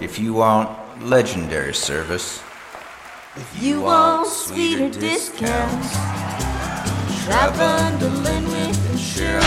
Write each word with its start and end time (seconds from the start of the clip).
If 0.00 0.18
you 0.18 0.34
want 0.34 0.68
legendary 1.02 1.72
service, 1.74 2.42
If 3.36 3.62
you 3.62 3.82
want 3.82 4.28
sweeter 4.28 4.88
discounts, 4.88 5.92
try 7.24 7.48
bundling 7.56 8.44
with 8.44 8.90
insurance. 8.92 9.44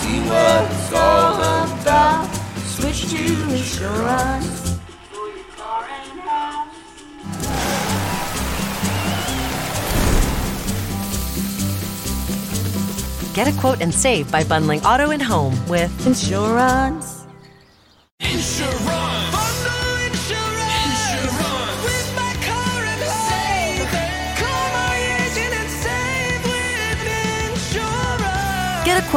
See 0.00 0.20
what 0.20 0.70
it's 0.70 0.92
all 0.92 1.36
about. 1.40 2.28
Switch 2.76 3.08
to 3.10 3.22
insurance. 3.54 4.78
For 5.10 5.28
your 5.28 5.44
car 5.56 5.84
and 5.88 6.20
house. 6.20 6.76
Get 13.34 13.48
a 13.48 13.52
quote 13.60 13.80
and 13.80 13.92
save 13.94 14.30
by 14.30 14.44
bundling 14.44 14.80
auto 14.84 15.10
and 15.10 15.22
home 15.22 15.54
with 15.68 15.92
Insurance. 16.06 17.24
Insurance. 18.20 18.75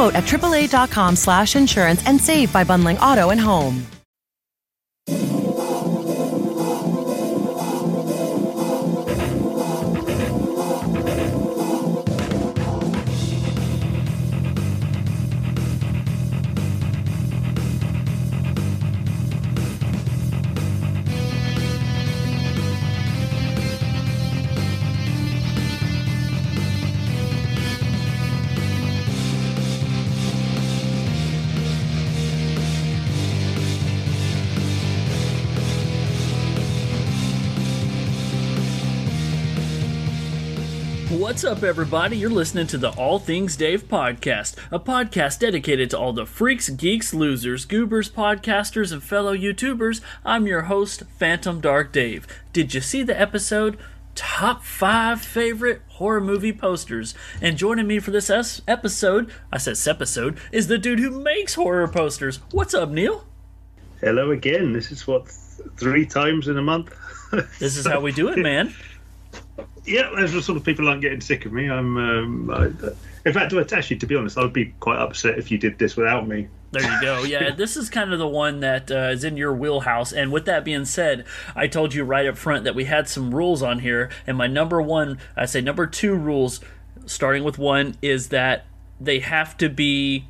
Quote 0.00 0.14
at 0.14 0.24
AAA.com 0.24 1.14
slash 1.16 1.56
insurance 1.56 2.02
and 2.06 2.18
save 2.18 2.50
by 2.52 2.64
bundling 2.64 2.98
auto 2.98 3.30
and 3.30 3.40
home. 3.40 3.99
What's 41.30 41.44
up, 41.44 41.62
everybody? 41.62 42.16
You're 42.16 42.28
listening 42.28 42.66
to 42.66 42.76
the 42.76 42.90
All 42.90 43.20
Things 43.20 43.56
Dave 43.56 43.86
podcast, 43.86 44.56
a 44.72 44.80
podcast 44.80 45.38
dedicated 45.38 45.90
to 45.90 45.96
all 45.96 46.12
the 46.12 46.26
freaks, 46.26 46.68
geeks, 46.70 47.14
losers, 47.14 47.66
goobers, 47.66 48.10
podcasters, 48.10 48.90
and 48.92 49.00
fellow 49.00 49.32
YouTubers. 49.32 50.00
I'm 50.24 50.48
your 50.48 50.62
host, 50.62 51.04
Phantom 51.20 51.60
Dark 51.60 51.92
Dave. 51.92 52.26
Did 52.52 52.74
you 52.74 52.80
see 52.80 53.04
the 53.04 53.18
episode? 53.18 53.78
Top 54.16 54.64
five 54.64 55.22
favorite 55.22 55.82
horror 55.86 56.20
movie 56.20 56.52
posters. 56.52 57.14
And 57.40 57.56
joining 57.56 57.86
me 57.86 58.00
for 58.00 58.10
this 58.10 58.60
episode, 58.66 59.30
I 59.52 59.58
said 59.58 59.78
episode, 59.88 60.36
is 60.50 60.66
the 60.66 60.78
dude 60.78 60.98
who 60.98 61.22
makes 61.22 61.54
horror 61.54 61.86
posters. 61.86 62.40
What's 62.50 62.74
up, 62.74 62.90
Neil? 62.90 63.24
Hello 64.00 64.32
again. 64.32 64.72
This 64.72 64.90
is 64.90 65.06
what 65.06 65.26
th- 65.26 65.68
three 65.76 66.06
times 66.06 66.48
in 66.48 66.58
a 66.58 66.62
month. 66.62 66.92
This 67.60 67.76
is 67.76 67.86
how 67.86 68.00
we 68.00 68.10
do 68.10 68.26
it, 68.30 68.38
man. 68.42 68.74
Yeah, 69.84 70.10
as 70.18 70.32
the 70.32 70.42
sort 70.42 70.56
of 70.58 70.64
people 70.64 70.88
aren't 70.88 71.02
getting 71.02 71.20
sick 71.20 71.46
of 71.46 71.52
me. 71.52 71.68
I'm. 71.68 71.96
Um, 71.96 72.50
I, 72.50 72.70
in 73.26 73.34
fact, 73.34 73.52
actually, 73.72 73.98
to 73.98 74.06
be 74.06 74.16
honest, 74.16 74.38
I 74.38 74.42
would 74.42 74.52
be 74.52 74.72
quite 74.80 74.98
upset 74.98 75.38
if 75.38 75.50
you 75.50 75.58
did 75.58 75.78
this 75.78 75.96
without 75.96 76.26
me. 76.26 76.48
There 76.72 76.82
you 76.82 77.00
go. 77.00 77.22
Yeah, 77.24 77.50
this 77.56 77.76
is 77.76 77.90
kind 77.90 78.12
of 78.12 78.18
the 78.18 78.28
one 78.28 78.60
that 78.60 78.90
uh, 78.90 79.10
is 79.12 79.24
in 79.24 79.36
your 79.36 79.54
wheelhouse. 79.54 80.12
And 80.12 80.32
with 80.32 80.46
that 80.46 80.64
being 80.64 80.84
said, 80.84 81.26
I 81.54 81.66
told 81.66 81.92
you 81.92 82.04
right 82.04 82.26
up 82.26 82.38
front 82.38 82.64
that 82.64 82.74
we 82.74 82.84
had 82.84 83.08
some 83.08 83.34
rules 83.34 83.62
on 83.62 83.80
here. 83.80 84.08
And 84.26 84.38
my 84.38 84.46
number 84.46 84.80
one, 84.80 85.18
I 85.36 85.46
say 85.46 85.60
number 85.60 85.86
two 85.86 86.14
rules, 86.14 86.60
starting 87.06 87.44
with 87.44 87.58
one, 87.58 87.96
is 88.00 88.28
that 88.28 88.66
they 89.00 89.18
have 89.18 89.56
to 89.58 89.68
be 89.68 90.26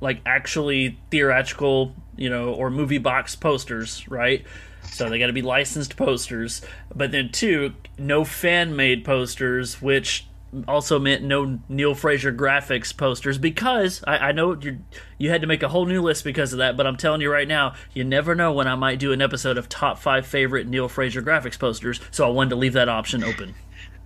like 0.00 0.20
actually 0.24 0.98
theatrical, 1.10 1.94
you 2.20 2.28
know, 2.28 2.52
or 2.52 2.70
movie 2.70 2.98
box 2.98 3.34
posters, 3.34 4.06
right? 4.08 4.44
So 4.84 5.08
they 5.08 5.18
got 5.18 5.28
to 5.28 5.32
be 5.32 5.42
licensed 5.42 5.96
posters. 5.96 6.62
But 6.94 7.10
then 7.10 7.30
two, 7.32 7.74
no 7.98 8.24
fan 8.24 8.76
made 8.76 9.04
posters, 9.04 9.80
which 9.80 10.26
also 10.68 10.98
meant 10.98 11.22
no 11.22 11.60
Neil 11.68 11.94
Fraser 11.94 12.32
graphics 12.32 12.96
posters 12.96 13.38
because 13.38 14.02
I, 14.06 14.18
I 14.18 14.32
know 14.32 14.56
you 14.60 14.80
you 15.16 15.30
had 15.30 15.40
to 15.42 15.46
make 15.46 15.62
a 15.62 15.68
whole 15.68 15.86
new 15.86 16.02
list 16.02 16.24
because 16.24 16.52
of 16.52 16.58
that. 16.58 16.76
But 16.76 16.86
I'm 16.86 16.96
telling 16.96 17.22
you 17.22 17.32
right 17.32 17.48
now, 17.48 17.74
you 17.94 18.04
never 18.04 18.34
know 18.34 18.52
when 18.52 18.68
I 18.68 18.74
might 18.74 18.98
do 18.98 19.12
an 19.12 19.22
episode 19.22 19.56
of 19.56 19.68
top 19.68 19.98
five 19.98 20.26
favorite 20.26 20.66
Neil 20.66 20.88
Fraser 20.88 21.22
graphics 21.22 21.58
posters. 21.58 22.00
So 22.10 22.26
I 22.26 22.30
wanted 22.30 22.50
to 22.50 22.56
leave 22.56 22.74
that 22.74 22.88
option 22.88 23.24
open. 23.24 23.54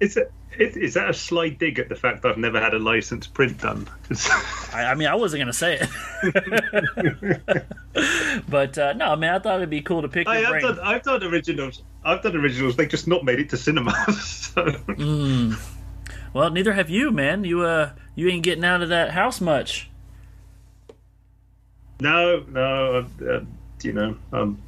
Is 0.01 0.17
it? 0.17 0.33
Is, 0.59 0.77
is 0.77 0.95
that 0.95 1.11
a 1.11 1.15
slight 1.15 1.59
dig 1.59 1.79
at 1.79 1.89
the 1.89 1.97
fact 1.97 2.23
that 2.23 2.33
I've 2.33 2.39
never 2.39 2.61
had 2.61 2.75
a 2.75 2.79
licensed 2.79 3.35
print 3.35 3.61
done? 3.61 3.89
I, 4.73 4.85
I 4.85 4.95
mean, 4.95 5.09
I 5.09 5.15
wasn't 5.15 5.41
gonna 5.41 5.53
say 5.53 5.81
it, 5.81 5.89
but 8.49 8.79
uh, 8.79 8.93
no, 8.93 9.17
mean, 9.17 9.31
I 9.31 9.39
thought 9.39 9.57
it'd 9.57 9.71
be 9.71 9.81
cool 9.81 10.03
to 10.03 10.09
pick 10.09 10.29
I, 10.29 10.37
have 10.39 10.61
done. 10.61 10.79
I've 10.81 11.03
done 11.03 11.23
originals. 11.25 11.83
I've 12.05 12.23
done 12.23 12.37
originals. 12.37 12.77
They 12.77 12.87
just 12.87 13.09
not 13.09 13.25
made 13.25 13.41
it 13.41 13.51
to 13.51 13.57
cinemas. 13.57 14.43
So. 14.55 14.63
Mm. 14.63 15.59
Well, 16.33 16.51
neither 16.51 16.73
have 16.75 16.89
you, 16.89 17.11
man. 17.11 17.43
You 17.43 17.63
uh, 17.63 17.91
you 18.15 18.29
ain't 18.29 18.45
getting 18.45 18.65
out 18.65 18.83
of 18.83 18.91
that 18.91 19.11
house 19.11 19.41
much. 19.41 19.91
No, 22.01 22.45
no. 22.49 23.07
Uh, 23.21 23.41
you 23.83 23.93
know, 23.93 24.17
um, 24.33 24.63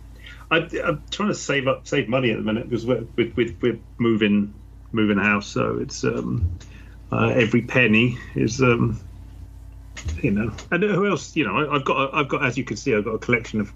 I, 0.51 0.69
I'm 0.85 1.03
trying 1.11 1.29
to 1.29 1.35
save 1.35 1.69
up, 1.69 1.87
save 1.87 2.09
money 2.09 2.31
at 2.31 2.37
the 2.37 2.43
minute 2.43 2.69
because 2.69 2.87
we're, 2.87 3.07
we're, 3.17 3.55
we're 3.61 3.79
moving 3.99 4.55
moving 4.97 5.19
house, 5.19 5.47
so 5.47 5.79
it's 5.79 6.03
um, 6.03 6.51
uh, 7.13 7.29
every 7.29 7.63
penny 7.63 8.19
is 8.35 8.61
um, 8.61 8.99
you 10.23 10.31
know. 10.31 10.53
And 10.71 10.83
who 10.83 11.09
else? 11.09 11.37
You 11.37 11.45
know, 11.47 11.57
I, 11.57 11.77
I've 11.77 11.85
got 11.85 12.15
I've 12.15 12.29
got 12.29 12.45
as 12.45 12.59
you 12.59 12.65
can 12.65 12.77
see, 12.77 12.95
I've 12.95 13.05
got 13.05 13.15
a 13.15 13.19
collection 13.19 13.61
of 13.61 13.73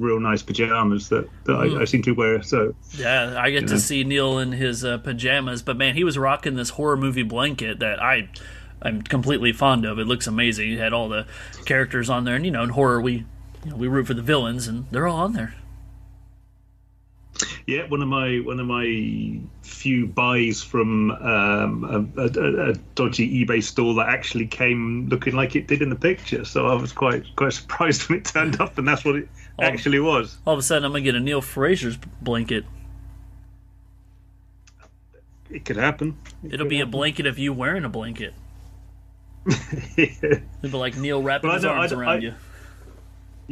real 0.00 0.18
nice 0.18 0.42
pajamas 0.42 1.08
that, 1.10 1.28
that 1.44 1.52
I, 1.52 1.82
I 1.82 1.84
seem 1.84 2.02
to 2.02 2.12
wear. 2.12 2.42
So 2.42 2.74
Yeah, 2.96 3.36
I 3.38 3.50
get 3.50 3.68
to 3.68 3.74
know. 3.74 3.78
see 3.78 4.02
Neil 4.02 4.38
in 4.38 4.50
his 4.52 4.84
uh, 4.84 4.98
pajamas, 4.98 5.62
but 5.62 5.76
man, 5.76 5.94
he 5.94 6.02
was 6.02 6.18
rocking 6.18 6.56
this 6.56 6.70
horror 6.70 6.96
movie 6.96 7.22
blanket 7.22 7.78
that 7.78 8.02
I 8.02 8.28
I'm 8.80 9.02
completely 9.02 9.52
fond 9.52 9.84
of. 9.84 9.98
It 10.00 10.06
looks 10.06 10.26
amazing. 10.26 10.68
He 10.68 10.76
had 10.76 10.92
all 10.92 11.08
the 11.08 11.26
characters 11.66 12.10
on 12.10 12.24
there, 12.24 12.34
and 12.34 12.44
you 12.44 12.50
know, 12.50 12.64
in 12.64 12.70
horror 12.70 13.00
we 13.00 13.24
you 13.64 13.70
know, 13.70 13.76
we 13.76 13.86
root 13.86 14.06
for 14.08 14.14
the 14.14 14.22
villains, 14.22 14.66
and 14.66 14.86
they're 14.90 15.06
all 15.06 15.18
on 15.18 15.34
there. 15.34 15.54
Yeah, 17.66 17.88
one 17.88 18.02
of 18.02 18.08
my 18.08 18.38
one 18.38 18.58
of 18.60 18.66
my 18.66 19.38
few 19.62 20.06
buys 20.06 20.62
from 20.62 21.10
um, 21.12 22.12
a, 22.16 22.22
a, 22.22 22.70
a 22.70 22.74
dodgy 22.94 23.44
eBay 23.44 23.62
store 23.62 23.94
that 23.94 24.08
actually 24.08 24.46
came 24.46 25.08
looking 25.08 25.34
like 25.34 25.54
it 25.54 25.68
did 25.68 25.82
in 25.82 25.90
the 25.90 25.96
picture. 25.96 26.44
So 26.44 26.66
I 26.66 26.74
was 26.74 26.92
quite 26.92 27.24
quite 27.36 27.52
surprised 27.52 28.02
when 28.08 28.18
it 28.18 28.24
turned 28.24 28.60
up, 28.60 28.78
and 28.78 28.86
that's 28.86 29.04
what 29.04 29.16
it 29.16 29.28
actually 29.60 30.00
was. 30.00 30.38
All 30.46 30.54
of 30.54 30.58
a 30.58 30.62
sudden, 30.62 30.84
I'm 30.84 30.92
gonna 30.92 31.02
get 31.02 31.14
a 31.14 31.20
Neil 31.20 31.40
Fraser's 31.40 31.96
blanket. 32.20 32.64
It 35.50 35.64
could 35.64 35.76
happen. 35.76 36.16
It'll 36.48 36.66
be 36.66 36.80
a 36.80 36.86
blanket 36.86 37.26
of 37.26 37.38
you 37.38 37.52
wearing 37.52 37.84
a 37.84 37.88
blanket. 37.88 38.32
It'll 39.96 40.40
be 40.62 40.68
like 40.70 40.96
Neil 40.96 41.22
wrapping 41.22 41.50
his 41.50 41.64
arms 41.64 41.92
around 41.92 42.08
I- 42.08 42.18
you. 42.18 42.34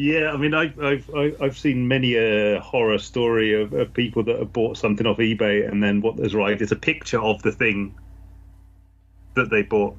Yeah, 0.00 0.32
I 0.32 0.38
mean, 0.38 0.54
I, 0.54 0.72
I've 0.82 1.10
I've 1.42 1.58
seen 1.58 1.86
many 1.86 2.14
a 2.14 2.58
horror 2.60 2.96
story 2.96 3.52
of, 3.60 3.74
of 3.74 3.92
people 3.92 4.22
that 4.22 4.38
have 4.38 4.50
bought 4.50 4.78
something 4.78 5.06
off 5.06 5.18
eBay, 5.18 5.70
and 5.70 5.82
then 5.82 6.00
what 6.00 6.16
there's 6.16 6.34
right 6.34 6.58
is 6.58 6.72
a 6.72 6.76
picture 6.76 7.20
of 7.20 7.42
the 7.42 7.52
thing 7.52 7.94
that 9.34 9.50
they 9.50 9.62
bought. 9.62 9.94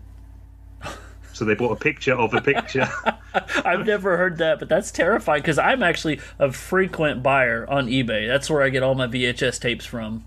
So 1.33 1.45
they 1.45 1.55
bought 1.55 1.71
a 1.71 1.79
picture 1.79 2.13
of 2.13 2.33
a 2.33 2.41
picture. 2.41 2.87
I've 3.65 3.85
never 3.85 4.17
heard 4.17 4.37
that, 4.39 4.59
but 4.59 4.67
that's 4.67 4.91
terrifying 4.91 5.41
because 5.41 5.57
I'm 5.57 5.81
actually 5.81 6.19
a 6.37 6.51
frequent 6.51 7.23
buyer 7.23 7.67
on 7.69 7.87
eBay. 7.87 8.27
That's 8.27 8.49
where 8.49 8.61
I 8.61 8.69
get 8.69 8.83
all 8.83 8.95
my 8.95 9.07
VHS 9.07 9.59
tapes 9.59 9.85
from. 9.85 10.25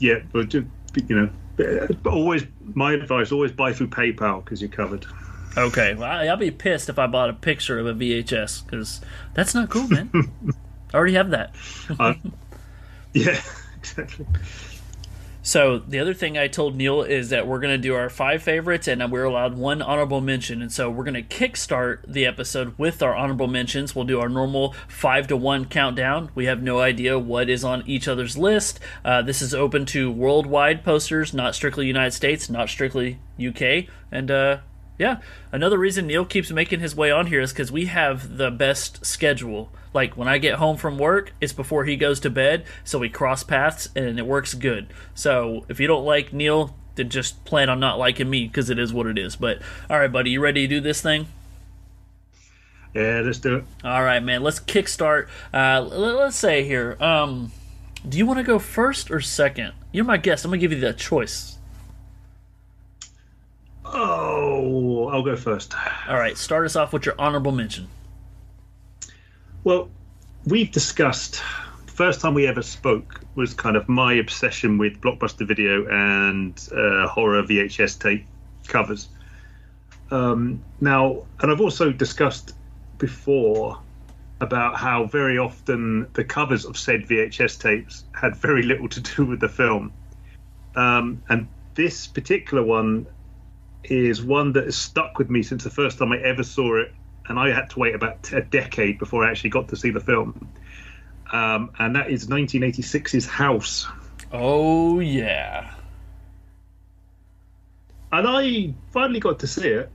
Yeah, 0.00 0.18
but 0.32 0.52
you 0.52 0.66
know, 1.08 1.30
uh, 1.60 2.08
always 2.08 2.44
my 2.74 2.94
advice: 2.94 3.30
always 3.30 3.52
buy 3.52 3.72
through 3.72 3.88
PayPal 3.88 4.44
because 4.44 4.60
you're 4.60 4.70
covered. 4.70 5.06
Okay, 5.56 5.94
well, 5.94 6.10
I- 6.10 6.26
I'll 6.26 6.36
be 6.36 6.50
pissed 6.50 6.88
if 6.88 6.98
I 6.98 7.06
bought 7.06 7.30
a 7.30 7.34
picture 7.34 7.78
of 7.78 7.86
a 7.86 7.94
VHS 7.94 8.64
because 8.64 9.00
that's 9.34 9.54
not 9.54 9.70
cool, 9.70 9.88
man. 9.88 10.10
I 10.92 10.96
already 10.96 11.14
have 11.14 11.30
that. 11.30 11.54
Uh, 11.98 12.14
yeah, 13.12 13.40
exactly. 13.76 14.26
So 15.46 15.78
the 15.78 15.98
other 15.98 16.14
thing 16.14 16.38
I 16.38 16.48
told 16.48 16.74
Neil 16.74 17.02
is 17.02 17.28
that 17.28 17.46
we're 17.46 17.58
gonna 17.60 17.76
do 17.76 17.94
our 17.94 18.08
five 18.08 18.42
favorites, 18.42 18.88
and 18.88 19.12
we're 19.12 19.24
allowed 19.24 19.58
one 19.58 19.82
honorable 19.82 20.22
mention. 20.22 20.62
And 20.62 20.72
so 20.72 20.88
we're 20.90 21.04
gonna 21.04 21.20
kickstart 21.20 21.98
the 22.08 22.24
episode 22.24 22.78
with 22.78 23.02
our 23.02 23.14
honorable 23.14 23.46
mentions. 23.46 23.94
We'll 23.94 24.06
do 24.06 24.20
our 24.20 24.30
normal 24.30 24.74
five 24.88 25.26
to 25.28 25.36
one 25.36 25.66
countdown. 25.66 26.30
We 26.34 26.46
have 26.46 26.62
no 26.62 26.80
idea 26.80 27.18
what 27.18 27.50
is 27.50 27.62
on 27.62 27.82
each 27.86 28.08
other's 28.08 28.38
list. 28.38 28.80
Uh, 29.04 29.20
this 29.20 29.42
is 29.42 29.54
open 29.54 29.84
to 29.86 30.10
worldwide 30.10 30.82
posters, 30.82 31.34
not 31.34 31.54
strictly 31.54 31.86
United 31.86 32.12
States, 32.12 32.48
not 32.48 32.70
strictly 32.70 33.18
UK. 33.38 33.84
And 34.10 34.30
uh, 34.30 34.58
Yeah, 34.96 35.18
another 35.50 35.76
reason 35.78 36.06
Neil 36.06 36.24
keeps 36.24 36.50
making 36.52 36.78
his 36.80 36.94
way 36.94 37.10
on 37.10 37.26
here 37.26 37.40
is 37.40 37.52
because 37.52 37.72
we 37.72 37.86
have 37.86 38.36
the 38.36 38.50
best 38.50 39.04
schedule. 39.04 39.70
Like 39.92 40.16
when 40.16 40.28
I 40.28 40.38
get 40.38 40.54
home 40.54 40.76
from 40.76 40.98
work, 40.98 41.32
it's 41.40 41.52
before 41.52 41.84
he 41.84 41.96
goes 41.96 42.20
to 42.20 42.30
bed, 42.30 42.64
so 42.84 42.98
we 43.00 43.08
cross 43.08 43.42
paths 43.42 43.88
and 43.96 44.18
it 44.18 44.26
works 44.26 44.54
good. 44.54 44.86
So 45.14 45.66
if 45.68 45.80
you 45.80 45.88
don't 45.88 46.04
like 46.04 46.32
Neil, 46.32 46.76
then 46.94 47.08
just 47.08 47.44
plan 47.44 47.68
on 47.68 47.80
not 47.80 47.98
liking 47.98 48.30
me 48.30 48.46
because 48.46 48.70
it 48.70 48.78
is 48.78 48.92
what 48.92 49.06
it 49.06 49.18
is. 49.18 49.34
But 49.34 49.60
all 49.90 49.98
right, 49.98 50.10
buddy, 50.12 50.30
you 50.30 50.40
ready 50.40 50.68
to 50.68 50.76
do 50.76 50.80
this 50.80 51.00
thing? 51.00 51.26
Yeah, 52.94 53.22
let's 53.24 53.38
do 53.38 53.56
it. 53.56 53.64
All 53.82 54.04
right, 54.04 54.22
man. 54.22 54.44
Let's 54.44 54.60
kickstart. 54.60 55.26
Uh, 55.52 55.78
l- 55.78 55.88
let's 55.88 56.36
say 56.36 56.62
here. 56.64 56.96
Um, 57.00 57.50
do 58.08 58.16
you 58.16 58.26
want 58.26 58.38
to 58.38 58.44
go 58.44 58.60
first 58.60 59.10
or 59.10 59.20
second? 59.20 59.72
You're 59.90 60.04
my 60.04 60.16
guest. 60.18 60.44
I'm 60.44 60.52
gonna 60.52 60.58
give 60.60 60.70
you 60.70 60.78
the 60.78 60.92
choice. 60.92 61.58
Oh, 63.96 65.06
I'll 65.08 65.22
go 65.22 65.36
first. 65.36 65.72
All 66.08 66.16
right. 66.16 66.36
Start 66.36 66.66
us 66.66 66.74
off 66.74 66.92
with 66.92 67.06
your 67.06 67.14
honorable 67.16 67.52
mention. 67.52 67.86
Well, 69.62 69.88
we've 70.44 70.70
discussed 70.72 71.40
the 71.86 71.92
first 71.92 72.20
time 72.20 72.34
we 72.34 72.48
ever 72.48 72.60
spoke 72.60 73.20
was 73.36 73.54
kind 73.54 73.76
of 73.76 73.88
my 73.88 74.14
obsession 74.14 74.78
with 74.78 75.00
blockbuster 75.00 75.46
video 75.46 75.86
and 75.86 76.68
uh, 76.72 77.06
horror 77.06 77.42
VHS 77.44 78.00
tape 78.00 78.26
covers. 78.66 79.08
Um, 80.10 80.62
now, 80.80 81.24
and 81.40 81.52
I've 81.52 81.60
also 81.60 81.92
discussed 81.92 82.54
before 82.98 83.80
about 84.40 84.76
how 84.76 85.06
very 85.06 85.38
often 85.38 86.08
the 86.14 86.24
covers 86.24 86.64
of 86.64 86.76
said 86.76 87.02
VHS 87.02 87.60
tapes 87.60 88.04
had 88.12 88.34
very 88.34 88.62
little 88.62 88.88
to 88.88 89.00
do 89.00 89.24
with 89.24 89.38
the 89.40 89.48
film. 89.48 89.92
Um, 90.74 91.22
and 91.28 91.46
this 91.74 92.08
particular 92.08 92.62
one 92.62 93.06
is 93.90 94.22
one 94.22 94.52
that 94.52 94.64
has 94.64 94.76
stuck 94.76 95.18
with 95.18 95.30
me 95.30 95.42
since 95.42 95.64
the 95.64 95.70
first 95.70 95.98
time 95.98 96.12
I 96.12 96.18
ever 96.18 96.42
saw 96.42 96.80
it, 96.80 96.92
and 97.28 97.38
I 97.38 97.52
had 97.52 97.70
to 97.70 97.78
wait 97.78 97.94
about 97.94 98.32
a 98.32 98.42
decade 98.42 98.98
before 98.98 99.24
I 99.24 99.30
actually 99.30 99.50
got 99.50 99.68
to 99.68 99.76
see 99.76 99.90
the 99.90 100.00
film. 100.00 100.48
Um, 101.32 101.70
and 101.78 101.96
that 101.96 102.10
is 102.10 102.28
1986's 102.28 103.26
House. 103.26 103.86
Oh 104.32 105.00
yeah. 105.00 105.74
And 108.12 108.28
I 108.28 108.74
finally 108.92 109.20
got 109.20 109.40
to 109.40 109.46
see 109.46 109.68
it, 109.68 109.90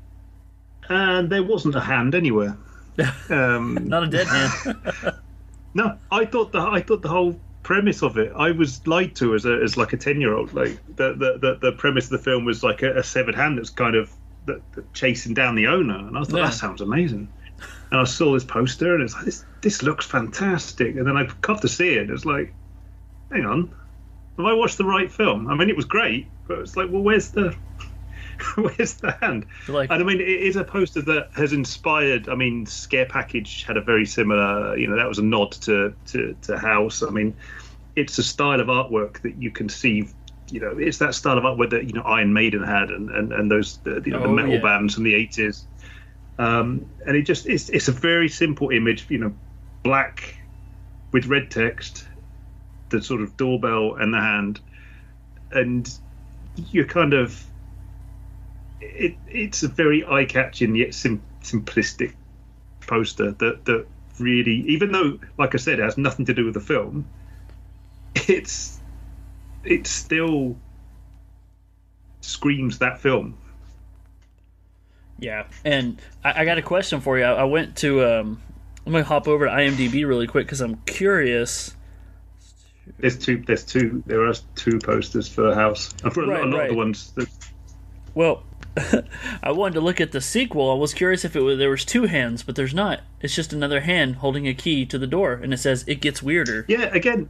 and 0.89 1.29
there 1.29 1.43
wasn't 1.43 1.75
a 1.75 1.81
hand 1.81 2.15
anywhere. 2.15 2.57
Um, 3.29 3.77
Not 3.87 4.03
a 4.03 4.07
dead 4.07 4.27
hand. 4.27 5.15
No, 5.73 5.97
I 6.11 6.25
thought 6.25 6.51
the 6.51 6.59
I 6.59 6.81
thought 6.81 7.01
the 7.01 7.09
whole 7.09 7.39
premise 7.63 8.01
of 8.03 8.17
it. 8.17 8.31
I 8.35 8.51
was 8.51 8.85
lied 8.87 9.15
to 9.17 9.35
as 9.35 9.45
a 9.45 9.53
as 9.63 9.77
like 9.77 9.93
a 9.93 9.97
ten 9.97 10.21
year 10.21 10.33
old. 10.33 10.53
Like 10.53 10.79
the, 10.87 11.13
the 11.13 11.37
the 11.39 11.59
the 11.61 11.71
premise 11.73 12.05
of 12.05 12.11
the 12.11 12.17
film 12.19 12.45
was 12.45 12.63
like 12.63 12.81
a, 12.81 12.97
a 12.97 13.03
severed 13.03 13.35
hand 13.35 13.57
that's 13.57 13.69
kind 13.69 13.95
of 13.95 14.11
that, 14.45 14.61
that 14.73 14.93
chasing 14.93 15.33
down 15.33 15.55
the 15.55 15.67
owner, 15.67 15.97
and 15.97 16.17
I 16.17 16.23
thought 16.23 16.37
Yeah. 16.37 16.45
that 16.45 16.53
sounds 16.53 16.81
amazing. 16.81 17.31
And 17.91 18.01
I 18.01 18.03
saw 18.05 18.33
this 18.33 18.45
poster, 18.45 18.93
and 18.95 19.03
it's 19.03 19.13
like 19.15 19.25
this 19.25 19.45
this 19.61 19.83
looks 19.83 20.05
fantastic. 20.05 20.95
And 20.95 21.05
then 21.07 21.17
I 21.17 21.27
got 21.41 21.61
to 21.61 21.67
see 21.69 21.95
it, 21.95 22.03
and 22.03 22.11
it's 22.11 22.25
like, 22.25 22.55
hang 23.31 23.45
on, 23.45 23.73
have 24.37 24.45
I 24.47 24.53
watched 24.53 24.77
the 24.77 24.85
right 24.85 25.11
film? 25.11 25.47
I 25.49 25.55
mean, 25.55 25.69
it 25.69 25.75
was 25.75 25.85
great, 25.85 26.31
but 26.47 26.59
it's 26.59 26.77
like, 26.77 26.89
well, 26.91 27.03
where's 27.03 27.31
the 27.31 27.55
where's 28.55 28.95
the 28.95 29.11
hand? 29.21 29.45
Like- 29.67 29.89
and 29.91 30.01
I 30.01 30.05
mean, 30.05 30.19
it 30.19 30.27
is 30.27 30.55
a 30.55 30.63
poster 30.63 31.01
that 31.03 31.29
has 31.35 31.53
inspired. 31.53 32.29
I 32.29 32.35
mean, 32.35 32.65
Scare 32.65 33.05
Package 33.05 33.63
had 33.63 33.77
a 33.77 33.81
very 33.81 34.05
similar. 34.05 34.77
You 34.77 34.87
know, 34.87 34.95
that 34.95 35.07
was 35.07 35.19
a 35.19 35.23
nod 35.23 35.51
to 35.53 35.93
to, 36.07 36.35
to 36.41 36.57
House. 36.57 37.01
I 37.03 37.09
mean, 37.09 37.35
it's 37.95 38.17
a 38.17 38.23
style 38.23 38.59
of 38.59 38.67
artwork 38.67 39.21
that 39.21 39.35
you 39.41 39.51
can 39.51 39.69
see. 39.69 40.07
You 40.51 40.59
know, 40.61 40.77
it's 40.79 40.97
that 40.97 41.13
style 41.13 41.37
of 41.37 41.43
artwork 41.43 41.69
that 41.71 41.85
you 41.85 41.93
know 41.93 42.01
Iron 42.01 42.33
Maiden 42.33 42.63
had, 42.63 42.89
and 42.89 43.09
and, 43.09 43.31
and 43.33 43.51
those 43.51 43.77
the, 43.79 44.01
you 44.05 44.11
know 44.13 44.21
the 44.21 44.27
Oh, 44.29 44.33
metal 44.33 44.53
yeah. 44.53 44.61
bands 44.61 44.95
from 44.95 45.03
the 45.03 45.13
eighties. 45.15 45.65
Um, 46.37 46.85
and 47.05 47.15
it 47.17 47.23
just 47.23 47.45
it's 47.47 47.69
it's 47.69 47.87
a 47.87 47.91
very 47.91 48.29
simple 48.29 48.69
image. 48.69 49.05
You 49.09 49.17
know, 49.19 49.33
black 49.83 50.35
with 51.11 51.25
red 51.27 51.51
text, 51.51 52.07
the 52.89 53.01
sort 53.01 53.21
of 53.21 53.35
doorbell 53.37 53.95
and 53.95 54.13
the 54.13 54.19
hand, 54.19 54.59
and 55.51 55.91
you're 56.55 56.85
kind 56.85 57.13
of 57.13 57.43
it, 58.81 59.15
it's 59.27 59.63
a 59.63 59.67
very 59.67 60.05
eye-catching 60.05 60.75
yet 60.75 60.93
sim- 60.93 61.21
simplistic 61.41 62.13
poster 62.81 63.31
that 63.31 63.65
that 63.65 63.85
really, 64.19 64.63
even 64.67 64.91
though, 64.91 65.19
like 65.37 65.53
I 65.55 65.57
said, 65.57 65.79
it 65.79 65.83
has 65.83 65.97
nothing 65.97 66.25
to 66.25 66.33
do 66.33 66.45
with 66.45 66.53
the 66.53 66.59
film, 66.59 67.07
it's 68.15 68.79
it 69.63 69.87
still 69.87 70.55
screams 72.21 72.79
that 72.79 72.99
film. 72.99 73.37
Yeah, 75.19 75.47
and 75.65 76.01
I, 76.23 76.41
I 76.41 76.45
got 76.45 76.57
a 76.57 76.61
question 76.61 77.01
for 77.01 77.17
you. 77.17 77.25
I, 77.25 77.33
I 77.33 77.43
went 77.43 77.75
to. 77.77 78.03
Um, 78.05 78.41
I'm 78.85 78.93
gonna 78.93 79.03
hop 79.03 79.27
over 79.27 79.45
to 79.45 79.51
IMDb 79.51 80.07
really 80.07 80.27
quick 80.27 80.45
because 80.47 80.61
I'm 80.61 80.77
curious. 80.85 81.75
There's 82.97 83.17
two. 83.19 83.43
There's 83.45 83.65
two. 83.65 84.01
There 84.07 84.25
are 84.25 84.33
two 84.55 84.79
posters 84.79 85.27
for 85.27 85.41
the 85.41 85.55
House. 85.55 85.93
A, 86.03 86.09
Right, 86.09 86.17
lot, 86.17 86.27
a 86.27 86.45
lot 86.45 86.57
right. 86.57 86.63
of 86.63 86.69
the 86.69 86.75
ones 86.77 87.11
that 87.11 87.29
Well, 88.15 88.43
I 89.43 89.51
wanted 89.51 89.75
to 89.75 89.81
look 89.81 89.99
at 89.99 90.11
the 90.11 90.21
sequel. 90.21 90.71
I 90.71 90.75
was 90.75 90.93
curious 90.93 91.25
if 91.25 91.35
it 91.35 91.41
was 91.41 91.57
there 91.57 91.69
was 91.69 91.85
two 91.85 92.03
hands, 92.03 92.43
but 92.43 92.55
there's 92.55 92.73
not. 92.73 93.01
It's 93.21 93.35
just 93.35 93.51
another 93.53 93.81
hand 93.81 94.17
holding 94.17 94.47
a 94.47 94.53
key 94.53 94.85
to 94.87 94.97
the 94.97 95.07
door, 95.07 95.33
and 95.33 95.53
it 95.53 95.57
says 95.57 95.83
it 95.87 96.01
gets 96.01 96.21
weirder. 96.21 96.65
Yeah, 96.67 96.85
again. 96.93 97.29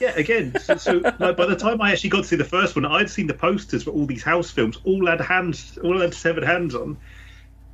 Yeah, 0.00 0.12
again. 0.16 0.58
So, 0.60 0.76
so 0.76 0.92
like, 1.18 1.36
by 1.36 1.46
the 1.46 1.56
time 1.56 1.80
I 1.82 1.92
actually 1.92 2.10
got 2.10 2.22
to 2.22 2.28
see 2.28 2.36
the 2.36 2.44
first 2.44 2.74
one, 2.76 2.86
I'd 2.86 3.10
seen 3.10 3.26
the 3.26 3.34
posters 3.34 3.82
for 3.82 3.90
all 3.90 4.06
these 4.06 4.22
house 4.22 4.50
films, 4.50 4.78
all 4.84 5.06
had 5.06 5.20
hands, 5.20 5.78
all 5.82 6.00
had 6.00 6.14
severed 6.14 6.44
hands 6.44 6.74
on, 6.74 6.96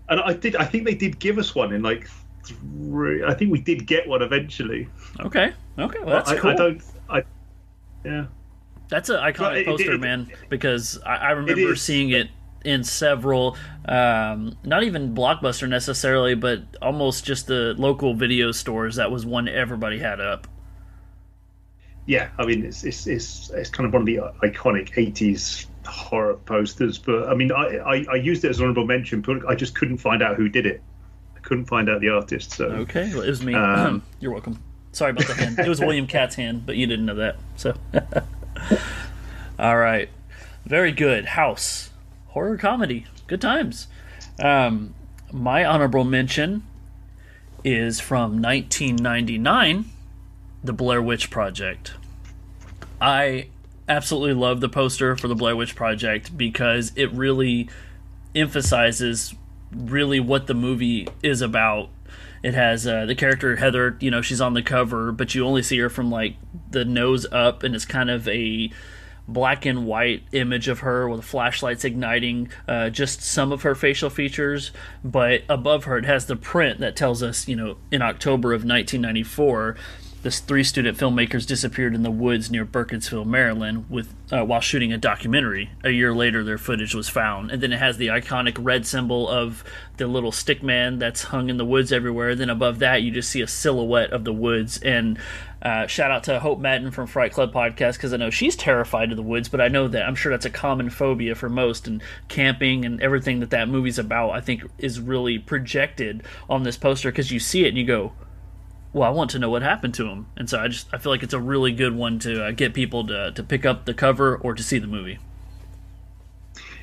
and 0.08 0.20
I 0.20 0.32
did. 0.32 0.56
I 0.56 0.64
think 0.64 0.84
they 0.84 0.94
did 0.94 1.18
give 1.18 1.38
us 1.38 1.54
one 1.54 1.72
in 1.72 1.82
like 1.82 2.08
three. 2.44 3.24
I 3.24 3.34
think 3.34 3.52
we 3.52 3.60
did 3.60 3.86
get 3.86 4.08
one 4.08 4.22
eventually. 4.22 4.88
Okay, 5.20 5.52
okay, 5.78 5.98
well 6.00 6.16
that's 6.16 6.30
I, 6.30 6.36
cool. 6.36 6.50
I 6.50 6.54
don't. 6.54 6.82
I 7.08 7.22
yeah. 8.04 8.26
That's 8.88 9.08
an 9.08 9.16
iconic 9.16 9.60
it- 9.60 9.66
poster, 9.66 9.92
it- 9.94 10.00
man, 10.00 10.30
because 10.48 10.98
I, 11.06 11.16
I 11.16 11.30
remember 11.30 11.76
seeing 11.76 12.10
it 12.10 12.28
in 12.64 12.82
several, 12.82 13.56
um, 13.86 14.56
not 14.64 14.82
even 14.82 15.14
Blockbuster 15.14 15.68
necessarily, 15.68 16.34
but 16.34 16.62
almost 16.80 17.24
just 17.24 17.46
the 17.46 17.74
local 17.76 18.14
video 18.14 18.52
stores. 18.52 18.96
That 18.96 19.10
was 19.10 19.24
one 19.26 19.48
everybody 19.48 19.98
had 19.98 20.20
up. 20.20 20.48
Yeah, 22.06 22.30
I 22.38 22.44
mean 22.44 22.64
it's 22.64 22.84
it's 22.84 23.06
it's, 23.06 23.50
it's 23.50 23.70
kind 23.70 23.86
of 23.86 23.92
one 23.92 24.02
of 24.02 24.06
the 24.06 24.16
iconic 24.46 24.92
'80s 24.94 25.66
horror 25.86 26.34
posters. 26.34 26.98
But 26.98 27.28
I 27.28 27.34
mean, 27.34 27.52
I, 27.52 27.78
I 27.78 28.06
I 28.12 28.14
used 28.16 28.44
it 28.44 28.50
as 28.50 28.58
an 28.58 28.64
honorable 28.64 28.86
mention, 28.86 29.20
but 29.20 29.48
I 29.48 29.54
just 29.54 29.74
couldn't 29.74 29.98
find 29.98 30.22
out 30.22 30.36
who 30.36 30.48
did 30.48 30.66
it. 30.66 30.82
I 31.36 31.40
couldn't 31.40 31.66
find 31.66 31.88
out 31.88 32.00
the 32.00 32.10
artist. 32.10 32.52
So 32.52 32.66
Okay, 32.66 33.10
well, 33.14 33.22
it 33.22 33.28
was 33.28 33.42
me. 33.42 33.54
Um, 33.54 34.02
You're 34.20 34.32
welcome. 34.32 34.62
Sorry 34.92 35.10
about 35.10 35.26
the 35.26 35.34
hand. 35.34 35.58
It 35.58 35.68
was 35.68 35.80
William 35.80 36.06
Katt's 36.06 36.36
hand, 36.36 36.66
but 36.66 36.76
you 36.76 36.86
didn't 36.86 37.06
know 37.06 37.16
that. 37.16 37.36
So, 37.56 37.74
all 39.58 39.76
right, 39.76 40.08
very 40.66 40.92
good. 40.92 41.24
House 41.24 41.90
horror 42.34 42.58
comedy, 42.58 43.06
good 43.28 43.40
times. 43.40 43.86
Um, 44.40 44.94
my 45.32 45.64
honorable 45.64 46.04
mention 46.04 46.64
is 47.62 48.00
from 48.00 48.42
1999, 48.42 49.86
The 50.62 50.72
Blair 50.72 51.00
Witch 51.00 51.30
Project. 51.30 51.94
I 53.00 53.48
absolutely 53.88 54.34
love 54.34 54.60
the 54.60 54.68
poster 54.68 55.16
for 55.16 55.28
the 55.28 55.34
Blair 55.34 55.54
Witch 55.54 55.76
Project 55.76 56.36
because 56.36 56.92
it 56.96 57.12
really 57.12 57.70
emphasizes 58.34 59.34
really 59.72 60.18
what 60.18 60.48
the 60.48 60.54
movie 60.54 61.06
is 61.22 61.40
about. 61.40 61.88
It 62.42 62.54
has 62.54 62.86
uh, 62.86 63.06
the 63.06 63.14
character 63.14 63.56
Heather, 63.56 63.96
you 64.00 64.10
know, 64.10 64.22
she's 64.22 64.40
on 64.40 64.54
the 64.54 64.62
cover, 64.62 65.12
but 65.12 65.34
you 65.34 65.46
only 65.46 65.62
see 65.62 65.78
her 65.78 65.88
from 65.88 66.10
like 66.10 66.34
the 66.70 66.84
nose 66.84 67.26
up, 67.30 67.62
and 67.62 67.74
it's 67.74 67.86
kind 67.86 68.10
of 68.10 68.26
a 68.28 68.70
black 69.26 69.64
and 69.64 69.86
white 69.86 70.22
image 70.32 70.68
of 70.68 70.80
her 70.80 71.08
with 71.08 71.24
flashlights 71.24 71.84
igniting 71.84 72.50
uh, 72.68 72.90
just 72.90 73.22
some 73.22 73.52
of 73.52 73.62
her 73.62 73.74
facial 73.74 74.10
features. 74.10 74.70
But 75.02 75.42
above 75.48 75.84
her, 75.84 75.98
it 75.98 76.04
has 76.04 76.26
the 76.26 76.36
print 76.36 76.80
that 76.80 76.96
tells 76.96 77.22
us, 77.22 77.48
you 77.48 77.56
know, 77.56 77.76
in 77.90 78.02
October 78.02 78.52
of 78.52 78.64
1994, 78.64 79.76
this 80.24 80.40
three 80.40 80.64
student 80.64 80.96
filmmakers 80.96 81.46
disappeared 81.46 81.94
in 81.94 82.02
the 82.02 82.10
woods 82.10 82.50
near 82.50 82.64
Burkittsville, 82.64 83.26
Maryland, 83.26 83.84
with 83.90 84.12
uh, 84.32 84.42
while 84.42 84.60
shooting 84.60 84.90
a 84.90 84.96
documentary. 84.96 85.70
A 85.84 85.90
year 85.90 86.14
later, 86.14 86.42
their 86.42 86.56
footage 86.56 86.94
was 86.94 87.10
found, 87.10 87.50
and 87.50 87.62
then 87.62 87.74
it 87.74 87.78
has 87.78 87.98
the 87.98 88.06
iconic 88.06 88.56
red 88.58 88.86
symbol 88.86 89.28
of 89.28 89.62
the 89.98 90.06
little 90.06 90.32
stick 90.32 90.62
man 90.62 90.98
that's 90.98 91.24
hung 91.24 91.50
in 91.50 91.58
the 91.58 91.64
woods 91.64 91.92
everywhere. 91.92 92.34
Then 92.34 92.48
above 92.48 92.78
that, 92.78 93.02
you 93.02 93.10
just 93.10 93.30
see 93.30 93.42
a 93.42 93.46
silhouette 93.46 94.14
of 94.14 94.24
the 94.24 94.32
woods. 94.32 94.78
And 94.78 95.18
uh, 95.60 95.86
shout 95.86 96.10
out 96.10 96.24
to 96.24 96.40
Hope 96.40 96.58
Madden 96.58 96.90
from 96.90 97.06
Fright 97.06 97.32
Club 97.32 97.52
podcast 97.52 97.94
because 97.94 98.14
I 98.14 98.16
know 98.16 98.30
she's 98.30 98.56
terrified 98.56 99.10
of 99.10 99.18
the 99.18 99.22
woods, 99.22 99.50
but 99.50 99.60
I 99.60 99.68
know 99.68 99.88
that 99.88 100.08
I'm 100.08 100.14
sure 100.14 100.32
that's 100.32 100.46
a 100.46 100.50
common 100.50 100.88
phobia 100.88 101.34
for 101.34 101.50
most. 101.50 101.86
And 101.86 102.02
camping 102.28 102.86
and 102.86 102.98
everything 103.02 103.40
that 103.40 103.50
that 103.50 103.68
movie's 103.68 103.98
about, 103.98 104.30
I 104.30 104.40
think, 104.40 104.62
is 104.78 105.00
really 105.00 105.38
projected 105.38 106.22
on 106.48 106.62
this 106.62 106.78
poster 106.78 107.10
because 107.10 107.30
you 107.30 107.40
see 107.40 107.66
it 107.66 107.68
and 107.68 107.76
you 107.76 107.84
go, 107.84 108.14
well, 108.94 109.08
I 109.08 109.12
want 109.12 109.30
to 109.32 109.40
know 109.40 109.50
what 109.50 109.62
happened 109.62 109.92
to 109.94 110.06
him, 110.06 110.28
and 110.36 110.48
so 110.48 110.60
I 110.60 110.68
just 110.68 110.86
I 110.92 110.98
feel 110.98 111.10
like 111.10 111.24
it's 111.24 111.34
a 111.34 111.40
really 111.40 111.72
good 111.72 111.94
one 111.94 112.20
to 112.20 112.46
uh, 112.46 112.50
get 112.52 112.72
people 112.72 113.04
to 113.08 113.32
to 113.32 113.42
pick 113.42 113.66
up 113.66 113.84
the 113.84 113.92
cover 113.92 114.36
or 114.36 114.54
to 114.54 114.62
see 114.62 114.78
the 114.78 114.86
movie. 114.86 115.18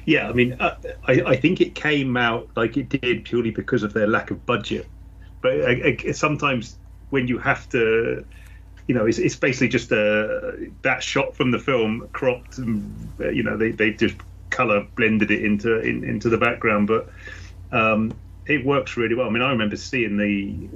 Yeah, 0.06 0.28
I 0.28 0.34
mean, 0.34 0.54
uh, 0.60 0.76
I, 1.08 1.22
I 1.26 1.36
think 1.38 1.62
it 1.62 1.74
came 1.74 2.18
out 2.18 2.50
like 2.56 2.76
it 2.76 2.90
did 2.90 3.24
purely 3.24 3.52
because 3.52 3.84
of 3.84 3.94
their 3.94 4.08
lack 4.08 4.30
of 4.30 4.46
budget. 4.46 4.88
But 5.42 5.62
uh, 5.62 6.10
uh, 6.10 6.14
sometimes 6.14 6.78
when 7.12 7.28
you 7.28 7.38
have 7.38 7.70
to, 7.70 8.26
you 8.88 8.96
know, 8.96 9.06
it's, 9.06 9.18
it's 9.18 9.36
basically 9.36 9.70
just 9.70 9.92
a, 9.92 10.70
that 10.82 11.02
shot 11.02 11.36
from 11.36 11.52
the 11.52 11.60
film 11.60 12.10
cropped, 12.12 12.58
and 12.58 12.94
uh, 13.22 13.30
you 13.30 13.42
know, 13.42 13.56
they 13.56 13.72
they 13.72 13.92
just 13.92 14.18
color 14.50 14.86
blended 14.98 15.32
it 15.32 15.46
into 15.46 15.80
in, 15.80 16.04
into 16.04 16.28
the 16.28 16.38
background, 16.38 16.88
but 16.88 17.10
um, 17.72 18.14
it 18.48 18.66
works 18.66 18.98
really 18.98 19.16
well. 19.16 19.28
I 19.28 19.30
mean, 19.30 19.44
I 19.44 19.52
remember 19.52 19.78
seeing 19.78 20.18
the 20.18 20.68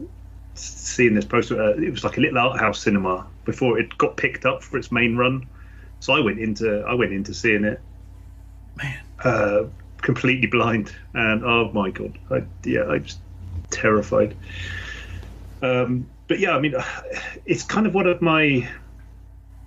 seeing 0.55 1.13
this 1.13 1.25
poster. 1.25 1.62
Uh, 1.62 1.71
it 1.71 1.91
was 1.91 2.03
like 2.03 2.17
a 2.17 2.21
little 2.21 2.38
art 2.38 2.59
house 2.59 2.79
cinema 2.79 3.27
before 3.45 3.79
it 3.79 3.97
got 3.97 4.17
picked 4.17 4.45
up 4.45 4.63
for 4.63 4.77
its 4.77 4.91
main 4.91 5.15
run. 5.15 5.47
So 6.00 6.13
I 6.13 6.19
went 6.19 6.39
into 6.39 6.81
I 6.81 6.93
went 6.93 7.13
into 7.13 7.33
seeing 7.33 7.63
it 7.63 7.81
Man. 8.77 9.00
uh, 9.24 9.63
completely 9.97 10.47
blind, 10.47 10.93
and 11.13 11.43
oh 11.43 11.71
my 11.74 11.89
god, 11.89 12.17
I, 12.29 12.43
yeah, 12.63 12.81
I 12.81 12.97
was 12.97 13.17
terrified. 13.71 14.35
Um, 15.62 16.07
but 16.27 16.39
yeah, 16.39 16.55
I 16.55 16.59
mean, 16.59 16.75
it's 17.45 17.63
kind 17.63 17.88
of 17.88 17.93
one 17.93 18.07
of 18.07 18.21
my. 18.21 18.67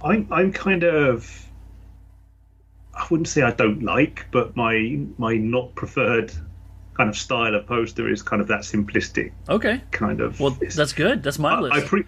I'm 0.03 0.29
I'm 0.31 0.53
kind 0.53 0.85
of. 0.85 1.45
I 2.95 3.07
wouldn't 3.11 3.29
say 3.29 3.43
I 3.43 3.53
don't 3.53 3.83
like, 3.83 4.27
but 4.33 4.57
my 4.57 4.99
my 5.19 5.37
not 5.37 5.75
preferred 5.75 6.33
kind 6.99 7.09
of 7.09 7.17
style 7.17 7.55
of 7.55 7.65
poster 7.67 8.11
is 8.11 8.23
kind 8.23 8.43
of 8.43 8.49
that 8.49 8.61
simplistic 8.61 9.33
Okay. 9.49 9.81
kind 9.93 10.21
of. 10.21 10.39
Well, 10.41 10.59
that's 10.75 10.93
good. 10.93 11.23
That's 11.23 11.39
my 11.39 11.55
I, 11.55 11.61
list. 11.61 11.75
I 11.77 11.81
pre- 11.87 12.05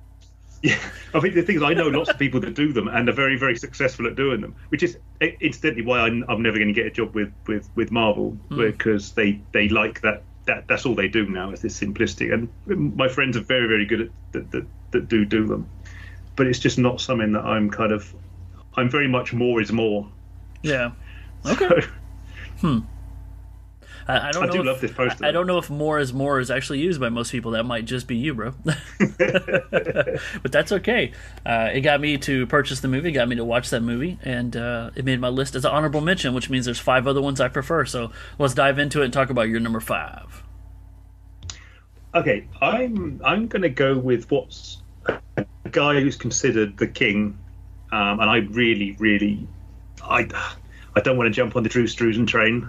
yeah, 0.62 0.78
I 1.12 1.20
think 1.20 1.34
the 1.34 1.42
thing 1.42 1.56
is, 1.56 1.62
I 1.62 1.74
know 1.74 1.88
lots 1.88 2.10
of 2.10 2.18
people 2.18 2.38
that 2.40 2.54
do 2.54 2.72
them 2.72 2.86
and 2.86 3.08
are 3.08 3.12
very, 3.12 3.36
very 3.36 3.56
successful 3.56 4.06
at 4.06 4.14
doing 4.14 4.40
them, 4.40 4.54
which 4.68 4.82
is 4.82 4.98
incidentally 5.40 5.84
why 5.84 6.00
I'm, 6.00 6.24
I'm 6.28 6.42
never 6.42 6.58
going 6.58 6.68
to 6.68 6.74
get 6.74 6.86
a 6.86 6.90
job 6.90 7.14
with, 7.14 7.32
with, 7.46 7.68
with 7.74 7.90
Marvel 7.90 8.30
hmm. 8.50 8.56
because 8.56 9.12
they, 9.12 9.40
they 9.52 9.68
like 9.68 10.00
that, 10.02 10.22
that. 10.44 10.68
That's 10.68 10.86
all 10.86 10.94
they 10.94 11.08
do 11.08 11.26
now 11.28 11.50
is 11.50 11.60
this 11.60 11.80
simplistic. 11.80 12.32
And 12.32 12.48
my 12.96 13.08
friends 13.08 13.36
are 13.36 13.42
very, 13.42 13.66
very 13.66 13.84
good 13.84 14.02
at 14.02 14.10
that, 14.32 14.50
that, 14.52 14.66
that 14.92 15.08
do 15.08 15.24
do 15.24 15.46
them, 15.46 15.68
but 16.36 16.46
it's 16.46 16.60
just 16.60 16.78
not 16.78 17.00
something 17.00 17.32
that 17.32 17.44
I'm 17.44 17.68
kind 17.68 17.90
of. 17.90 18.14
I'm 18.76 18.88
very 18.88 19.08
much 19.08 19.32
more 19.32 19.60
is 19.60 19.72
more. 19.72 20.08
yeah. 20.62 20.92
Okay. 21.46 21.80
So, 21.80 21.88
hmm. 22.60 22.80
I, 24.08 24.28
I 24.28 24.32
don't 24.32 24.44
I 24.44 24.46
know 24.46 24.52
do 24.52 24.60
if, 24.60 24.66
love 24.66 24.80
this 24.80 24.92
poster. 24.92 25.24
I, 25.24 25.28
I 25.28 25.32
don't 25.32 25.46
know 25.46 25.58
if 25.58 25.70
more 25.70 25.98
is 25.98 26.12
more 26.12 26.40
is 26.40 26.50
actually 26.50 26.80
used 26.80 27.00
by 27.00 27.08
most 27.08 27.32
people. 27.32 27.52
That 27.52 27.64
might 27.64 27.84
just 27.84 28.06
be 28.06 28.16
you, 28.16 28.34
bro. 28.34 28.54
but 29.18 30.52
that's 30.52 30.72
okay. 30.72 31.12
Uh, 31.44 31.70
it 31.72 31.80
got 31.82 32.00
me 32.00 32.18
to 32.18 32.46
purchase 32.46 32.80
the 32.80 32.88
movie. 32.88 33.12
Got 33.12 33.28
me 33.28 33.36
to 33.36 33.44
watch 33.44 33.70
that 33.70 33.82
movie, 33.82 34.18
and 34.22 34.56
uh, 34.56 34.90
it 34.94 35.04
made 35.04 35.20
my 35.20 35.28
list 35.28 35.54
as 35.54 35.64
an 35.64 35.70
honorable 35.70 36.00
mention, 36.00 36.34
which 36.34 36.50
means 36.50 36.64
there's 36.64 36.78
five 36.78 37.06
other 37.06 37.22
ones 37.22 37.40
I 37.40 37.48
prefer. 37.48 37.84
So 37.84 38.12
let's 38.38 38.54
dive 38.54 38.78
into 38.78 39.02
it 39.02 39.04
and 39.04 39.12
talk 39.12 39.30
about 39.30 39.48
your 39.48 39.60
number 39.60 39.80
five. 39.80 40.42
Okay, 42.14 42.48
I'm 42.60 43.20
I'm 43.24 43.46
going 43.46 43.62
to 43.62 43.68
go 43.68 43.96
with 43.96 44.30
what's 44.30 44.78
a 45.06 45.18
guy 45.70 46.00
who's 46.00 46.16
considered 46.16 46.76
the 46.76 46.88
king, 46.88 47.38
um, 47.92 48.20
and 48.20 48.28
I 48.28 48.38
really, 48.38 48.96
really, 48.98 49.46
I 50.02 50.28
I 50.96 51.00
don't 51.00 51.16
want 51.16 51.28
to 51.28 51.32
jump 51.32 51.54
on 51.54 51.62
the 51.62 51.68
Drew 51.68 51.84
Struzan 51.84 52.26
train, 52.26 52.68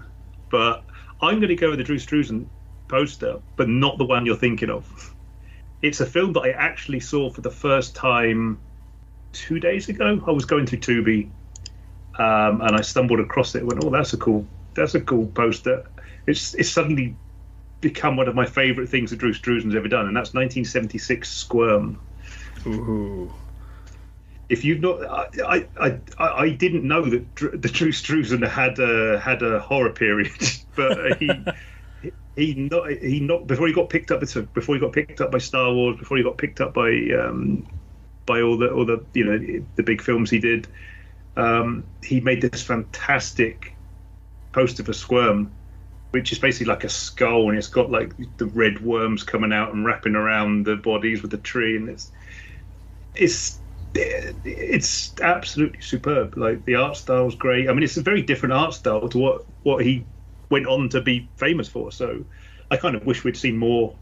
but 0.52 0.84
I'm 1.22 1.36
going 1.36 1.50
to 1.50 1.56
go 1.56 1.70
with 1.70 1.80
the 1.80 1.84
Drew 1.84 1.98
Struzan 1.98 2.48
poster, 2.88 3.40
but 3.56 3.70
not 3.70 3.98
the 3.98 4.06
one 4.06 4.26
you're 4.26 4.36
thinking 4.36 4.70
of. 4.70 5.14
It's 5.82 6.00
a 6.00 6.06
film 6.06 6.34
that 6.34 6.42
I 6.42 6.52
actually 6.52 7.00
saw 7.00 7.30
for 7.30 7.42
the 7.42 7.52
first 7.52 7.96
time 7.96 8.60
two 9.34 9.60
days 9.60 9.90
ago. 9.90 10.22
I 10.26 10.32
was 10.32 10.46
going 10.46 10.66
through 10.66 10.80
Tubi, 10.80 11.30
um, 12.20 12.62
and 12.62 12.76
I 12.76 12.82
stumbled 12.82 13.20
across 13.20 13.56
it. 13.56 13.60
and 13.60 13.68
Went, 13.68 13.84
oh, 13.84 13.90
that's 13.90 14.14
a 14.14 14.18
cool, 14.18 14.46
that's 14.74 14.96
a 14.96 15.02
cool 15.02 15.28
poster. 15.28 15.86
It's 16.28 16.54
it's 16.56 16.70
suddenly 16.70 17.16
become 17.82 18.16
one 18.16 18.28
of 18.28 18.36
my 18.36 18.46
favourite 18.46 18.90
things 18.90 19.10
that 19.10 19.18
Drew 19.18 19.34
Struzan's 19.34 19.76
ever 19.76 19.88
done, 19.88 20.08
and 20.08 20.16
that's 20.16 20.34
1976 20.34 21.30
Squirm. 21.30 22.00
Ooh. 22.68 23.32
If 24.52 24.66
you've 24.66 24.82
not, 24.82 25.02
I 25.06 25.66
I, 25.80 26.00
I, 26.20 26.28
I 26.44 26.50
didn't 26.50 26.84
know 26.84 27.06
that 27.10 27.36
Dr- 27.36 27.62
the 27.62 27.70
Drew 27.70 27.94
Struzan 27.94 28.46
had 28.48 28.80
a 28.80 29.18
had 29.18 29.42
a 29.44 29.62
horror 29.62 29.94
period, 29.94 30.34
but 30.76 31.18
he. 31.18 31.30
He 32.38 32.54
not 32.54 32.90
he 32.90 33.20
not 33.20 33.46
before 33.46 33.68
he 33.68 33.74
got 33.74 33.90
picked 33.90 34.10
up 34.10 34.22
before 34.22 34.76
he 34.76 34.80
got 34.80 34.94
picked 34.94 35.20
up 35.20 35.32
by 35.32 35.38
Star 35.38 35.74
Wars 35.74 35.98
before 36.00 36.16
he 36.16 36.24
got 36.24 36.38
picked 36.38 36.62
up 36.62 36.74
by 36.74 36.90
um, 37.22 37.68
by 38.26 38.42
all 38.42 38.58
the 38.58 38.72
all 38.72 38.86
the 38.86 39.06
you 39.14 39.26
know 39.26 39.66
the 39.76 39.84
big 39.84 40.02
films 40.02 40.30
he 40.30 40.40
did. 40.40 40.66
Um, 41.36 41.84
he 42.02 42.22
made 42.22 42.42
this 42.42 42.64
fantastic 42.64 43.76
poster 44.54 44.84
for 44.84 44.94
Squirm, 44.94 45.52
which 46.12 46.32
is 46.32 46.40
basically 46.40 46.68
like 46.68 46.86
a 46.86 46.90
skull, 46.90 47.50
and 47.50 47.58
it's 47.58 47.68
got 47.68 47.92
like 47.92 48.14
the 48.38 48.46
red 48.48 48.82
worms 48.82 49.24
coming 49.24 49.52
out 49.54 49.74
and 49.74 49.86
wrapping 49.86 50.16
around 50.16 50.66
the 50.66 50.78
bodies 50.78 51.22
with 51.22 51.32
the 51.32 51.38
tree, 51.38 51.76
and 51.76 51.90
it's 51.90 52.12
it's 53.16 53.61
it's 53.94 55.14
absolutely 55.22 55.82
superb. 55.82 56.38
Like 56.38 56.66
the 56.66 56.76
art 56.76 56.98
style's 56.98 57.36
great. 57.36 57.70
I 57.70 57.74
mean, 57.74 57.84
it's 57.84 57.98
a 57.98 58.02
very 58.02 58.22
different 58.22 58.54
art 58.54 58.74
style 58.74 59.10
to 59.10 59.18
what 59.18 59.46
what 59.64 59.86
he 59.86 60.06
went 60.50 60.68
on 60.68 60.90
to 60.90 61.02
be 61.02 61.30
famous 61.38 61.68
for. 61.68 61.92
So 61.92 62.26
I 62.70 62.78
kind 62.78 62.96
of 62.96 63.06
wish 63.06 63.24
we'd 63.24 63.38
seen 63.38 63.58
more 63.58 63.96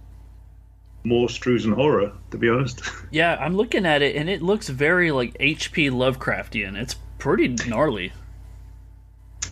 more 1.04 1.28
Struzan 1.28 1.74
horror, 1.74 2.14
to 2.32 2.38
be 2.38 2.50
honest. 2.50 2.82
Yeah, 3.12 3.38
I'm 3.38 3.56
looking 3.56 3.88
at 3.88 4.04
it, 4.04 4.16
and 4.16 4.30
it 4.30 4.44
looks 4.44 4.70
very 4.70 5.12
like 5.12 5.36
H.P. 5.40 5.90
Lovecraftian. 5.90 6.80
It's 6.80 6.96
pretty 7.18 7.48
gnarly. 7.48 8.14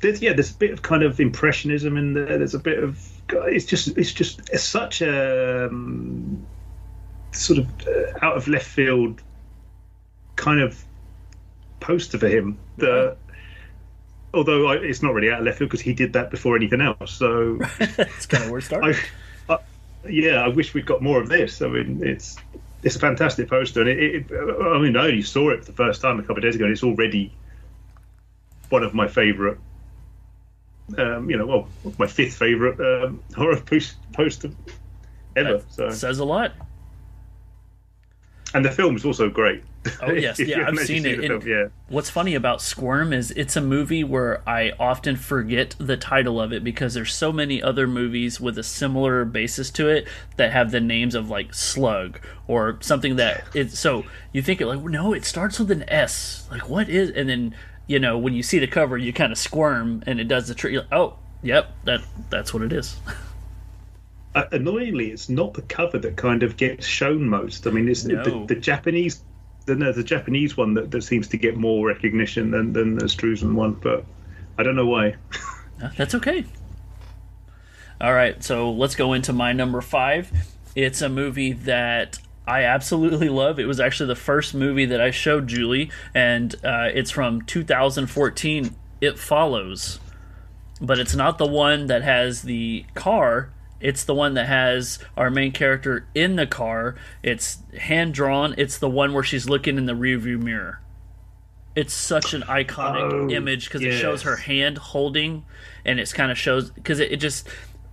there's 0.02 0.22
yeah, 0.22 0.34
there's 0.34 0.52
a 0.52 0.56
bit 0.56 0.72
of 0.72 0.84
kind 0.84 1.02
of 1.02 1.20
impressionism 1.20 1.98
in 1.98 2.14
there. 2.14 2.38
There's 2.38 2.54
a 2.54 2.60
bit 2.60 2.84
of 2.84 3.00
it's 3.30 3.66
just 3.66 3.88
it's 3.98 4.14
just 4.14 4.50
it's 4.52 4.64
such 4.64 5.02
a 5.02 5.68
um, 5.68 6.46
sort 7.32 7.60
of 7.60 7.68
uh, 7.88 8.26
out 8.26 8.38
of 8.38 8.48
left 8.48 8.68
field 8.68 9.22
kind 10.48 10.62
of 10.62 10.84
poster 11.80 12.18
for 12.18 12.28
him 12.28 12.58
that. 12.78 13.18
Although 14.34 14.68
I, 14.68 14.76
it's 14.76 15.02
not 15.02 15.14
really 15.14 15.32
out 15.32 15.40
of 15.40 15.46
left 15.46 15.58
field 15.58 15.70
because 15.72 15.82
he 15.82 15.94
did 15.94 16.14
that 16.14 16.30
before 16.30 16.56
anything 16.56 16.82
else. 16.82 17.12
So 17.14 17.58
It's 17.80 18.26
kind 18.26 18.44
of 18.44 18.50
where 18.52 18.60
it 18.60 18.64
started. 18.64 18.98
I, 19.50 19.54
I, 19.54 19.58
yeah, 20.08 20.44
I 20.44 20.50
wish 20.50 20.74
we'd 20.74 20.86
got 20.86 21.02
more 21.02 21.20
of 21.20 21.30
this. 21.30 21.62
I 21.62 21.68
mean, 21.68 22.02
it's 22.04 22.38
it's 22.84 22.96
a 22.96 23.00
fantastic 23.00 23.50
poster, 23.50 23.82
and 23.82 23.90
it, 23.90 23.98
it, 24.00 24.26
I 24.32 24.78
mean, 24.80 24.96
I 24.96 25.06
only 25.08 25.22
saw 25.24 25.50
it 25.50 25.62
for 25.66 25.72
the 25.72 25.78
first 25.78 26.02
time 26.02 26.20
a 26.20 26.22
couple 26.22 26.38
of 26.38 26.44
days 26.44 26.56
ago, 26.56 26.66
and 26.66 26.74
it's 26.74 26.84
already 26.84 27.32
one 28.70 28.84
of 28.84 28.94
my 28.94 29.08
favourite. 29.08 29.58
Um, 30.98 31.30
you 31.30 31.38
know, 31.38 31.46
well, 31.48 31.68
my 31.98 32.08
fifth 32.08 32.36
favourite 32.38 32.80
um, 32.80 33.22
horror 33.36 33.60
post, 33.60 33.96
poster 34.14 34.52
ever. 35.36 35.58
That 35.58 35.74
So, 35.74 35.90
says 35.90 36.20
a 36.20 36.26
lot. 36.26 36.52
and 38.54 38.64
the 38.64 38.72
film's 38.72 39.04
also 39.06 39.30
great. 39.30 39.64
Oh 40.02 40.12
yes, 40.12 40.40
yeah, 40.40 40.68
I've 40.68 40.78
seen 40.80 41.06
it. 41.06 41.18
the 41.18 41.26
And 41.34 41.44
film, 41.44 41.48
yeah. 41.48 41.68
What's 41.90 42.10
funny 42.10 42.36
about 42.36 42.62
Squirm 42.62 43.14
is 43.14 43.32
it's 43.32 43.56
a 43.56 43.62
movie 43.62 44.04
where 44.04 44.42
I 44.48 44.72
often 44.80 45.16
forget 45.16 45.76
the 45.80 45.98
title 45.98 46.40
of 46.42 46.52
it 46.54 46.64
because 46.64 46.94
there's 46.94 47.14
so 47.14 47.32
many 47.32 47.62
other 47.62 47.88
movies 47.88 48.40
with 48.40 48.58
a 48.58 48.64
similar 48.64 49.26
basis 49.26 49.70
to 49.72 49.88
it 49.90 50.08
that 50.38 50.52
have 50.52 50.72
the 50.72 50.80
names 50.82 51.16
of 51.16 51.30
like 51.30 51.54
Slug 51.54 52.20
or 52.48 52.78
something 52.82 53.16
that 53.18 53.44
it's 53.54 53.78
so 53.80 54.04
you 54.34 54.42
think 54.42 54.62
it 54.62 54.68
like 54.68 54.82
no, 54.82 55.14
it 55.14 55.26
starts 55.26 55.60
with 55.60 55.72
an 55.72 55.84
S. 55.90 56.48
Like 56.52 56.70
what 56.70 56.90
is? 56.90 57.10
And 57.12 57.30
then 57.30 57.56
you 57.88 58.00
know 58.00 58.18
when 58.18 58.34
you 58.34 58.44
see 58.44 58.60
the 58.60 58.68
cover, 58.68 58.98
you 58.98 59.14
kind 59.14 59.32
of 59.32 59.38
squirm 59.38 60.04
and 60.08 60.20
it 60.20 60.28
does 60.28 60.48
the 60.48 60.56
trick. 60.56 60.76
Like, 60.76 60.88
oh, 60.92 61.18
yep, 61.42 61.72
that 61.86 62.02
that's 62.30 62.54
what 62.54 62.64
it 62.64 62.74
is. 62.74 62.98
Uh, 64.36 64.46
annoyingly, 64.52 65.10
it's 65.10 65.30
not 65.30 65.56
the 65.56 65.64
cover 65.64 65.98
that 65.98 66.16
kind 66.16 66.44
of 66.44 66.58
gets 66.58 66.86
shown 66.86 67.28
most. 67.28 67.66
I 67.66 67.72
mean, 67.72 67.90
it's 67.90 68.06
No. 68.06 68.24
the, 68.24 68.54
the 68.54 68.60
Japanese, 68.62 69.22
the, 69.68 69.76
no, 69.76 69.92
the 69.92 70.04
Japanese 70.04 70.58
one 70.58 70.74
that, 70.74 70.90
that 70.92 71.04
seems 71.04 71.28
to 71.28 71.38
get 71.38 71.58
more 71.58 71.86
recognition 71.86 72.50
than, 72.50 72.74
than 72.74 72.96
the 72.96 73.06
Struzan 73.06 73.54
one, 73.54 73.74
but 73.74 74.06
I 74.58 74.64
don't 74.64 74.76
know 74.76 74.88
why. 74.88 75.16
Uh, 75.80 75.92
That's 75.96 76.16
okay. 76.16 76.44
All 78.02 78.12
right, 78.12 78.44
so 78.44 78.72
let's 78.72 78.96
go 78.96 79.14
into 79.14 79.32
my 79.32 79.54
number 79.54 79.80
five. 79.80 80.32
It's 80.76 81.04
a 81.04 81.08
movie 81.08 81.52
that 81.52 82.18
I 82.48 82.64
absolutely 82.64 83.30
love. 83.30 83.60
It 83.60 83.66
was 83.66 83.80
actually 83.80 84.08
the 84.08 84.16
first 84.16 84.56
movie 84.56 84.88
that 84.88 85.00
I 85.00 85.12
showed 85.12 85.46
Julie, 85.46 85.92
and 86.16 86.56
uh, 86.64 86.90
it's 86.92 87.12
from 87.12 87.44
2014. 87.44 88.76
It 89.02 89.20
follows, 89.20 90.00
but 90.82 90.98
it's 90.98 91.14
not 91.14 91.38
the 91.38 91.46
one 91.46 91.86
that 91.86 92.02
has 92.02 92.42
the 92.42 92.84
car. 92.96 93.52
It's 93.80 94.04
the 94.04 94.16
one 94.16 94.34
that 94.34 94.48
has 94.48 95.00
our 95.16 95.30
main 95.30 95.52
character 95.52 96.08
in 96.16 96.36
the 96.36 96.48
car. 96.48 96.96
It's 97.22 97.60
hand 97.80 98.14
drawn. 98.14 98.56
It's 98.58 98.78
the 98.78 98.90
one 98.90 99.14
where 99.14 99.24
she's 99.24 99.48
looking 99.48 99.78
in 99.78 99.86
the 99.86 99.94
rearview 99.94 100.42
mirror. 100.42 100.82
It's 101.76 101.94
such 101.94 102.34
an 102.34 102.42
iconic 102.42 103.14
Oh, 103.14 103.30
image 103.30 103.66
because 103.66 103.84
it 103.84 104.00
shows 104.00 104.24
her 104.24 104.38
hand 104.38 104.80
holding, 104.80 105.46
and 105.86 106.00
it's 106.00 106.12
kind 106.12 106.32
of 106.32 106.38
shows 106.38 106.72
because 106.72 107.00
it, 107.00 107.12
it 107.12 107.18
just 107.18 107.48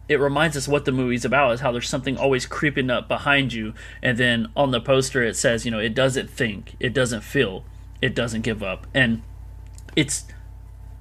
it 0.08 0.18
reminds 0.18 0.56
us 0.56 0.66
what 0.66 0.86
the 0.86 0.92
movie's 0.92 1.26
about 1.26 1.52
is 1.52 1.60
how 1.60 1.70
there's 1.70 1.88
something 1.88 2.16
always 2.16 2.46
creeping 2.46 2.88
up 2.88 3.08
behind 3.08 3.52
you, 3.52 3.74
and 4.02 4.16
then 4.16 4.48
on 4.56 4.70
the 4.70 4.80
poster 4.80 5.22
it 5.22 5.36
says 5.36 5.66
you 5.66 5.70
know 5.70 5.78
it 5.78 5.94
doesn't 5.94 6.30
think, 6.30 6.76
it 6.80 6.94
doesn't 6.94 7.20
feel, 7.20 7.64
it 8.00 8.14
doesn't 8.14 8.40
give 8.40 8.62
up, 8.62 8.86
and 8.94 9.20
it's 9.96 10.24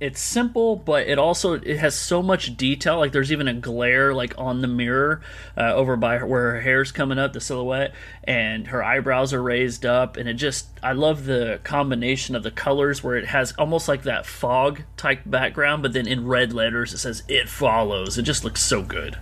it's 0.03 0.19
simple, 0.19 0.75
but 0.75 1.07
it 1.07 1.17
also 1.17 1.53
it 1.53 1.77
has 1.77 1.95
so 1.95 2.21
much 2.21 2.57
detail. 2.57 2.97
Like 2.97 3.13
there's 3.13 3.31
even 3.31 3.47
a 3.47 3.53
glare 3.53 4.13
like 4.13 4.37
on 4.37 4.61
the 4.61 4.67
mirror 4.67 5.21
uh, 5.57 5.73
over 5.73 5.95
by 5.95 6.17
her, 6.17 6.27
where 6.27 6.51
her 6.51 6.59
hair's 6.59 6.91
coming 6.91 7.17
up, 7.17 7.31
the 7.31 7.39
silhouette, 7.39 7.93
and 8.25 8.67
her 8.67 8.83
eyebrows 8.83 9.31
are 9.31 9.41
raised 9.41 9.85
up, 9.85 10.17
and 10.17 10.27
it 10.27 10.33
just 10.33 10.67
I 10.83 10.91
love 10.91 11.23
the 11.23 11.61
combination 11.63 12.35
of 12.35 12.43
the 12.43 12.51
colors 12.51 13.01
where 13.01 13.15
it 13.15 13.27
has 13.27 13.53
almost 13.53 13.87
like 13.87 14.03
that 14.03 14.25
fog 14.25 14.81
type 14.97 15.21
background, 15.25 15.81
but 15.81 15.93
then 15.93 16.05
in 16.05 16.27
red 16.27 16.51
letters 16.51 16.93
it 16.93 16.97
says 16.97 17.23
"It 17.29 17.47
follows." 17.47 18.17
It 18.17 18.23
just 18.23 18.43
looks 18.43 18.61
so 18.61 18.81
good. 18.81 19.17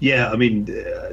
Yeah, 0.00 0.32
I 0.32 0.36
mean, 0.36 0.68
uh, 0.68 1.12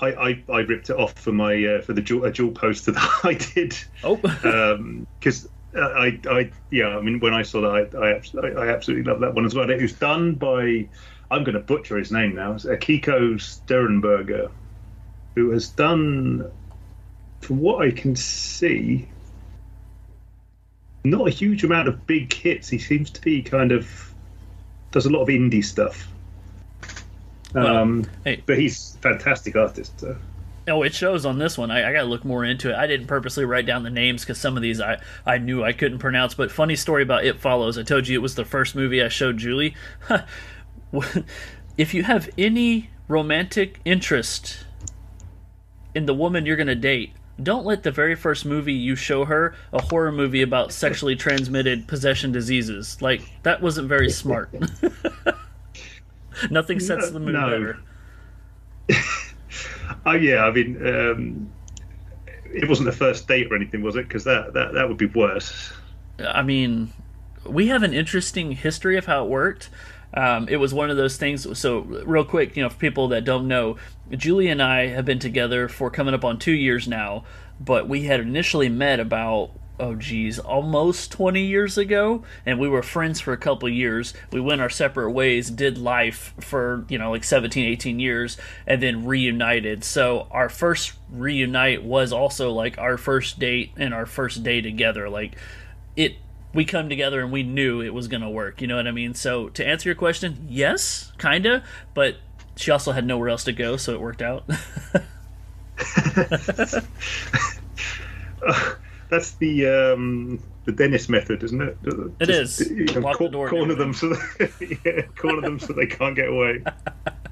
I, 0.00 0.06
I 0.08 0.42
I 0.50 0.58
ripped 0.60 0.88
it 0.88 0.96
off 0.96 1.12
for 1.18 1.32
my 1.32 1.62
uh, 1.66 1.82
for 1.82 1.92
the 1.92 2.00
dual, 2.00 2.24
a 2.24 2.32
dual 2.32 2.52
poster 2.52 2.92
that 2.92 3.20
I 3.24 3.34
did 3.34 3.76
Oh, 4.02 4.16
because 4.16 5.50
I 5.76 6.20
I 6.28 6.50
yeah 6.70 6.96
I 6.96 7.00
mean 7.00 7.20
when 7.20 7.34
I 7.34 7.42
saw 7.42 7.60
that 7.62 7.94
I 7.94 8.62
I, 8.62 8.64
I 8.66 8.68
absolutely 8.68 9.10
love 9.10 9.20
that 9.20 9.34
one 9.34 9.44
as 9.44 9.54
well. 9.54 9.68
It 9.70 9.80
was 9.80 9.92
done 9.92 10.34
by 10.34 10.88
I'm 11.30 11.42
going 11.42 11.54
to 11.54 11.60
butcher 11.60 11.96
his 11.96 12.12
name 12.12 12.34
now. 12.34 12.52
It's 12.52 12.64
Akiko 12.64 13.34
Stehrenberger, 13.34 14.50
who 15.34 15.50
has 15.50 15.68
done, 15.68 16.50
from 17.40 17.60
what 17.60 17.84
I 17.84 17.90
can 17.90 18.14
see, 18.14 19.08
not 21.04 21.26
a 21.26 21.30
huge 21.30 21.64
amount 21.64 21.88
of 21.88 22.06
big 22.06 22.32
hits. 22.32 22.68
He 22.68 22.78
seems 22.78 23.10
to 23.10 23.20
be 23.20 23.42
kind 23.42 23.72
of 23.72 24.14
does 24.92 25.06
a 25.06 25.10
lot 25.10 25.22
of 25.22 25.28
indie 25.28 25.64
stuff. 25.64 26.08
Well, 27.54 27.76
Um, 27.76 28.06
hey. 28.24 28.42
but 28.46 28.58
he's 28.58 28.94
a 28.96 28.98
fantastic 28.98 29.56
artist. 29.56 29.98
So. 30.00 30.16
Oh, 30.66 30.82
it 30.82 30.94
shows 30.94 31.26
on 31.26 31.38
this 31.38 31.58
one. 31.58 31.70
I, 31.70 31.88
I 31.88 31.92
got 31.92 32.00
to 32.02 32.06
look 32.06 32.24
more 32.24 32.44
into 32.44 32.70
it. 32.70 32.74
I 32.76 32.86
didn't 32.86 33.06
purposely 33.06 33.44
write 33.44 33.66
down 33.66 33.82
the 33.82 33.90
names 33.90 34.22
because 34.22 34.38
some 34.38 34.56
of 34.56 34.62
these 34.62 34.80
I, 34.80 34.98
I 35.26 35.36
knew 35.38 35.62
I 35.62 35.72
couldn't 35.72 35.98
pronounce. 35.98 36.32
But 36.34 36.50
funny 36.50 36.74
story 36.76 37.02
about 37.02 37.24
It 37.26 37.38
Follows. 37.38 37.76
I 37.76 37.82
told 37.82 38.08
you 38.08 38.18
it 38.18 38.22
was 38.22 38.34
the 38.34 38.46
first 38.46 38.74
movie 38.74 39.02
I 39.02 39.08
showed 39.08 39.36
Julie. 39.36 39.74
if 41.76 41.92
you 41.92 42.02
have 42.04 42.30
any 42.38 42.88
romantic 43.08 43.80
interest 43.84 44.64
in 45.94 46.06
the 46.06 46.14
woman 46.14 46.46
you're 46.46 46.56
going 46.56 46.66
to 46.68 46.74
date, 46.74 47.12
don't 47.42 47.66
let 47.66 47.82
the 47.82 47.90
very 47.90 48.14
first 48.14 48.46
movie 48.46 48.72
you 48.72 48.94
show 48.96 49.24
her 49.26 49.54
a 49.72 49.82
horror 49.82 50.12
movie 50.12 50.42
about 50.42 50.72
sexually 50.72 51.16
transmitted 51.16 51.86
possession 51.86 52.32
diseases. 52.32 53.02
Like, 53.02 53.22
that 53.42 53.60
wasn't 53.60 53.88
very 53.88 54.08
smart. 54.08 54.50
Nothing 56.50 56.80
sets 56.80 57.10
the 57.10 57.20
mood 57.20 57.34
No. 57.34 57.50
better. 58.88 59.00
Oh 60.06 60.12
yeah, 60.12 60.44
I 60.44 60.50
mean, 60.50 60.86
um, 60.86 61.52
it 62.52 62.68
wasn't 62.68 62.86
the 62.86 62.96
first 62.96 63.26
date 63.26 63.48
or 63.50 63.56
anything, 63.56 63.82
was 63.82 63.96
it? 63.96 64.08
Because 64.08 64.24
that, 64.24 64.52
that 64.54 64.74
that 64.74 64.88
would 64.88 64.98
be 64.98 65.06
worse. 65.06 65.72
I 66.20 66.42
mean, 66.42 66.92
we 67.44 67.68
have 67.68 67.82
an 67.82 67.92
interesting 67.92 68.52
history 68.52 68.96
of 68.96 69.06
how 69.06 69.24
it 69.24 69.30
worked. 69.30 69.70
Um, 70.14 70.48
it 70.48 70.56
was 70.56 70.72
one 70.72 70.90
of 70.90 70.96
those 70.96 71.16
things. 71.16 71.58
So, 71.58 71.80
real 71.80 72.24
quick, 72.24 72.56
you 72.56 72.62
know, 72.62 72.68
for 72.68 72.78
people 72.78 73.08
that 73.08 73.24
don't 73.24 73.48
know, 73.48 73.76
Julie 74.10 74.48
and 74.48 74.62
I 74.62 74.86
have 74.86 75.04
been 75.04 75.18
together 75.18 75.68
for 75.68 75.90
coming 75.90 76.14
up 76.14 76.24
on 76.24 76.38
two 76.38 76.52
years 76.52 76.86
now, 76.86 77.24
but 77.58 77.88
we 77.88 78.04
had 78.04 78.20
initially 78.20 78.68
met 78.68 79.00
about, 79.00 79.50
oh 79.78 79.94
geez, 79.94 80.38
almost 80.38 81.10
20 81.12 81.42
years 81.42 81.76
ago, 81.76 82.22
and 82.46 82.58
we 82.58 82.68
were 82.68 82.82
friends 82.82 83.20
for 83.20 83.32
a 83.32 83.36
couple 83.36 83.68
years. 83.68 84.14
We 84.30 84.40
went 84.40 84.60
our 84.60 84.70
separate 84.70 85.10
ways, 85.10 85.50
did 85.50 85.78
life 85.78 86.34
for, 86.40 86.84
you 86.88 86.98
know, 86.98 87.10
like 87.10 87.24
17, 87.24 87.64
18 87.64 87.98
years, 87.98 88.36
and 88.66 88.82
then 88.82 89.04
reunited. 89.04 89.84
So, 89.84 90.28
our 90.30 90.48
first 90.48 90.92
reunite 91.10 91.82
was 91.82 92.12
also 92.12 92.52
like 92.52 92.78
our 92.78 92.96
first 92.96 93.38
date 93.38 93.72
and 93.76 93.92
our 93.92 94.06
first 94.06 94.42
day 94.42 94.60
together. 94.60 95.08
Like, 95.08 95.36
it 95.96 96.16
we 96.52 96.64
come 96.64 96.88
together 96.88 97.20
and 97.20 97.32
we 97.32 97.42
knew 97.42 97.80
it 97.80 97.92
was 97.92 98.06
going 98.06 98.20
to 98.20 98.28
work 98.28 98.60
you 98.60 98.68
know 98.68 98.76
what 98.76 98.86
i 98.86 98.92
mean 98.92 99.12
so 99.12 99.48
to 99.48 99.66
answer 99.66 99.88
your 99.88 99.96
question 99.96 100.46
yes 100.48 101.12
kinda 101.18 101.64
but 101.94 102.18
she 102.54 102.70
also 102.70 102.92
had 102.92 103.04
nowhere 103.04 103.28
else 103.28 103.42
to 103.42 103.52
go 103.52 103.76
so 103.76 103.92
it 103.92 104.00
worked 104.00 104.22
out 104.22 104.44
That's 109.14 109.30
the 109.34 109.68
um, 109.68 110.42
the 110.64 110.72
Dennis 110.72 111.08
method, 111.08 111.44
isn't 111.44 111.62
it? 111.62 111.78
It 111.84 112.26
Just, 112.26 112.62
is. 112.62 112.68
you 112.68 112.84
know, 112.86 112.98
Lock 112.98 113.18
the 113.18 113.30
corner 113.30 113.76
them 113.76 113.94
so 113.94 114.08
they, 114.08 114.76
yeah, 114.84 115.02
corner 115.16 115.40
them 115.40 115.60
so 115.60 115.72
they 115.72 115.86
can't 115.86 116.16
get 116.16 116.28
away. 116.28 116.64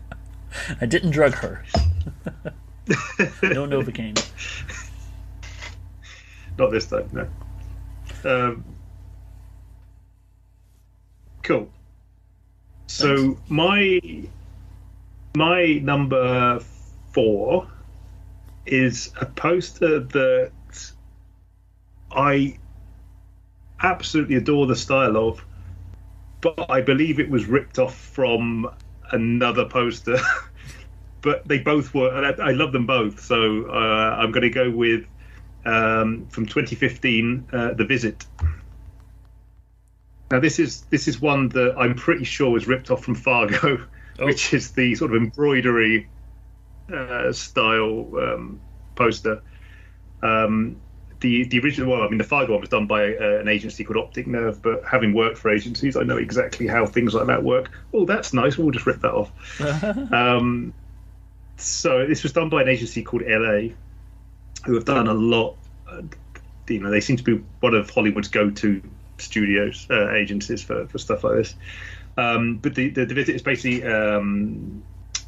i 0.80 0.86
didn't 0.86 1.10
drug 1.10 1.32
her 1.32 1.64
no 2.86 3.66
novocaine 3.66 4.14
Not 6.56 6.70
this 6.70 6.86
time, 6.86 7.10
no. 7.12 7.26
Um, 8.30 8.64
cool. 11.42 11.68
So 12.86 13.38
my 13.48 14.00
my 15.34 15.80
number 15.82 16.60
four 17.10 17.66
is 18.66 19.12
a 19.20 19.26
poster 19.26 19.98
that 19.98 20.52
I 22.14 22.58
absolutely 23.82 24.36
adore 24.36 24.66
the 24.66 24.76
style 24.76 25.16
of, 25.16 25.44
but 26.40 26.70
I 26.70 26.80
believe 26.80 27.18
it 27.20 27.30
was 27.30 27.46
ripped 27.46 27.78
off 27.78 27.96
from 27.96 28.68
another 29.10 29.64
poster. 29.64 30.18
but 31.22 31.46
they 31.46 31.58
both 31.58 31.94
were, 31.94 32.14
and 32.14 32.40
I, 32.40 32.48
I 32.48 32.50
love 32.52 32.72
them 32.72 32.86
both. 32.86 33.20
So 33.20 33.66
uh, 33.66 34.16
I'm 34.18 34.32
going 34.32 34.42
to 34.42 34.50
go 34.50 34.70
with 34.70 35.06
um, 35.64 36.26
from 36.28 36.46
2015, 36.46 37.48
uh, 37.52 37.74
The 37.74 37.84
Visit. 37.84 38.26
Now 40.30 40.40
this 40.40 40.58
is 40.58 40.82
this 40.82 41.08
is 41.08 41.20
one 41.20 41.50
that 41.50 41.74
I'm 41.76 41.94
pretty 41.94 42.24
sure 42.24 42.50
was 42.50 42.66
ripped 42.66 42.90
off 42.90 43.04
from 43.04 43.14
Fargo, 43.14 43.86
Oh. 44.18 44.26
which 44.26 44.52
is 44.52 44.72
the 44.72 44.94
sort 44.94 45.14
of 45.14 45.22
embroidery 45.22 46.06
uh, 46.92 47.32
style 47.32 48.10
um, 48.18 48.60
poster. 48.94 49.42
Um, 50.22 50.76
the 51.22 51.44
the 51.44 51.58
original 51.60 51.90
one, 51.90 52.02
I 52.02 52.08
mean, 52.08 52.18
the 52.18 52.24
Fargo 52.24 52.52
one 52.52 52.60
was 52.60 52.68
done 52.68 52.86
by 52.86 53.14
uh, 53.14 53.38
an 53.40 53.48
agency 53.48 53.84
called 53.84 53.96
Optic 53.96 54.26
Nerve, 54.26 54.60
but 54.60 54.84
having 54.84 55.14
worked 55.14 55.38
for 55.38 55.50
agencies, 55.50 55.96
I 55.96 56.02
know 56.02 56.18
exactly 56.18 56.66
how 56.66 56.84
things 56.84 57.14
like 57.14 57.28
that 57.28 57.42
work. 57.42 57.70
Oh, 57.94 58.04
that's 58.04 58.34
nice. 58.34 58.58
We'll 58.58 58.72
just 58.72 58.84
rip 58.84 59.00
that 59.00 59.12
off. 59.12 59.30
um, 60.12 60.74
so 61.56 62.06
this 62.06 62.22
was 62.22 62.32
done 62.32 62.48
by 62.50 62.62
an 62.62 62.68
agency 62.68 63.02
called 63.02 63.22
LA, 63.26 63.72
who 64.66 64.74
have 64.74 64.84
done 64.84 65.06
a 65.06 65.14
lot. 65.14 65.56
Uh, 65.88 66.02
you 66.68 66.80
know, 66.80 66.90
they 66.90 67.00
seem 67.00 67.16
to 67.16 67.24
be 67.24 67.42
one 67.60 67.74
of 67.74 67.88
Hollywood's 67.88 68.28
go-to 68.28 68.82
studios 69.18 69.86
uh, 69.90 70.12
agencies 70.12 70.62
for, 70.62 70.86
for 70.88 70.98
stuff 70.98 71.24
like 71.24 71.36
this. 71.36 71.54
Um, 72.16 72.58
but 72.58 72.74
the, 72.74 72.90
the 72.90 73.06
the 73.06 73.14
visit 73.14 73.36
is 73.36 73.42
basically 73.42 73.84
um, 73.84 74.82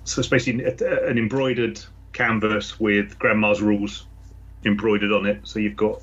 so 0.05 0.21
it's 0.21 0.29
basically 0.29 0.65
an 0.65 1.17
embroidered 1.17 1.81
canvas 2.13 2.79
with 2.79 3.19
grandma's 3.19 3.63
rules 3.63 4.07
embroidered 4.64 5.12
on 5.12 5.27
it. 5.27 5.40
So 5.44 5.59
you've 5.59 5.77
got 5.77 6.03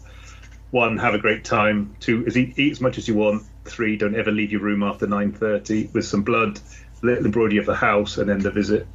one, 0.72 0.98
have 0.98 1.14
a 1.14 1.20
great 1.20 1.44
time. 1.44 1.96
Two, 2.00 2.26
is 2.26 2.38
eat, 2.38 2.58
eat 2.58 2.72
as 2.72 2.82
much 2.82 2.98
as 2.98 3.08
you 3.08 3.16
want. 3.16 3.44
Three, 3.66 3.98
don't 3.98 4.16
ever 4.16 4.32
leave 4.32 4.52
your 4.52 4.62
room 4.62 4.84
after 4.84 5.08
nine 5.08 5.32
thirty. 5.32 5.90
With 5.94 6.06
some 6.06 6.24
blood, 6.24 6.60
little 7.02 7.26
embroidery 7.26 7.58
of 7.58 7.66
the 7.66 7.76
house, 7.76 8.18
and 8.18 8.30
then 8.30 8.40
the 8.40 8.52
visit. 8.52 8.88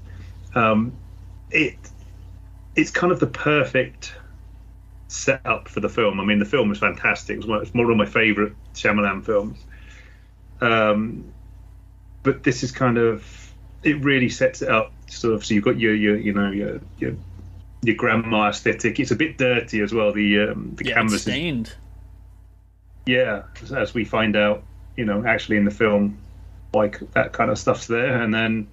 Um, 0.54 0.92
it 1.50 1.76
it's 2.74 2.90
kind 2.90 3.12
of 3.12 3.20
the 3.20 3.26
perfect 3.26 4.14
setup 5.08 5.68
for 5.68 5.80
the 5.80 5.88
film. 5.88 6.20
I 6.20 6.24
mean, 6.24 6.38
the 6.38 6.44
film 6.44 6.70
is 6.72 6.78
fantastic. 6.78 7.38
It's 7.38 7.46
one, 7.46 7.62
it's 7.62 7.72
one 7.72 7.90
of 7.90 7.96
my 7.96 8.06
favourite 8.06 8.52
Shyamalan 8.74 9.24
films. 9.24 9.64
Um, 10.60 11.32
but 12.22 12.42
this 12.42 12.62
is 12.62 12.72
kind 12.72 12.98
of 12.98 13.24
it 13.82 14.02
really 14.02 14.28
sets 14.28 14.62
it 14.62 14.68
up. 14.68 14.92
Sort 15.08 15.34
of, 15.34 15.44
so 15.44 15.54
you've 15.54 15.64
got 15.64 15.78
your 15.78 15.94
your 15.94 16.16
you 16.16 16.32
know 16.32 16.50
your 16.50 16.80
your, 16.98 17.14
your 17.82 17.96
grandma 17.96 18.48
aesthetic. 18.48 18.98
It's 19.00 19.10
a 19.10 19.16
bit 19.16 19.38
dirty 19.38 19.80
as 19.80 19.92
well. 19.92 20.12
The 20.12 20.40
um, 20.40 20.74
the 20.76 20.86
yeah 20.86 20.94
canvas 20.94 21.14
is 21.14 21.22
stained 21.22 21.74
yeah, 23.06 23.42
as- 23.62 23.72
as 23.72 23.94
we 23.94 24.04
find 24.04 24.36
out, 24.36 24.62
you 24.96 25.04
know, 25.04 25.24
actually 25.24 25.56
in 25.56 25.64
the 25.64 25.70
film, 25.70 26.18
like 26.74 26.98
that 27.12 27.32
kind 27.32 27.50
of 27.50 27.58
stuff's 27.58 27.86
there, 27.86 28.20
and 28.20 28.34
then 28.34 28.68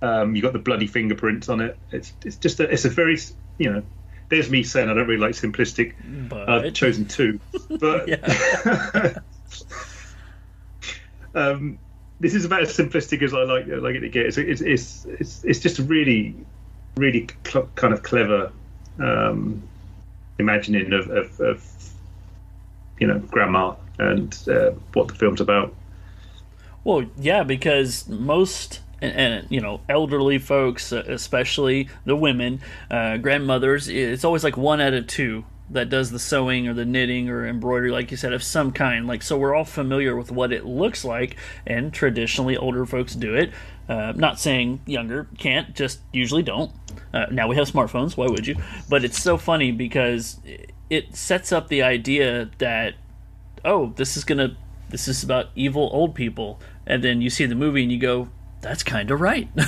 um, 0.00 0.34
you 0.34 0.42
got 0.42 0.52
the 0.52 0.58
bloody 0.58 0.86
fingerprints 0.86 1.48
on 1.48 1.60
it. 1.60 1.76
It's 1.90 2.12
it's 2.24 2.36
just 2.36 2.60
a, 2.60 2.70
it's 2.70 2.84
a 2.84 2.90
very 2.90 3.18
you 3.58 3.70
know, 3.70 3.82
there's 4.28 4.48
me 4.48 4.62
saying 4.62 4.88
I 4.88 4.94
don't 4.94 5.06
really 5.06 5.20
like 5.20 5.32
simplistic. 5.32 5.94
but 6.28 6.48
I've 6.48 6.72
chosen 6.72 7.06
two, 7.06 7.40
but 7.80 8.08
um, 11.34 11.78
this 12.20 12.34
is 12.34 12.44
about 12.44 12.62
as 12.62 12.76
simplistic 12.76 13.22
as 13.22 13.34
I 13.34 13.42
like 13.42 13.66
like 13.66 13.96
it 13.96 14.00
to 14.00 14.08
get. 14.08 14.26
It's 14.26 14.38
it's 14.38 14.60
it's 14.60 15.04
it's, 15.06 15.44
it's 15.44 15.58
just 15.60 15.80
really 15.80 16.36
really 16.96 17.28
cl- 17.46 17.68
kind 17.74 17.94
of 17.94 18.02
clever 18.02 18.52
um, 18.98 19.62
imagining 20.38 20.92
of, 20.92 21.10
of, 21.10 21.40
of 21.40 21.92
you 22.98 23.06
know 23.06 23.18
grandma 23.18 23.74
and 23.98 24.38
uh, 24.48 24.70
what 24.92 25.08
the 25.08 25.14
film's 25.14 25.40
about. 25.40 25.74
Well, 26.84 27.04
yeah, 27.16 27.42
because 27.44 28.08
most 28.08 28.80
and, 29.00 29.12
and 29.12 29.46
you 29.50 29.60
know 29.60 29.80
elderly 29.88 30.38
folks, 30.38 30.92
uh, 30.92 31.04
especially 31.06 31.88
the 32.04 32.16
women, 32.16 32.60
uh, 32.90 33.18
grandmothers, 33.18 33.88
it's 33.88 34.24
always 34.24 34.44
like 34.44 34.56
one 34.56 34.80
out 34.80 34.94
of 34.94 35.06
two 35.06 35.44
that 35.70 35.88
does 35.88 36.10
the 36.10 36.18
sewing 36.18 36.68
or 36.68 36.74
the 36.74 36.84
knitting 36.84 37.30
or 37.30 37.46
embroidery, 37.46 37.90
like 37.90 38.10
you 38.10 38.16
said, 38.16 38.32
of 38.32 38.42
some 38.42 38.72
kind. 38.72 39.06
Like 39.06 39.22
so, 39.22 39.38
we're 39.38 39.54
all 39.54 39.64
familiar 39.64 40.16
with 40.16 40.30
what 40.30 40.52
it 40.52 40.64
looks 40.64 41.04
like, 41.04 41.36
and 41.66 41.92
traditionally, 41.92 42.56
older 42.56 42.84
folks 42.86 43.14
do 43.14 43.34
it. 43.34 43.52
Uh, 43.88 44.12
not 44.14 44.38
saying 44.38 44.80
younger 44.86 45.26
can't, 45.38 45.74
just 45.74 46.00
usually 46.12 46.42
don't. 46.42 46.72
Uh, 47.12 47.26
now 47.30 47.48
we 47.48 47.56
have 47.56 47.70
smartphones. 47.70 48.16
Why 48.16 48.26
would 48.26 48.46
you? 48.46 48.56
But 48.88 49.04
it's 49.04 49.20
so 49.20 49.36
funny 49.36 49.72
because 49.72 50.40
it 50.88 51.14
sets 51.16 51.52
up 51.52 51.68
the 51.68 51.82
idea 51.82 52.50
that 52.58 52.94
oh, 53.64 53.92
this 53.96 54.16
is 54.16 54.24
gonna 54.24 54.56
this 54.90 55.08
is 55.08 55.22
about 55.22 55.46
evil 55.54 55.90
old 55.92 56.14
people, 56.14 56.60
and 56.86 57.02
then 57.02 57.20
you 57.20 57.30
see 57.30 57.46
the 57.46 57.54
movie 57.54 57.82
and 57.82 57.92
you 57.92 57.98
go, 57.98 58.28
that's 58.60 58.82
kind 58.82 59.10
of 59.10 59.20
right. 59.20 59.48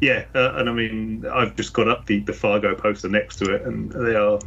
Yeah, 0.00 0.26
uh, 0.34 0.52
and 0.54 0.68
I 0.68 0.72
mean, 0.72 1.26
I've 1.26 1.56
just 1.56 1.72
got 1.72 1.88
up 1.88 2.06
the, 2.06 2.20
the 2.20 2.32
Fargo 2.32 2.74
poster 2.74 3.08
next 3.08 3.36
to 3.36 3.54
it, 3.54 3.62
and 3.62 3.90
they 3.90 4.14
are 4.14 4.38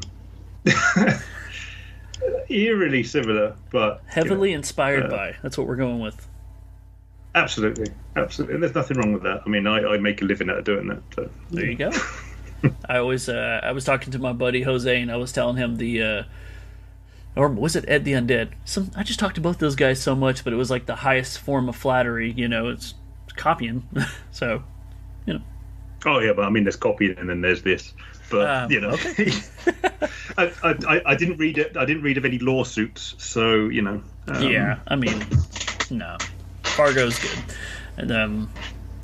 eerily 2.50 3.04
similar, 3.04 3.56
but 3.70 3.78
you 3.78 3.90
know, 3.90 4.00
Heavily 4.06 4.54
inspired 4.54 5.06
uh, 5.06 5.10
by. 5.10 5.36
That's 5.44 5.58
what 5.58 5.68
we're 5.68 5.76
going 5.76 6.00
with. 6.00 6.28
Absolutely, 7.36 7.88
absolutely. 8.16 8.56
And 8.56 8.64
there's 8.64 8.76
nothing 8.76 8.98
wrong 8.98 9.14
with 9.14 9.24
that. 9.24 9.42
I 9.46 9.50
mean, 9.50 9.68
I, 9.68 9.80
I 9.80 9.98
make 9.98 10.22
a 10.22 10.26
living 10.26 10.50
out 10.50 10.58
of 10.60 10.64
doing 10.66 10.88
that. 10.88 11.02
So. 11.16 11.30
There 11.52 11.66
you 11.66 11.76
go. 11.76 11.92
I 12.88 12.98
always 12.98 13.28
uh, 13.28 13.60
I 13.64 13.72
was 13.72 13.86
talking 13.86 14.12
to 14.12 14.20
my 14.20 14.34
buddy 14.34 14.62
Jose 14.62 15.02
and 15.02 15.12
I 15.12 15.16
was 15.16 15.32
telling 15.32 15.58
him 15.58 15.78
the 15.78 16.02
uh, 16.04 16.24
or 17.36 17.48
was 17.48 17.76
it 17.76 17.86
Ed 17.88 18.06
the 18.06 18.14
Undead? 18.14 18.52
Some 18.66 18.92
I 18.96 19.04
just 19.04 19.20
talked 19.20 19.36
to 19.36 19.42
both 19.42 19.58
those 19.58 19.76
guys 19.76 20.02
so 20.02 20.16
much, 20.16 20.44
but 20.44 20.54
it 20.54 20.58
was 20.58 20.70
like 20.70 20.86
the 20.86 20.96
highest 20.98 21.40
form 21.40 21.70
of 21.70 21.76
flattery. 21.76 22.32
You 22.32 22.48
know, 22.48 22.70
it's, 22.70 22.94
copying. 23.36 23.88
so, 24.32 24.62
you 25.26 25.34
know, 25.36 25.42
Oh 26.06 26.20
yeah, 26.20 26.34
but 26.34 26.46
I 26.46 26.50
mean, 26.50 26.64
there's 26.64 26.76
copying 26.76 27.18
and 27.18 27.30
then 27.30 27.42
there's 27.42 27.62
this. 27.64 27.94
But 28.30 28.50
Um, 28.50 28.72
you 28.72 28.82
know, 28.82 28.96
I, 30.38 30.52
I, 30.64 30.76
I- 30.88 31.02
I 31.06 31.16
didn't 31.16 31.38
read 31.38 31.58
it. 31.58 31.76
I 31.78 31.86
didn't 31.86 32.04
read 32.04 32.18
of 32.18 32.26
any 32.26 32.40
lawsuits, 32.40 33.16
so 33.18 33.68
you 33.70 33.82
know. 33.82 34.04
um, 34.28 34.44
yeah. 34.44 34.80
I 34.88 34.96
mean, 34.96 35.26
no, 35.90 36.18
Fargo's 36.72 37.20
good. 37.20 37.38
And 37.98 38.12
um, 38.12 38.52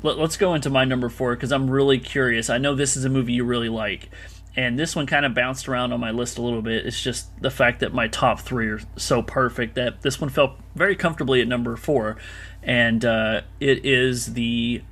let, 0.02 0.18
let's 0.18 0.36
go 0.36 0.54
into 0.54 0.70
my 0.70 0.84
number 0.84 1.08
four 1.08 1.34
because 1.34 1.52
I'm 1.52 1.70
really 1.70 1.98
curious. 1.98 2.50
I 2.50 2.58
know 2.58 2.74
this 2.74 2.96
is 2.96 3.04
a 3.04 3.08
movie 3.08 3.34
you 3.34 3.44
really 3.44 3.68
like. 3.68 4.10
And 4.56 4.78
this 4.78 4.96
one 4.96 5.06
kind 5.06 5.24
of 5.24 5.34
bounced 5.34 5.68
around 5.68 5.92
on 5.92 6.00
my 6.00 6.10
list 6.10 6.36
a 6.36 6.42
little 6.42 6.62
bit. 6.62 6.84
It's 6.84 7.00
just 7.00 7.30
the 7.40 7.50
fact 7.50 7.80
that 7.80 7.94
my 7.94 8.08
top 8.08 8.40
three 8.40 8.68
are 8.68 8.80
so 8.96 9.22
perfect 9.22 9.76
that 9.76 10.02
this 10.02 10.20
one 10.20 10.30
felt 10.30 10.52
very 10.74 10.96
comfortably 10.96 11.40
at 11.40 11.46
number 11.46 11.76
four. 11.76 12.16
And 12.62 13.04
uh, 13.04 13.42
it 13.60 13.84
is 13.84 14.34
the 14.34 14.82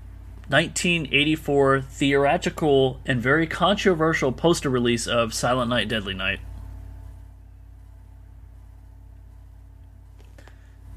1984 0.49 1.81
theatrical 1.81 3.01
and 3.05 3.21
very 3.21 3.49
controversial 3.49 4.31
poster 4.31 4.71
release 4.71 5.09
of 5.09 5.35
Silent 5.35 5.69
Night, 5.69 5.89
Deadly 5.89 6.15
Night. 6.15 6.39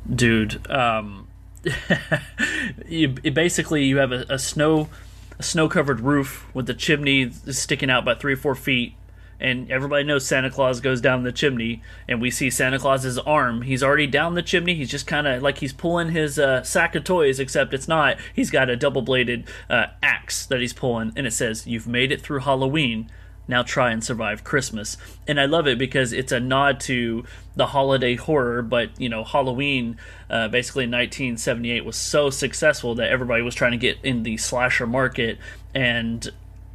Dude, 0.07 0.69
um, 0.69 1.28
you 2.87 3.15
it 3.23 3.33
basically 3.33 3.83
you 3.83 3.97
have 3.97 4.11
a, 4.11 4.25
a 4.29 4.39
snow 4.39 4.89
a 5.37 5.43
snow 5.43 5.67
covered 5.69 5.99
roof 5.99 6.47
with 6.53 6.65
the 6.65 6.73
chimney 6.73 7.29
sticking 7.31 7.89
out 7.89 8.03
about 8.03 8.19
three 8.19 8.33
or 8.33 8.37
four 8.37 8.55
feet 8.55 8.95
and 9.39 9.71
everybody 9.71 10.03
knows 10.03 10.25
Santa 10.25 10.49
Claus 10.49 10.81
goes 10.81 10.99
down 10.99 11.23
the 11.23 11.31
chimney, 11.31 11.81
and 12.07 12.21
we 12.21 12.29
see 12.29 12.49
Santa 12.49 12.77
Claus's 12.77 13.17
arm. 13.19 13.61
He's 13.61 13.81
already 13.81 14.07
down 14.07 14.33
the 14.33 14.41
chimney. 14.41 14.75
He's 14.75 14.89
just 14.89 15.07
kind 15.07 15.27
of 15.27 15.41
like 15.41 15.59
he's 15.59 15.73
pulling 15.73 16.09
his 16.09 16.37
uh, 16.37 16.63
sack 16.63 16.95
of 16.95 17.03
toys, 17.05 17.39
except 17.39 17.73
it's 17.73 17.87
not. 17.87 18.17
He's 18.33 18.51
got 18.51 18.69
a 18.69 18.75
double 18.75 19.01
bladed 19.01 19.47
uh, 19.69 19.87
axe 20.03 20.45
that 20.47 20.59
he's 20.59 20.73
pulling, 20.73 21.13
and 21.15 21.25
it 21.25 21.31
says, 21.31 21.65
"You've 21.65 21.87
made 21.87 22.11
it 22.11 22.21
through 22.21 22.39
Halloween. 22.39 23.09
Now 23.49 23.63
try 23.63 23.91
and 23.91 24.01
survive 24.01 24.45
Christmas." 24.45 24.95
And 25.27 25.39
I 25.39 25.45
love 25.45 25.67
it 25.67 25.77
because 25.77 26.13
it's 26.13 26.31
a 26.31 26.39
nod 26.39 26.79
to 26.81 27.25
the 27.57 27.67
holiday 27.67 28.15
horror, 28.15 28.61
but 28.61 28.91
you 28.97 29.09
know, 29.09 29.25
Halloween, 29.25 29.97
uh, 30.29 30.47
basically 30.47 30.85
in 30.85 30.91
1978, 30.91 31.83
was 31.83 31.97
so 31.97 32.29
successful 32.29 32.95
that 32.95 33.09
everybody 33.09 33.41
was 33.41 33.55
trying 33.55 33.71
to 33.71 33.77
get 33.77 33.97
in 34.03 34.23
the 34.23 34.37
slasher 34.37 34.87
market 34.87 35.37
and 35.75 36.31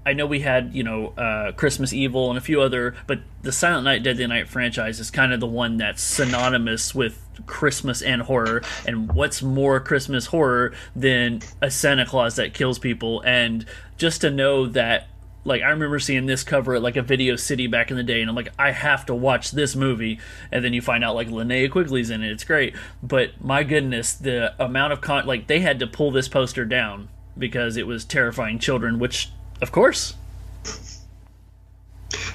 I 0.07 0.13
know 0.13 0.27
we 0.27 0.41
had, 0.41 0.75
you 0.75 0.83
know, 0.83 1.09
uh, 1.17 1.53
Christmas 1.53 1.93
Evil 1.93 2.29
and 2.29 2.37
a 2.37 2.41
few 2.41 2.61
other, 2.61 2.95
but 3.07 3.21
the 3.43 3.53
Silent 3.53 3.85
Night, 3.85 4.03
Deadly 4.03 4.27
Night 4.27 4.49
franchise 4.49 5.01
is 5.01 5.11
kind 5.11 5.33
of 5.33 5.41
the 5.41 5.47
one 5.47 5.79
that's 5.79 6.03
synonymous 6.03 6.95
with 6.95 7.19
Christmas 7.47 8.03
and 8.03 8.23
horror. 8.23 8.63
And 8.87 9.11
what's 9.13 9.43
more 9.43 9.81
Christmas 9.81 10.27
horror 10.27 10.75
than 10.95 11.41
a 11.63 11.71
Santa 11.71 12.05
Claus 12.05 12.37
that 12.37 12.53
kills 12.53 12.79
people? 12.79 13.23
And 13.23 13.65
just 13.97 14.21
to 14.21 14.31
know 14.31 14.67
that, 14.67 15.09
like, 15.45 15.63
I 15.63 15.69
remember 15.69 15.99
seeing 15.99 16.27
this 16.27 16.43
cover 16.43 16.75
at 16.75 16.83
like 16.83 16.97
a 16.97 17.03
Video 17.03 17.37
City 17.37 17.67
back 17.67 17.91
in 17.91 17.97
the 17.97 18.03
day, 18.03 18.21
and 18.21 18.31
I'm 18.31 18.37
like, 18.37 18.53
I 18.59 18.71
have 18.73 19.07
to 19.07 19.15
watch 19.15 19.51
this 19.51 19.77
movie. 19.77 20.19
And 20.51 20.65
then 20.65 20.73
you 20.73 20.81
find 20.81 21.05
out 21.05 21.15
like 21.15 21.29
Linnea 21.29 21.71
Quigley's 21.71 22.11
in 22.11 22.23
it. 22.23 22.31
It's 22.31 22.45
great, 22.45 22.75
but 23.03 23.43
my 23.43 23.63
goodness, 23.63 24.15
the 24.15 24.55
amount 24.63 24.93
of 24.93 25.01
con 25.01 25.27
like 25.27 25.47
they 25.47 25.61
had 25.61 25.79
to 25.81 25.87
pull 25.87 26.11
this 26.11 26.29
poster 26.29 26.65
down 26.65 27.09
because 27.37 27.77
it 27.77 27.87
was 27.87 28.05
terrifying 28.05 28.59
children, 28.59 28.99
which 28.99 29.31
of 29.61 29.71
course. 29.71 30.15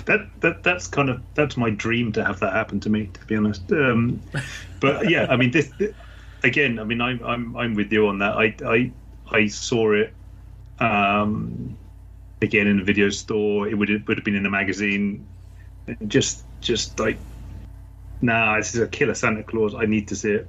that 0.05 0.27
that 0.41 0.63
that's 0.63 0.87
kind 0.87 1.09
of 1.09 1.21
that's 1.35 1.55
my 1.57 1.69
dream 1.69 2.11
to 2.11 2.23
have 2.23 2.39
that 2.39 2.53
happen 2.53 2.79
to 2.79 2.89
me 2.89 3.09
to 3.13 3.25
be 3.25 3.35
honest 3.35 3.71
um 3.71 4.19
but 4.79 5.09
yeah 5.09 5.27
i 5.29 5.35
mean 5.37 5.51
this 5.51 5.71
again 6.43 6.79
i 6.79 6.83
mean 6.83 6.99
i'm 6.99 7.23
i'm 7.23 7.55
i'm 7.55 7.75
with 7.75 7.91
you 7.91 8.07
on 8.07 8.17
that 8.17 8.35
i 8.35 8.53
i 8.65 8.91
i 9.31 9.47
saw 9.47 9.93
it 9.93 10.13
um 10.79 11.77
again 12.41 12.67
in 12.67 12.79
a 12.79 12.83
video 12.83 13.09
store 13.09 13.67
it 13.67 13.75
would 13.75 13.89
have, 13.89 14.07
would 14.07 14.17
have 14.17 14.25
been 14.25 14.35
in 14.35 14.45
a 14.45 14.49
magazine 14.49 15.25
just 16.07 16.43
just 16.61 16.99
like 16.99 17.17
nah 18.21 18.57
this 18.57 18.75
is 18.75 18.81
a 18.81 18.87
killer 18.87 19.13
santa 19.13 19.43
claus 19.43 19.73
i 19.75 19.85
need 19.85 20.07
to 20.07 20.15
see 20.15 20.31
it 20.31 20.47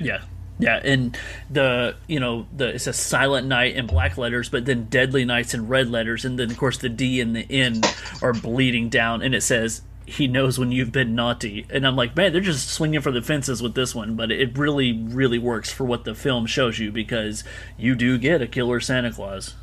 Yeah. 0.00 0.22
Yeah, 0.56 0.80
and 0.84 1.18
the 1.50 1.96
you 2.06 2.20
know 2.20 2.46
the 2.56 2.76
it's 2.76 2.86
a 2.86 2.92
silent 2.92 3.48
night 3.48 3.74
in 3.74 3.88
black 3.88 4.16
letters, 4.16 4.48
but 4.48 4.66
then 4.66 4.84
deadly 4.84 5.24
nights 5.24 5.52
in 5.52 5.66
red 5.66 5.90
letters, 5.90 6.24
and 6.24 6.38
then 6.38 6.48
of 6.48 6.56
course 6.56 6.78
the 6.78 6.88
D 6.88 7.20
and 7.20 7.34
the 7.34 7.44
N 7.50 7.80
are 8.22 8.32
bleeding 8.32 8.88
down, 8.88 9.20
and 9.20 9.34
it 9.34 9.40
says 9.40 9.82
he 10.06 10.28
knows 10.28 10.56
when 10.56 10.70
you've 10.70 10.92
been 10.92 11.16
naughty, 11.16 11.66
and 11.70 11.84
I'm 11.84 11.96
like, 11.96 12.14
man, 12.14 12.30
they're 12.32 12.40
just 12.40 12.68
swinging 12.70 13.00
for 13.00 13.10
the 13.10 13.20
fences 13.20 13.62
with 13.62 13.74
this 13.74 13.96
one, 13.96 14.14
but 14.14 14.30
it 14.30 14.56
really 14.56 14.92
really 14.92 15.40
works 15.40 15.72
for 15.72 15.82
what 15.82 16.04
the 16.04 16.14
film 16.14 16.46
shows 16.46 16.78
you 16.78 16.92
because 16.92 17.42
you 17.76 17.96
do 17.96 18.16
get 18.16 18.40
a 18.40 18.46
killer 18.46 18.78
Santa 18.78 19.10
Claus. 19.10 19.56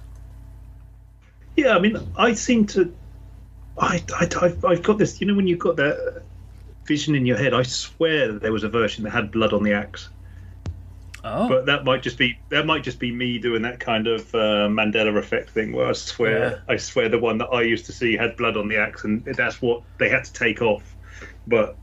Yeah, 1.55 1.75
I 1.75 1.79
mean, 1.79 1.97
I 2.15 2.33
seem 2.33 2.65
to. 2.67 2.95
I, 3.77 4.03
I, 4.13 4.29
I've, 4.41 4.65
I've 4.65 4.83
got 4.83 4.97
this. 4.97 5.21
You 5.21 5.27
know, 5.27 5.35
when 5.35 5.47
you've 5.47 5.59
got 5.59 5.75
that 5.77 6.23
vision 6.85 7.15
in 7.15 7.25
your 7.25 7.37
head, 7.37 7.53
I 7.53 7.63
swear 7.63 8.33
that 8.33 8.41
there 8.41 8.51
was 8.51 8.63
a 8.63 8.69
version 8.69 9.03
that 9.03 9.11
had 9.11 9.31
blood 9.31 9.53
on 9.53 9.63
the 9.63 9.73
axe. 9.73 10.09
Oh, 11.23 11.47
But 11.47 11.67
that 11.67 11.85
might 11.85 12.01
just 12.01 12.17
be 12.17 12.39
that 12.49 12.65
might 12.65 12.83
just 12.83 12.99
be 12.99 13.11
me 13.11 13.37
doing 13.37 13.61
that 13.61 13.79
kind 13.79 14.07
of 14.07 14.33
uh, 14.33 14.67
Mandela 14.67 15.15
effect 15.17 15.51
thing, 15.51 15.71
where 15.71 15.87
I 15.87 15.93
swear 15.93 16.63
I 16.67 16.77
swear 16.77 17.09
the 17.09 17.19
one 17.19 17.37
that 17.37 17.47
I 17.47 17.61
used 17.61 17.85
to 17.87 17.93
see 17.93 18.17
had 18.17 18.37
blood 18.37 18.57
on 18.57 18.67
the 18.67 18.77
axe, 18.77 19.03
and 19.03 19.23
that's 19.23 19.61
what 19.61 19.83
they 19.99 20.09
had 20.09 20.23
to 20.25 20.33
take 20.33 20.61
off. 20.61 20.95
But 21.47 21.77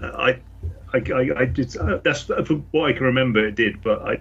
uh, 0.00 0.12
I. 0.16 0.40
I, 0.92 0.98
I, 1.14 1.40
I 1.42 1.44
just, 1.46 1.76
uh, 1.76 2.00
that's 2.02 2.28
what 2.28 2.90
I 2.90 2.92
can 2.92 3.04
remember. 3.04 3.46
It 3.46 3.54
did, 3.54 3.80
but 3.80 4.02
I 4.02 4.20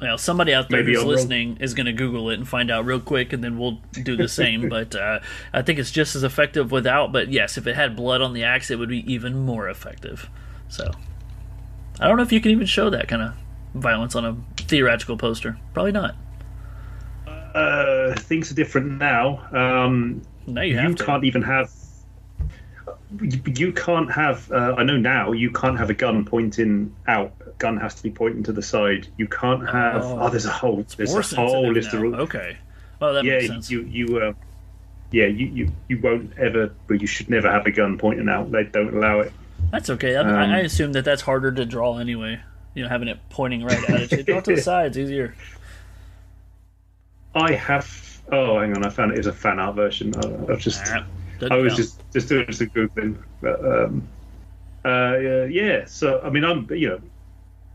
Well, 0.00 0.16
somebody 0.16 0.54
out 0.54 0.68
there 0.68 0.80
Maybe 0.80 0.94
who's 0.94 1.04
listening 1.04 1.56
is 1.60 1.74
going 1.74 1.86
to 1.86 1.92
Google 1.92 2.30
it 2.30 2.34
and 2.34 2.46
find 2.46 2.70
out 2.70 2.84
real 2.84 3.00
quick, 3.00 3.32
and 3.32 3.42
then 3.42 3.58
we'll 3.58 3.78
do 3.92 4.16
the 4.16 4.28
same. 4.28 4.68
but 4.70 4.94
uh, 4.94 5.18
I 5.52 5.62
think 5.62 5.78
it's 5.80 5.90
just 5.90 6.14
as 6.14 6.22
effective 6.22 6.70
without. 6.70 7.10
But 7.12 7.32
yes, 7.32 7.58
if 7.58 7.66
it 7.66 7.74
had 7.74 7.96
blood 7.96 8.20
on 8.22 8.32
the 8.32 8.44
axe, 8.44 8.70
it 8.70 8.78
would 8.78 8.88
be 8.88 9.10
even 9.12 9.36
more 9.38 9.68
effective. 9.68 10.30
So 10.68 10.90
I 12.00 12.06
don't 12.06 12.16
know 12.16 12.22
if 12.22 12.32
you 12.32 12.40
can 12.40 12.52
even 12.52 12.66
show 12.66 12.90
that 12.90 13.08
kind 13.08 13.22
of 13.22 13.34
violence 13.74 14.14
on 14.14 14.24
a 14.24 14.36
theatrical 14.56 15.16
poster. 15.16 15.58
Probably 15.74 15.92
not. 15.92 16.14
uh, 17.26 18.14
things 18.16 18.50
are 18.52 18.54
different 18.54 18.98
now. 18.98 19.46
Um, 19.52 20.22
No, 20.46 20.62
you 20.62 20.74
you, 20.74 20.78
have 20.78 20.94
to. 20.96 21.04
can't 21.04 21.24
even 21.24 21.42
have 21.42 21.72
you, 23.20 23.72
can't 23.72 24.10
have 24.12 24.50
uh, 24.52 24.74
i 24.76 24.82
know 24.84 24.96
now 24.98 25.32
you 25.32 25.50
can't 25.50 25.78
have 25.78 25.88
a 25.90 25.94
gun 25.94 26.24
pointing 26.26 26.94
out 27.06 27.32
gun 27.58 27.76
has 27.76 27.94
to 27.94 28.02
be 28.02 28.10
pointing 28.10 28.42
to 28.44 28.52
the 28.52 28.62
side 28.62 29.06
you 29.16 29.26
can't 29.28 29.68
have 29.68 30.04
Oh. 30.04 30.18
oh, 30.20 30.28
there's 30.30 30.46
a 30.46 30.50
whole 30.50 30.84
there's 30.96 31.14
a 31.32 31.36
whole 31.36 31.72
list 31.72 31.88
of 31.88 31.94
now. 31.94 32.00
rules 32.02 32.14
Okay. 32.20 32.56
Well, 33.00 33.14
that 33.14 33.24
yeah 33.24 33.34
makes 33.38 33.46
sense. 33.48 33.70
you 33.70 33.82
you 33.82 34.18
uh, 34.18 34.32
yeah 35.10 35.26
you, 35.26 35.46
you 35.46 35.72
you 35.88 36.00
won't 36.00 36.32
ever 36.38 36.72
but 36.86 37.00
you 37.00 37.06
should 37.06 37.28
never 37.30 37.50
have 37.50 37.66
a 37.66 37.70
gun 37.70 37.98
pointing 37.98 38.28
out 38.28 38.50
they 38.52 38.64
don't 38.64 38.94
allow 38.94 39.20
it 39.20 39.32
That's 39.72 39.90
okay. 39.90 40.16
I, 40.16 40.20
Um, 40.20 40.28
I 40.50 40.60
assume 40.60 40.92
that 40.92 41.04
that's 41.04 41.22
harder 41.22 41.50
to 41.52 41.64
draw 41.66 41.98
anyway. 41.98 42.40
You 42.74 42.82
know, 42.84 42.88
having 42.88 43.08
it 43.08 43.18
pointing 43.30 43.64
right 43.64 43.90
at 43.90 44.12
it. 44.12 44.26
Draw 44.26 44.40
to 44.40 44.54
the 44.54 44.62
sides 44.72 44.96
easier. 44.96 45.34
i 47.34 47.52
have 47.52 48.20
oh 48.32 48.58
hang 48.60 48.76
on 48.76 48.84
i 48.84 48.88
found 48.88 49.12
it 49.12 49.18
as 49.18 49.26
a 49.26 49.32
fan 49.32 49.58
art 49.58 49.74
version 49.76 50.14
I, 50.16 50.52
i've 50.52 50.60
just 50.60 50.80
Ah, 50.86 51.04
doesn't 51.38 51.52
I 51.52 51.56
was 51.56 51.72
count. 51.72 51.76
just 51.76 52.12
just 52.12 52.28
doing 52.28 52.52
some 52.52 52.66
googling, 52.68 53.16
but 53.40 53.64
um, 53.64 54.08
uh, 54.84 55.16
yeah, 55.18 55.44
yeah. 55.44 55.84
So 55.86 56.20
I 56.24 56.30
mean, 56.30 56.44
I'm 56.44 56.66
you 56.72 56.88
know, 56.88 57.00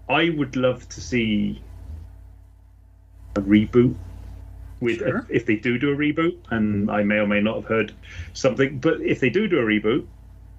I 0.10 0.30
would 0.30 0.56
love 0.56 0.88
to 0.90 1.02
see 1.02 1.62
a 3.36 3.42
reboot 3.42 3.96
with 4.80 4.98
Sure. 4.98 5.26
if 5.30 5.46
they 5.46 5.56
do 5.56 5.78
do 5.78 5.92
a 5.92 5.96
reboot, 5.96 6.38
and 6.52 6.92
I 6.92 7.04
may 7.04 7.16
or 7.16 7.28
may 7.28 7.40
not 7.42 7.56
have 7.56 7.66
heard 7.66 7.94
something, 8.34 8.80
but 8.80 9.02
if 9.02 9.20
they 9.20 9.30
do 9.30 9.48
do 9.48 9.60
a 9.60 9.64
reboot, 9.64 10.06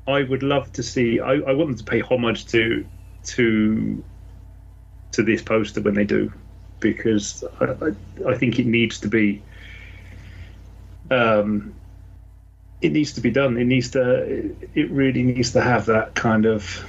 I 0.06 0.22
would 0.22 0.42
love 0.42 0.72
to 0.72 0.82
see. 0.82 1.20
I, 1.20 1.34
I 1.34 1.52
want 1.52 1.68
them 1.70 1.76
to 1.76 1.84
pay 1.84 2.00
homage 2.00 2.46
to 2.46 2.84
to 3.24 4.02
to 5.12 5.22
this 5.22 5.42
poster 5.42 5.80
when 5.80 5.94
they 5.94 6.04
do, 6.04 6.32
because 6.80 7.44
I, 7.60 7.64
I, 7.64 8.30
I 8.32 8.34
think 8.36 8.58
it 8.58 8.66
needs 8.66 9.00
to 9.00 9.08
be. 9.08 9.42
Um, 11.10 11.74
it 12.80 12.92
needs 12.92 13.12
to 13.14 13.20
be 13.20 13.30
done. 13.30 13.56
It 13.56 13.64
needs 13.64 13.90
to. 13.90 14.54
It 14.74 14.90
really 14.90 15.22
needs 15.22 15.52
to 15.52 15.60
have 15.60 15.86
that 15.86 16.14
kind 16.14 16.46
of 16.46 16.84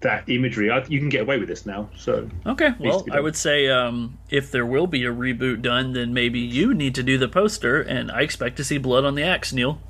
that 0.00 0.28
imagery. 0.28 0.70
I, 0.70 0.84
you 0.88 0.98
can 0.98 1.08
get 1.08 1.22
away 1.22 1.38
with 1.38 1.48
this 1.48 1.66
now, 1.66 1.88
so 1.96 2.28
Okay, 2.46 2.74
well, 2.78 3.04
I 3.10 3.20
would 3.20 3.36
say 3.36 3.68
um, 3.68 4.18
if 4.30 4.50
there 4.50 4.66
will 4.66 4.86
be 4.86 5.04
a 5.04 5.12
reboot 5.12 5.62
done, 5.62 5.92
then 5.92 6.14
maybe 6.14 6.40
you 6.40 6.74
need 6.74 6.94
to 6.96 7.02
do 7.02 7.18
the 7.18 7.28
poster, 7.28 7.80
and 7.80 8.10
I 8.10 8.22
expect 8.22 8.56
to 8.58 8.64
see 8.64 8.78
blood 8.78 9.04
on 9.04 9.14
the 9.14 9.22
axe, 9.22 9.52
Neil. 9.52 9.80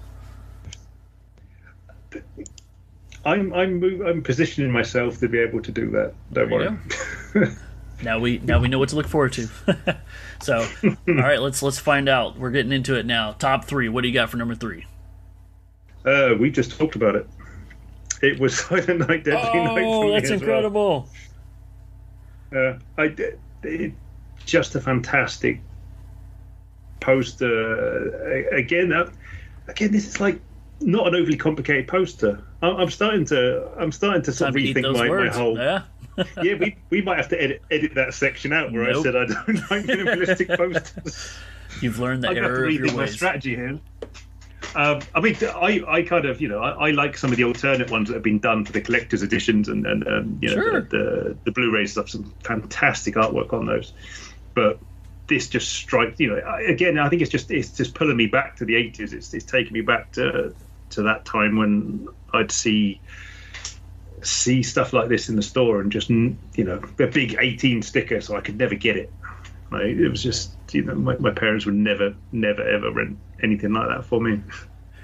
I'm 3.25 3.53
I'm 3.53 3.75
move, 3.75 4.01
I'm 4.01 4.23
positioning 4.23 4.71
myself 4.71 5.19
to 5.19 5.29
be 5.29 5.39
able 5.39 5.61
to 5.63 5.71
do 5.73 5.91
that. 5.91 6.15
Don't 6.33 6.51
worry. 6.51 7.49
Now 8.03 8.21
we 8.21 8.39
now 8.39 8.61
we 8.61 8.69
know 8.69 8.79
what 8.79 8.91
to 8.91 8.97
look 8.97 9.09
forward 9.09 9.33
to. 9.33 9.49
so, 10.41 10.65
all 10.85 11.15
right, 11.15 11.41
let's 11.41 11.63
let's 11.63 11.79
find 11.79 12.09
out. 12.09 12.39
We're 12.39 12.53
getting 12.53 12.73
into 12.73 12.97
it 12.97 13.07
now. 13.07 13.33
Top 13.33 13.65
three. 13.65 13.89
What 13.89 14.03
do 14.03 14.09
you 14.09 14.15
got 14.15 14.31
for 14.31 14.37
number 14.37 14.55
three? 14.55 14.87
uh, 16.05 16.35
we 16.39 16.51
just 16.51 16.79
talked 16.79 16.97
about 16.97 17.17
it. 17.17 17.27
It 18.23 18.39
was 18.41 18.59
Silent 18.67 19.01
Night, 19.09 19.25
Deadly 19.25 19.61
Night. 19.61 19.75
for 19.75 20.05
Oh, 20.07 20.13
that's 20.13 20.31
as 20.31 20.41
well. 20.41 20.51
incredible! 20.51 21.09
Uh, 22.55 22.79
I 22.97 23.09
did 23.09 23.39
it, 23.63 23.93
just 24.45 24.75
a 24.75 24.81
fantastic 24.81 25.61
poster. 27.01 28.49
Again, 28.55 28.89
that, 28.91 29.11
again, 29.69 29.93
this 29.93 30.07
is 30.07 30.21
like 30.21 30.41
not 30.81 31.09
an 31.09 31.15
overly 31.15 31.37
complicated 31.37 31.89
poster. 31.89 32.43
I'm, 32.63 32.77
I'm 32.77 32.91
starting 32.91 33.25
to 33.27 33.69
I'm 33.79 33.93
starting 33.93 34.23
to 34.23 34.33
sort 34.33 34.55
Time 34.55 34.63
of 34.63 34.69
rethink 34.77 34.95
my, 34.97 35.09
my 35.09 35.29
whole 35.29 35.57
Yeah. 35.57 35.83
yeah, 36.43 36.55
we, 36.55 36.77
we 36.91 37.01
might 37.01 37.17
have 37.17 37.29
to 37.29 37.41
edit 37.41 37.63
edit 37.71 37.95
that 37.95 38.13
section 38.15 38.53
out 38.53 38.73
where 38.73 38.91
Nope. 38.91 38.99
I 38.99 39.03
said 39.03 39.17
I 39.17 39.25
don't 39.27 39.49
like 39.71 39.85
minimalistic 39.85 40.57
posters. 40.57 41.39
You've 41.81 41.99
learned 42.01 42.25
the 42.25 42.29
I'm 42.31 42.37
error 42.39 42.63
to 42.63 42.67
of 42.67 42.73
your 42.73 42.87
rethink 42.89 42.97
my 42.97 43.07
strategy 43.07 43.55
here. 43.55 43.79
Um, 44.75 45.07
I 45.15 45.21
mean, 45.21 45.39
I, 45.43 45.83
I 45.89 46.03
kind 46.03 46.25
of, 46.27 46.41
you 46.41 46.49
know, 46.49 46.61
I, 46.61 46.89
I 46.89 46.91
like 46.93 47.17
some 47.17 47.33
of 47.33 47.37
the 47.37 47.45
alternate 47.45 47.89
ones 47.91 48.09
that 48.09 48.15
have 48.15 48.23
been 48.23 48.39
done 48.39 48.65
for 48.65 48.73
the 48.73 48.81
collector's 48.81 49.23
editions 49.23 49.69
and, 49.69 49.87
and 49.87 50.07
um, 50.07 50.39
you 50.41 50.51
know, 50.51 50.61
Sure. 50.61 50.83
the, 50.83 50.97
the, 50.97 51.39
the 51.45 51.53
Blu-rays 51.53 51.97
have 51.97 52.09
some 52.09 52.35
fantastic 52.45 53.15
artwork 53.15 53.53
on 53.53 53.67
those. 53.67 53.93
But 54.55 54.81
this 55.29 55.49
just 55.49 55.73
strikes, 55.73 56.21
you 56.21 56.29
know, 56.29 56.39
I- 56.39 56.63
again, 56.63 56.99
I 56.99 57.09
think 57.09 57.23
it's 57.23 57.31
just 57.31 57.51
it's 57.51 57.73
just 57.73 57.95
pulling 57.95 58.17
me 58.17 58.27
back 58.27 58.57
to 58.57 58.65
the 58.65 58.75
80s. 58.77 59.13
It's, 59.13 59.35
it's 59.35 59.45
taking 59.45 59.73
me 59.73 59.81
back 59.81 60.13
to 60.13 60.55
to 60.91 61.03
that 61.03 61.25
time 61.25 61.57
when 61.59 62.07
I'd 62.33 62.51
see 62.51 63.03
see 64.23 64.63
stuff 64.63 64.93
like 64.93 65.09
this 65.09 65.29
in 65.29 65.37
the 65.37 65.43
store 65.43 65.81
and 65.81 65.93
just 65.93 66.11
you 66.11 66.65
know 66.65 66.81
a 66.99 67.07
big 67.07 67.37
18 67.39 67.83
sticker 67.83 68.21
so 68.21 68.37
i 68.37 68.41
could 68.41 68.59
never 68.59 68.75
get 68.75 68.97
it 68.97 69.15
like, 69.71 69.83
it 69.85 70.09
was 70.09 70.23
just 70.23 70.57
you 70.73 70.83
know 70.83 70.95
my, 70.95 71.17
my 71.19 71.31
parents 71.31 71.67
would 71.67 71.75
never 71.75 72.17
never 72.33 72.67
ever 72.67 72.91
rent 72.91 73.19
anything 73.43 73.73
like 73.73 73.89
that 73.89 74.05
for 74.05 74.21
me. 74.21 74.41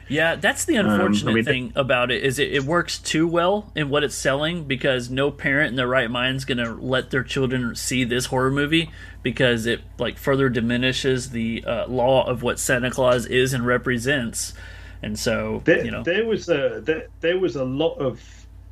Yeah, 0.07 0.35
that's 0.37 0.66
the 0.66 0.77
unfortunate 0.77 1.31
Um, 1.31 1.35
mean- 1.35 1.44
thing 1.44 1.73
about 1.75 2.11
it 2.11 2.23
is 2.23 2.38
it, 2.38 2.53
it 2.53 2.64
works 2.64 2.99
too 2.99 3.27
well 3.27 3.73
in 3.75 3.88
what 3.88 4.05
it's 4.05 4.14
selling 4.14 4.64
because 4.64 5.09
no 5.09 5.31
parent 5.31 5.70
in 5.70 5.77
their 5.77 5.88
right 5.88 6.11
mind 6.11 6.37
is 6.37 6.44
gonna 6.44 6.75
let 6.75 7.11
their 7.11 7.23
children 7.23 7.75
see 7.75 8.05
this 8.05 8.27
horror 8.27 8.51
movie 8.51 8.90
because 9.23 9.64
it 9.64 9.81
like 9.99 10.18
further 10.18 10.51
diminishes 10.51 11.31
the 11.31 11.64
uh, 11.66 11.87
law 11.87 12.27
of 12.29 12.42
what 12.42 12.59
Santa 12.59 12.90
Claus 12.90 13.25
is 13.25 13.55
and 13.55 13.64
represents, 13.66 14.53
and 15.03 15.18
so 15.18 15.62
there, 15.64 15.83
you 15.83 15.90
know. 15.90 16.03
there 16.03 16.27
was 16.27 16.51
a 16.51 16.83
there, 16.85 17.07
there 17.20 17.38
was 17.38 17.57
a 17.57 17.64
lot 17.64 17.94
of 17.94 18.20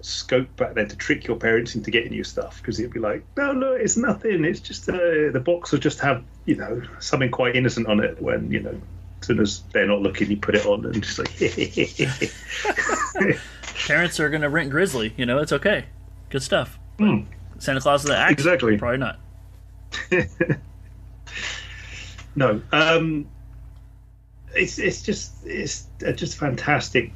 scope 0.03 0.55
back 0.57 0.75
then 0.75 0.89
to 0.89 0.97
trick 0.97 1.27
your 1.27 1.37
parents 1.37 1.77
into 1.77 1.91
getting 1.91 2.13
you 2.13 2.25
stuff 2.25 2.61
because 2.61 2.79
it'd 2.81 2.93
be 2.93 2.99
like 3.01 3.25
no 3.39 3.53
no 3.53 3.73
it's 3.73 3.97
nothing. 3.97 4.45
It's 4.45 4.61
just 4.61 4.87
uh, 4.87 5.31
the 5.33 5.43
box 5.43 5.73
will 5.73 5.79
just 5.79 6.01
have 6.01 6.23
you 6.45 6.57
know 6.57 6.83
something 6.99 7.31
quite 7.31 7.57
innocent 7.57 7.87
on 7.87 8.01
it 8.01 8.21
when 8.21 8.51
you 8.51 8.61
know 8.61 8.79
as 9.23 9.27
soon 9.29 9.41
as 9.41 9.63
they're 9.73 9.87
not 9.87 10.03
looking 10.03 10.29
you 10.31 10.37
put 10.37 10.55
it 10.57 10.67
on 10.67 10.85
and 10.85 11.03
just 11.03 11.19
like 11.19 11.31
parents 13.87 14.19
are 14.21 14.29
gonna 14.29 14.51
rent 14.51 14.71
Grizzly. 14.71 15.13
You 15.17 15.25
know 15.27 15.39
it's 15.39 15.53
okay, 15.53 15.85
good 16.31 16.43
stuff. 16.43 16.79
But 16.99 17.23
Santa 17.59 17.81
Claus 17.81 18.03
is 18.03 18.09
the 18.11 18.17
Axe, 18.17 18.31
Hmm. 18.31 18.33
Exactly. 18.33 18.79
probably 18.79 18.99
not. 18.99 19.19
No, 22.35 22.63
um, 22.73 23.29
it's 24.55 24.79
it's 24.79 25.03
just 25.03 25.33
it's 25.45 25.87
just 26.15 26.39
fantastic, 26.39 27.13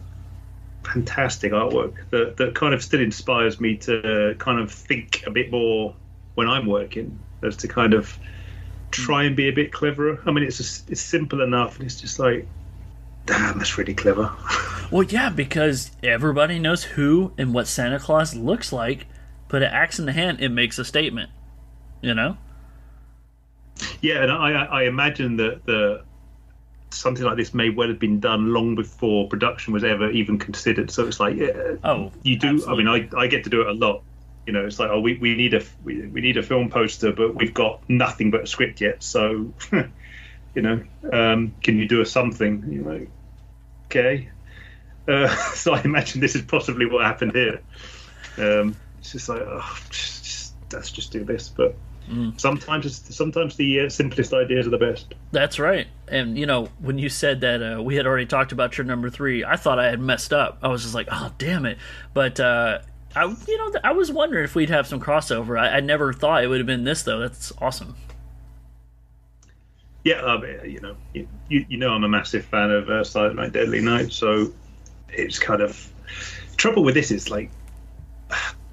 fantastic 0.85 1.53
artwork 1.53 1.95
that 2.11 2.37
that 2.37 2.55
kind 2.55 2.75
of 2.75 2.83
still 2.83 3.01
inspires 3.01 3.59
me 3.59 3.77
to 3.79 4.35
kind 4.38 4.61
of 4.61 4.71
think 4.71 5.25
a 5.27 5.31
bit 5.31 5.51
more 5.51 5.95
when 6.35 6.49
I'm 6.49 6.66
working, 6.66 7.19
as 7.42 7.57
to 7.59 7.69
kind 7.69 7.95
of 7.95 8.19
try 9.03 9.25
and 9.25 9.37
be 9.37 9.49
a 9.49 9.53
bit 9.53 9.73
cleverer. 9.73 10.21
I 10.27 10.31
mean, 10.33 10.45
it's 10.45 10.57
just, 10.59 10.91
it's 10.91 11.01
simple 11.01 11.43
enough, 11.43 11.77
and 11.77 11.87
it's 11.87 12.01
just 12.01 12.19
like, 12.19 12.47
damn, 13.27 13.59
that's 13.59 13.77
really 13.79 13.95
clever. 13.95 14.33
Well, 14.89 15.03
yeah, 15.03 15.31
because 15.31 15.91
everybody 16.05 16.61
knows 16.61 16.85
who 16.85 17.33
and 17.37 17.53
what 17.53 17.67
Santa 17.67 17.99
Claus 17.99 18.37
looks 18.37 18.73
like. 18.73 19.07
Put 19.49 19.63
an 19.63 19.73
axe 19.73 19.99
in 19.99 20.07
the 20.07 20.13
hand, 20.13 20.41
it 20.41 20.51
makes 20.51 20.79
a 20.79 20.85
statement. 20.85 21.29
You 22.01 22.15
know? 22.15 22.37
Yeah, 24.01 24.23
and 24.23 24.31
I, 24.31 24.65
I 24.65 24.83
imagine 24.85 25.39
that 25.39 25.67
the 25.67 26.05
something 26.91 27.25
like 27.25 27.37
this 27.37 27.53
may 27.53 27.69
well 27.69 27.89
have 27.89 27.99
been 27.99 28.21
done 28.21 28.53
long 28.55 28.77
before 28.77 29.29
production 29.29 29.73
was 29.73 29.83
ever 29.83 30.09
even 30.11 30.39
considered. 30.39 30.89
So 30.93 31.09
it's 31.09 31.19
like, 31.19 31.35
yeah, 31.37 31.75
Oh, 31.83 32.13
you 32.23 32.39
do. 32.39 32.51
absolutely. 32.55 32.85
I 32.87 32.93
mean, 33.01 33.09
I, 33.13 33.19
I 33.23 33.27
get 33.27 33.43
to 33.43 33.51
do 33.51 33.63
it 33.63 33.67
a 33.67 33.73
lot. 33.73 34.03
You 34.47 34.53
know, 34.53 34.65
it's 34.65 34.79
like, 34.79 34.91
oh, 34.91 35.01
we, 35.01 35.19
we 35.19 35.35
need 35.35 35.55
a 35.55 35.63
we, 35.85 36.07
we 36.07 36.21
need 36.21 36.37
a 36.37 36.43
film 36.43 36.71
poster, 36.71 37.13
but 37.13 37.35
we've 37.35 37.55
got 37.55 37.81
nothing 37.89 38.31
but 38.31 38.43
a 38.43 38.47
script 38.47 38.81
yet. 38.81 39.03
So, 39.03 39.53
you 40.55 40.63
know, 40.63 40.83
um, 41.13 41.55
can 41.63 41.79
you 41.79 41.89
do 41.89 42.01
a 42.01 42.07
something? 42.07 42.65
you 42.71 42.83
know 42.83 43.07
okay. 43.87 44.29
Uh, 45.09 45.29
so 45.55 45.75
I 45.75 45.83
imagine 45.83 46.21
this 46.21 46.35
is 46.35 46.43
possibly 46.43 46.87
what 46.87 47.05
happened 47.05 47.33
here. 47.33 47.61
Um, 48.39 48.77
it's 48.99 49.13
just 49.13 49.29
like, 49.29 49.43
oh, 49.43 49.79
just, 49.91 50.25
just, 50.25 50.55
let's 50.73 50.91
just 50.91 51.13
do 51.13 51.25
this. 51.25 51.49
But 51.49 51.75
Mm. 52.09 52.41
sometimes, 52.41 52.87
it's, 52.87 53.17
sometimes 53.17 53.57
the 53.57 53.81
uh, 53.81 53.89
simplest 53.89 54.33
ideas 54.33 54.69
are 54.69 54.71
the 54.71 54.79
best. 54.79 55.13
That's 55.33 55.59
right. 55.59 55.89
And, 56.07 56.39
you 56.39 56.47
know, 56.47 56.69
when 56.79 56.99
you 56.99 57.09
said 57.09 57.41
that 57.41 57.61
uh, 57.61 57.83
we 57.83 57.97
had 57.97 58.07
already 58.07 58.27
talked 58.27 58.53
about 58.53 58.79
your 58.79 58.85
number 58.85 59.11
three, 59.11 59.45
I 59.45 59.57
thought 59.57 59.81
I 59.81 59.87
had 59.87 59.99
messed 59.99 60.33
up. 60.33 60.59
I 60.63 60.69
was 60.69 60.83
just 60.83 60.95
like, 60.95 61.09
oh, 61.11 61.33
damn 61.39 61.67
it. 61.67 61.79
But, 62.15 62.39
uh, 62.39 62.79
I, 63.16 63.24
you 63.24 63.59
know, 63.59 63.72
I 63.83 63.92
was 63.92 64.12
wondering 64.12 64.44
if 64.44 64.55
we'd 64.55 64.70
have 64.70 64.87
some 64.87 65.00
crossover. 65.00 65.59
I, 65.59 65.79
I 65.79 65.81
never 65.81 66.12
thought 66.12 66.44
it 66.44 66.48
would 66.48 66.59
have 66.59 66.66
been 66.66 66.85
this, 66.85 67.02
though. 67.02 67.18
That's 67.18 67.52
awesome. 67.61 67.96
Yeah, 70.05 70.20
um, 70.22 70.44
you 70.64 70.81
know, 70.81 70.96
you, 71.14 71.26
you 71.48 71.79
know, 71.79 71.90
I'm 71.90 72.05
a 72.05 72.09
massive 72.09 72.44
fan 72.44 72.70
of 72.70 72.88
uh, 72.88 73.02
Silent 73.02 73.37
Night, 73.37 73.52
Deadly 73.52 73.81
Night, 73.81 74.12
so 74.12 74.52
it's 75.09 75.38
kind 75.38 75.62
of 75.62 75.92
trouble 76.57 76.85
with 76.85 76.94
this 76.94 77.11
is 77.11 77.31
like 77.31 77.50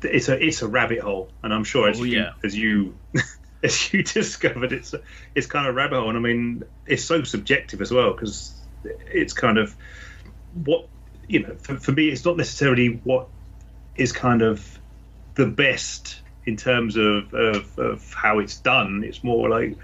it's 0.04 0.30
a 0.30 0.46
it's 0.46 0.62
a 0.62 0.68
rabbit 0.68 1.00
hole, 1.00 1.30
and 1.42 1.54
I'm 1.54 1.64
sure 1.64 1.90
as 1.90 2.00
Oh, 2.00 2.04
you 2.04 2.20
yeah. 2.20 2.34
as 2.44 2.56
you 2.56 2.96
as 3.64 3.92
you 3.94 4.04
discovered, 4.04 4.74
it's 4.74 4.94
it's 5.36 5.48
kind 5.48 5.68
of 5.68 5.74
a 5.74 5.76
rabbit 5.76 6.00
hole, 6.00 6.10
and 6.10 6.18
I 6.18 6.22
mean, 6.22 6.64
it's 6.86 7.04
so 7.04 7.24
subjective 7.24 7.82
as 7.82 7.92
well 7.92 8.14
because 8.14 8.54
it's 8.84 9.34
kind 9.34 9.58
of 9.58 9.76
what 10.66 10.88
you 11.28 11.40
know. 11.42 11.56
For, 11.56 11.78
for 11.78 11.94
me, 11.94 12.10
it's 12.10 12.26
not 12.26 12.38
necessarily 12.38 13.00
what 13.06 13.28
is 13.96 14.12
kind 14.12 14.42
of 14.42 14.80
the 15.36 15.46
best 15.46 16.22
in 16.46 16.58
terms 16.58 16.98
of, 16.98 17.34
of, 17.34 17.78
of 17.78 18.14
how 18.14 18.40
it's 18.40 18.60
done. 18.60 19.04
It's 19.06 19.24
more 19.24 19.50
like 19.50 19.78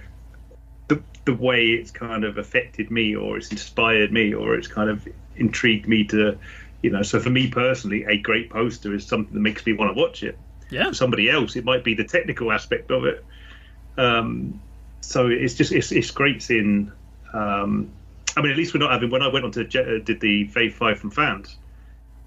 the 0.89 1.01
the 1.25 1.33
way 1.33 1.67
it's 1.67 1.91
kind 1.91 2.23
of 2.25 2.37
affected 2.37 2.91
me 2.91 3.15
or 3.15 3.37
it's 3.37 3.51
inspired 3.51 4.11
me 4.11 4.33
or 4.33 4.55
it's 4.55 4.67
kind 4.67 4.89
of 4.89 5.07
intrigued 5.37 5.87
me 5.87 6.03
to 6.03 6.37
you 6.81 6.89
know 6.89 7.01
so 7.01 7.19
for 7.19 7.29
me 7.29 7.47
personally 7.49 8.03
a 8.05 8.17
great 8.17 8.49
poster 8.49 8.93
is 8.93 9.05
something 9.05 9.33
that 9.33 9.39
makes 9.39 9.65
me 9.65 9.73
want 9.73 9.95
to 9.95 9.99
watch 9.99 10.23
it 10.23 10.37
Yeah. 10.69 10.87
for 10.87 10.93
somebody 10.95 11.29
else 11.29 11.55
it 11.55 11.63
might 11.63 11.83
be 11.83 11.93
the 11.93 12.03
technical 12.03 12.51
aspect 12.51 12.91
of 12.91 13.05
it 13.05 13.23
um 13.97 14.59
so 15.01 15.27
it's 15.27 15.53
just 15.53 15.71
it's, 15.71 15.91
it's 15.91 16.11
great 16.11 16.41
seeing 16.41 16.91
um 17.33 17.89
i 18.35 18.41
mean 18.41 18.51
at 18.51 18.57
least 18.57 18.73
we're 18.73 18.79
not 18.79 18.91
having 18.91 19.11
when 19.11 19.21
i 19.21 19.27
went 19.27 19.45
on 19.45 19.51
to 19.51 19.61
uh, 19.61 19.99
did 20.03 20.19
the 20.19 20.47
fave 20.49 20.73
five 20.73 20.99
from 20.99 21.11
fans 21.11 21.58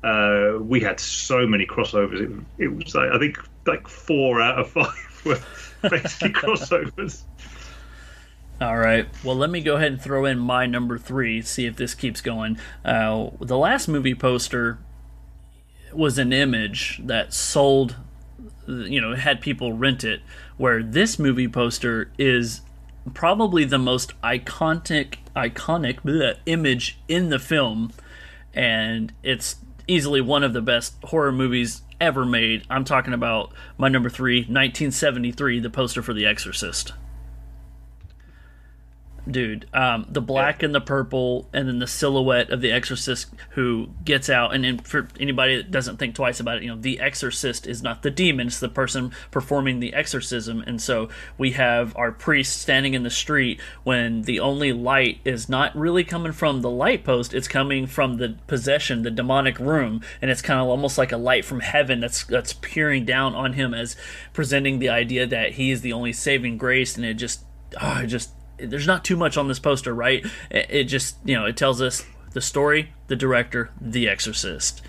uh 0.05 0.59
we 0.61 0.81
had 0.81 0.99
so 0.99 1.47
many 1.47 1.67
crossovers 1.67 2.21
it, 2.21 2.65
it 2.65 2.69
was 2.69 2.95
like 2.95 3.11
i 3.13 3.19
think 3.19 3.39
like 3.67 3.87
four 3.87 4.41
out 4.41 4.59
of 4.59 4.71
five 4.71 5.21
were 5.25 5.39
basically 5.89 6.31
crossovers 6.33 7.23
All 8.61 8.79
right. 8.79 9.09
Well, 9.25 9.35
let 9.35 9.51
me 9.51 9.61
go 9.61 9.75
ahead 9.75 9.91
and 9.93 10.01
throw 10.01 10.25
in 10.25 10.39
my 10.39 10.67
number 10.67 10.97
three, 10.97 11.43
see 11.43 11.67
if 11.67 11.75
this 11.75 11.95
keeps 11.95 12.21
going. 12.21 12.59
Uh, 12.85 13.31
the 13.41 13.59
last 13.59 13.89
movie 13.89 14.15
poster 14.15 14.79
was 15.93 16.17
an 16.17 16.33
image 16.33 17.01
that 17.03 17.35
sold, 17.35 17.97
you 18.69 19.01
know, 19.01 19.17
had 19.17 19.41
people 19.41 19.73
rent 19.73 20.05
it, 20.05 20.21
where 20.59 20.81
this 20.81 21.19
movie 21.19 21.49
poster 21.49 22.13
is 22.19 22.61
probably 23.15 23.65
the 23.65 23.79
most 23.79 24.13
iconic 24.23 25.17
iconic 25.35 26.01
bleh, 26.03 26.37
image 26.47 26.99
in 27.09 27.31
the 27.31 27.39
film, 27.39 27.91
and 28.55 29.13
it's 29.25 29.57
easily 29.87 30.21
one 30.21 30.45
of 30.45 30.53
the 30.53 30.63
best 30.63 30.95
horror 31.05 31.33
movies 31.33 31.83
ever 32.01 32.25
made. 32.25 32.65
I'm 32.69 32.85
talking 32.85 33.15
about 33.15 33.53
my 33.79 33.89
number 33.89 34.11
three, 34.11 34.41
1973, 34.41 35.61
the 35.61 35.71
poster 35.71 36.03
for 36.03 36.13
The 36.13 36.27
Exorcist. 36.27 36.93
Dude, 39.31 39.69
um, 39.73 40.07
the 40.09 40.21
black 40.21 40.65
and 40.65 40.75
the 40.75 40.81
purple, 40.81 41.49
and 41.53 41.69
then 41.69 41.79
the 41.79 41.87
silhouette 41.87 42.51
of 42.51 42.61
the 42.61 42.73
exorcist 42.73 43.33
who 43.51 43.91
gets 44.05 44.29
out. 44.29 44.53
And 44.53 44.65
then 44.65 44.79
for 44.79 45.07
anybody 45.21 45.59
that 45.59 45.71
doesn't 45.71 45.99
think 45.99 46.17
twice 46.17 46.41
about 46.41 46.57
it, 46.57 46.65
you 46.65 46.69
know, 46.69 46.81
the 46.81 46.99
exorcist 46.99 47.69
is 47.69 47.85
not 47.85 48.03
the 48.03 48.11
demon; 48.11 48.49
it's 48.49 48.59
the 48.59 48.69
person 48.69 49.13
performing 49.31 49.79
the 49.79 49.95
exorcism. 49.95 50.65
And 50.67 50.83
so 50.83 51.09
we 51.39 51.53
have 51.53 51.97
our 51.97 52.11
priest 52.11 52.61
standing 52.61 52.95
in 52.95 53.05
the 53.05 53.11
street 53.11 53.61
when 53.85 54.23
the 54.23 54.41
only 54.41 54.73
light 54.73 55.21
is 55.25 55.49
not 55.49 55.77
really 55.77 56.03
coming 56.03 56.33
from 56.33 56.61
the 56.61 56.71
light 56.71 57.05
post; 57.05 57.33
it's 57.33 57.47
coming 57.47 57.87
from 57.87 58.17
the 58.17 58.37
possession, 58.49 59.03
the 59.03 59.11
demonic 59.11 59.61
room, 59.61 60.01
and 60.21 60.33
it's 60.33 60.43
kind 60.43 60.61
of 60.61 60.67
almost 60.67 60.99
like 60.99 61.13
a 61.13 61.17
light 61.17 61.45
from 61.45 61.61
heaven 61.61 62.01
that's 62.01 62.25
that's 62.25 62.55
peering 62.55 63.05
down 63.05 63.37
on 63.37 63.53
him 63.53 63.73
as 63.73 63.95
presenting 64.33 64.81
the 64.81 64.89
idea 64.89 65.29
that 65.29 65.53
he 65.53 65.71
is 65.71 65.83
the 65.83 65.93
only 65.93 66.13
saving 66.13 66.59
grace. 66.59 66.97
And 66.97 67.07
it 67.07 67.15
just, 67.15 67.45
oh, 67.81 68.01
it 68.01 68.09
just 68.09 68.31
there's 68.71 68.87
not 68.87 69.05
too 69.05 69.17
much 69.17 69.37
on 69.37 69.49
this 69.49 69.59
poster, 69.59 69.95
right? 69.95 70.25
It, 70.51 70.67
it 70.71 70.85
just, 70.85 71.17
you 71.25 71.35
know, 71.35 71.47
it 71.47 71.57
tells 71.57 71.81
us 71.81 72.05
the 72.33 72.41
story, 72.41 72.93
the 73.09 73.17
director, 73.17 73.71
the 73.81 74.09
exorcist. 74.09 74.83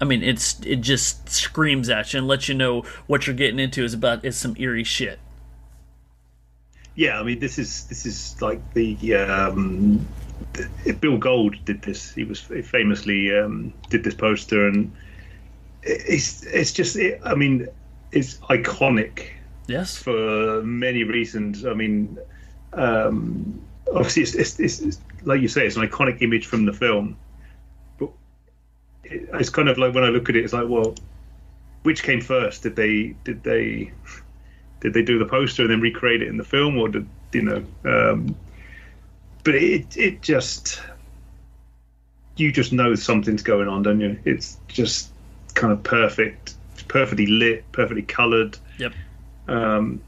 I 0.00 0.04
mean, 0.06 0.22
it's 0.22 0.58
it 0.60 0.76
just 0.76 1.28
screams 1.28 1.90
at 1.90 2.12
you 2.14 2.18
and 2.18 2.28
lets 2.28 2.48
you 2.48 2.54
know 2.54 2.82
what 3.06 3.26
you're 3.26 3.36
getting 3.36 3.58
into 3.58 3.84
is 3.84 3.92
about 3.92 4.24
is 4.24 4.36
some 4.36 4.56
eerie 4.58 4.84
shit. 4.84 5.18
Yeah, 6.94 7.20
I 7.20 7.22
mean, 7.22 7.38
this 7.38 7.58
is 7.58 7.86
this 7.86 8.06
is 8.06 8.40
like 8.40 8.60
the 8.74 9.14
um, 9.14 10.06
Bill 11.00 11.18
Gold 11.18 11.56
did 11.64 11.82
this. 11.82 12.12
He 12.12 12.24
was 12.24 12.46
he 12.48 12.62
famously 12.62 13.36
um, 13.36 13.72
did 13.90 14.02
this 14.04 14.14
poster, 14.14 14.66
and 14.66 14.90
it's 15.82 16.42
it's 16.44 16.72
just 16.72 16.96
it, 16.96 17.20
I 17.24 17.34
mean, 17.34 17.68
it's 18.12 18.36
iconic 18.48 19.28
Yes. 19.66 19.96
for 19.96 20.62
many 20.62 21.04
reasons. 21.04 21.64
I 21.64 21.74
mean, 21.74 22.18
um, 22.72 23.60
obviously, 23.88 24.22
it's, 24.22 24.34
it's, 24.34 24.60
it's, 24.60 24.80
it's 24.80 25.00
like 25.24 25.40
you 25.40 25.48
say, 25.48 25.66
it's 25.66 25.76
an 25.76 25.86
iconic 25.86 26.22
image 26.22 26.46
from 26.46 26.66
the 26.66 26.72
film. 26.72 27.16
But 27.98 28.10
it, 29.04 29.28
it's 29.34 29.50
kind 29.50 29.68
of 29.68 29.78
like 29.78 29.94
when 29.94 30.04
I 30.04 30.08
look 30.08 30.28
at 30.28 30.36
it, 30.36 30.44
it's 30.44 30.52
like, 30.52 30.68
well, 30.68 30.94
which 31.82 32.02
came 32.02 32.20
first? 32.20 32.62
Did 32.62 32.76
they 32.76 33.14
did 33.24 33.42
they 33.42 33.90
did 34.80 34.94
they 34.94 35.02
do 35.02 35.18
the 35.18 35.26
poster 35.26 35.62
and 35.62 35.70
then 35.70 35.80
recreate 35.80 36.22
it 36.22 36.28
in 36.28 36.36
the 36.36 36.44
film, 36.44 36.78
or 36.78 36.88
did 36.88 37.08
you 37.32 37.42
know? 37.42 37.64
Um, 37.84 38.36
but 39.44 39.54
it 39.54 39.96
it 39.96 40.22
just 40.22 40.80
you 42.36 42.52
just 42.52 42.72
know 42.72 42.94
something's 42.94 43.42
going 43.42 43.68
on, 43.68 43.82
don't 43.82 44.00
you? 44.00 44.18
It's 44.24 44.58
just 44.68 45.10
kind 45.54 45.72
of 45.72 45.82
perfect, 45.82 46.54
it's 46.72 46.82
perfectly 46.82 47.26
lit, 47.26 47.70
perfectly 47.72 48.02
coloured 48.02 48.56
Yep. 48.78 48.92
um, 49.48 50.00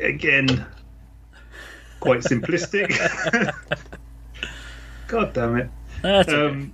again 0.00 0.66
quite 2.02 2.20
simplistic 2.20 2.90
god 5.06 5.32
damn 5.32 5.56
it 5.56 5.70
That's 6.02 6.28
okay. 6.28 6.46
um, 6.46 6.72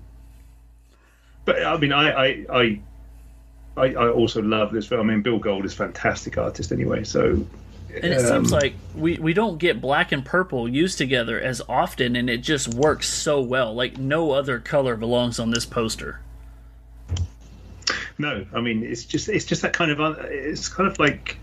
but 1.44 1.62
i 1.64 1.76
mean 1.76 1.92
I, 1.92 2.10
I 2.10 2.46
i 2.50 2.80
i 3.76 4.08
also 4.08 4.40
love 4.42 4.72
this 4.72 4.86
film 4.86 5.08
i 5.08 5.12
mean 5.12 5.22
bill 5.22 5.38
gold 5.38 5.64
is 5.64 5.74
a 5.74 5.76
fantastic 5.76 6.38
artist 6.38 6.72
anyway 6.72 7.04
so 7.04 7.46
and 7.94 8.12
it 8.12 8.24
um, 8.24 8.44
seems 8.44 8.52
like 8.52 8.74
we, 8.94 9.18
we 9.18 9.32
don't 9.32 9.58
get 9.58 9.80
black 9.80 10.12
and 10.12 10.24
purple 10.24 10.68
used 10.68 10.98
together 10.98 11.40
as 11.40 11.62
often, 11.68 12.16
and 12.16 12.28
it 12.28 12.42
just 12.42 12.68
works 12.74 13.08
so 13.08 13.40
well. 13.40 13.74
Like 13.74 13.96
no 13.96 14.32
other 14.32 14.58
color 14.58 14.94
belongs 14.94 15.38
on 15.38 15.50
this 15.50 15.64
poster. 15.64 16.20
no 18.18 18.44
i 18.52 18.60
mean 18.60 18.82
it's 18.82 19.04
just 19.04 19.28
it's 19.28 19.44
just 19.46 19.62
that 19.62 19.72
kind 19.72 19.90
of 19.90 20.18
it's 20.28 20.68
kind 20.68 20.86
of 20.90 20.98
like 20.98 21.38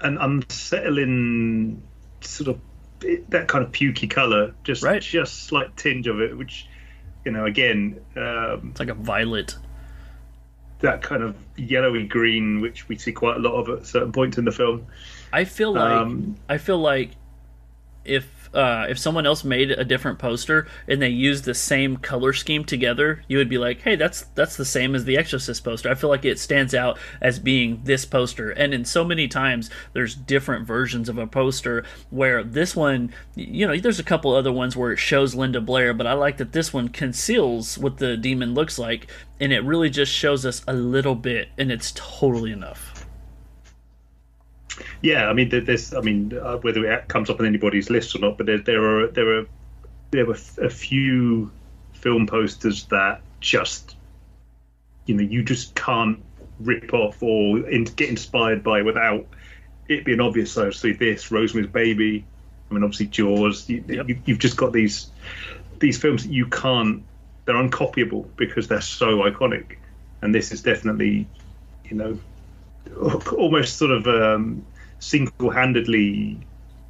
an 0.00 0.18
unsettling 0.18 1.80
sort 2.24 2.48
of 2.48 2.60
that 3.30 3.48
kind 3.48 3.64
of 3.64 3.72
pukey 3.72 4.08
color 4.08 4.54
just 4.64 4.82
Right. 4.82 5.02
just 5.02 5.44
slight 5.44 5.76
tinge 5.76 6.06
of 6.06 6.20
it 6.20 6.36
which 6.38 6.66
you 7.24 7.32
know 7.32 7.44
again 7.46 8.00
um 8.16 8.68
It's 8.70 8.80
like 8.80 8.88
a 8.90 8.94
violet. 8.94 9.56
that 10.80 11.00
kind 11.02 11.22
of 11.22 11.36
yellowy 11.56 12.04
green, 12.06 12.60
which 12.60 12.88
we 12.88 12.96
see 12.98 13.12
quite 13.12 13.36
a 13.36 13.38
lot 13.38 13.52
of 13.54 13.68
at 13.78 13.86
certain 13.86 14.10
points 14.10 14.36
in 14.38 14.44
the 14.44 14.50
film. 14.50 14.84
I 15.32 15.44
feel 15.44 15.72
like 15.72 15.92
Um, 15.92 16.36
I 16.48 16.58
feel 16.58 16.78
like 16.78 17.10
if 18.04 18.41
uh, 18.54 18.86
if 18.88 18.98
someone 18.98 19.26
else 19.26 19.44
made 19.44 19.70
a 19.70 19.84
different 19.84 20.18
poster 20.18 20.66
and 20.86 21.00
they 21.00 21.08
used 21.08 21.44
the 21.44 21.54
same 21.54 21.96
color 21.96 22.32
scheme 22.32 22.64
together, 22.64 23.22
you 23.28 23.38
would 23.38 23.48
be 23.48 23.58
like, 23.58 23.80
"Hey, 23.82 23.96
that's 23.96 24.22
that's 24.34 24.56
the 24.56 24.64
same 24.64 24.94
as 24.94 25.04
the 25.04 25.16
Exorcist 25.16 25.64
poster." 25.64 25.90
I 25.90 25.94
feel 25.94 26.10
like 26.10 26.24
it 26.24 26.38
stands 26.38 26.74
out 26.74 26.98
as 27.20 27.38
being 27.38 27.80
this 27.84 28.04
poster. 28.04 28.50
And 28.50 28.74
in 28.74 28.84
so 28.84 29.04
many 29.04 29.28
times, 29.28 29.70
there's 29.92 30.14
different 30.14 30.66
versions 30.66 31.08
of 31.08 31.18
a 31.18 31.26
poster 31.26 31.84
where 32.10 32.42
this 32.42 32.76
one, 32.76 33.12
you 33.34 33.66
know, 33.66 33.76
there's 33.76 33.98
a 33.98 34.04
couple 34.04 34.34
other 34.34 34.52
ones 34.52 34.76
where 34.76 34.92
it 34.92 34.98
shows 34.98 35.34
Linda 35.34 35.60
Blair, 35.60 35.94
but 35.94 36.06
I 36.06 36.12
like 36.12 36.36
that 36.38 36.52
this 36.52 36.72
one 36.72 36.88
conceals 36.88 37.78
what 37.78 37.98
the 37.98 38.16
demon 38.16 38.54
looks 38.54 38.78
like, 38.78 39.10
and 39.40 39.52
it 39.52 39.64
really 39.64 39.90
just 39.90 40.12
shows 40.12 40.44
us 40.44 40.62
a 40.68 40.72
little 40.72 41.14
bit, 41.14 41.48
and 41.58 41.72
it's 41.72 41.92
totally 41.96 42.52
enough. 42.52 42.91
Yeah, 45.00 45.28
I 45.28 45.32
mean, 45.32 45.48
there's, 45.48 45.92
I 45.94 46.00
mean, 46.00 46.36
uh, 46.36 46.58
whether 46.58 46.84
it 46.90 47.08
comes 47.08 47.30
up 47.30 47.40
on 47.40 47.46
anybody's 47.46 47.90
list 47.90 48.14
or 48.14 48.18
not, 48.18 48.36
but 48.36 48.46
there, 48.46 48.58
there 48.58 48.84
are 48.84 49.08
there 49.08 49.40
are 49.40 49.46
there 50.10 50.26
were 50.26 50.38
a 50.60 50.70
few 50.70 51.50
film 51.92 52.26
posters 52.26 52.84
that 52.86 53.22
just, 53.40 53.96
you 55.06 55.14
know, 55.14 55.22
you 55.22 55.42
just 55.42 55.74
can't 55.74 56.22
rip 56.60 56.92
off 56.94 57.22
or 57.22 57.68
in, 57.68 57.84
get 57.84 58.08
inspired 58.08 58.62
by 58.62 58.82
without 58.82 59.26
it 59.88 60.04
being 60.04 60.20
obvious. 60.20 60.52
So, 60.52 60.70
see 60.70 60.92
this 60.92 61.30
Rosemary's 61.30 61.70
Baby. 61.70 62.24
I 62.70 62.74
mean, 62.74 62.84
obviously 62.84 63.06
Jaws. 63.06 63.68
You, 63.68 63.84
Yep. 63.86 64.08
you, 64.08 64.18
you've 64.26 64.38
just 64.38 64.56
got 64.56 64.72
these 64.72 65.10
these 65.78 65.98
films 65.98 66.24
that 66.24 66.32
you 66.32 66.46
can't. 66.46 67.02
They're 67.44 67.56
uncopyable 67.56 68.28
because 68.36 68.68
they're 68.68 68.80
so 68.80 69.18
iconic, 69.22 69.76
and 70.22 70.34
this 70.34 70.52
is 70.52 70.62
definitely, 70.62 71.26
you 71.84 71.96
know, 71.96 72.18
almost 73.36 73.78
sort 73.78 73.90
of 73.90 74.06
um, 74.06 74.64
single-handedly 75.02 76.38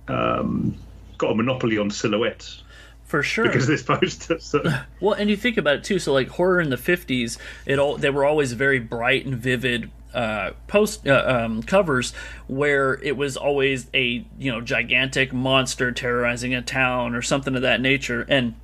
um, 0.09 0.77
got 1.19 1.33
a 1.33 1.35
monopoly 1.35 1.79
on 1.79 1.91
silhouettes 1.91 2.63
For 3.05 3.23
sure. 3.23 3.47
because 3.47 3.67
this 3.67 3.83
poster. 3.83 4.39
So, 4.39 4.63
Well, 5.01 5.15
and 5.15 5.31
you 5.31 5.37
think 5.37 5.57
about 5.57 5.77
it 5.77 5.85
too. 5.85 5.99
So, 5.99 6.13
like 6.13 6.29
horror 6.29 6.61
in 6.61 6.71
the 6.71 6.77
'50s, 6.77 7.39
it 7.67 7.79
all 7.79 7.97
they 7.97 8.11
were 8.11 8.25
always 8.25 8.53
very 8.53 8.79
bright 8.79 9.25
and 9.25 9.37
vivid 9.37 9.91
uh, 10.13 10.51
post 10.67 11.07
uh, 11.09 11.25
um, 11.27 11.63
covers, 11.63 12.13
where 12.47 13.03
it 13.03 13.17
was 13.17 13.37
always 13.37 13.87
a 13.95 14.25
you 14.39 14.53
know 14.53 14.61
gigantic 14.61 15.33
monster 15.33 15.91
terrorizing 15.91 16.55
a 16.55 16.61
town 16.61 17.15
or 17.15 17.23
something 17.23 17.57
of 17.57 17.63
that 17.63 17.81
nature, 17.81 18.27
and 18.29 18.55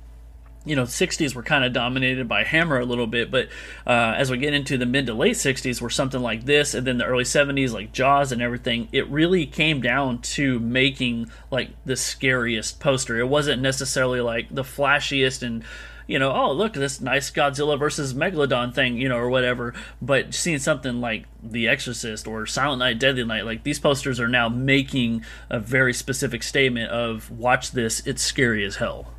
you 0.69 0.75
know, 0.75 0.83
60s 0.83 1.33
were 1.33 1.41
kind 1.41 1.65
of 1.65 1.73
dominated 1.73 2.27
by 2.27 2.43
Hammer 2.43 2.79
a 2.79 2.85
little 2.85 3.07
bit, 3.07 3.31
but 3.31 3.47
uh, 3.87 4.13
as 4.15 4.29
we 4.29 4.37
get 4.37 4.53
into 4.53 4.77
the 4.77 4.85
mid 4.85 5.07
to 5.07 5.15
late 5.15 5.33
60s, 5.33 5.81
where 5.81 5.89
something 5.89 6.21
like 6.21 6.45
this, 6.45 6.75
and 6.75 6.85
then 6.85 6.99
the 6.99 7.05
early 7.05 7.23
70s, 7.23 7.73
like 7.73 7.91
Jaws 7.91 8.31
and 8.31 8.39
everything, 8.39 8.87
it 8.91 9.09
really 9.09 9.47
came 9.47 9.81
down 9.81 10.21
to 10.21 10.59
making 10.59 11.31
like 11.49 11.71
the 11.85 11.95
scariest 11.95 12.79
poster. 12.79 13.17
It 13.19 13.27
wasn't 13.27 13.63
necessarily 13.63 14.21
like 14.21 14.53
the 14.53 14.61
flashiest 14.61 15.41
and 15.41 15.63
you 16.05 16.19
know, 16.19 16.31
oh 16.31 16.51
look 16.51 16.73
this 16.73 17.01
nice 17.01 17.31
Godzilla 17.31 17.77
versus 17.77 18.13
Megalodon 18.13 18.73
thing, 18.73 18.97
you 18.97 19.09
know, 19.09 19.17
or 19.17 19.29
whatever. 19.29 19.73
But 19.99 20.35
seeing 20.35 20.59
something 20.59 21.01
like 21.01 21.25
The 21.41 21.67
Exorcist 21.67 22.27
or 22.27 22.45
Silent 22.45 22.79
Night, 22.79 22.99
Deadly 22.99 23.25
Night, 23.25 23.45
like 23.45 23.63
these 23.63 23.79
posters 23.79 24.19
are 24.19 24.27
now 24.27 24.49
making 24.49 25.23
a 25.49 25.59
very 25.59 25.93
specific 25.93 26.43
statement 26.43 26.91
of 26.91 27.31
watch 27.31 27.71
this, 27.71 28.05
it's 28.05 28.21
scary 28.21 28.63
as 28.63 28.75
hell. 28.75 29.13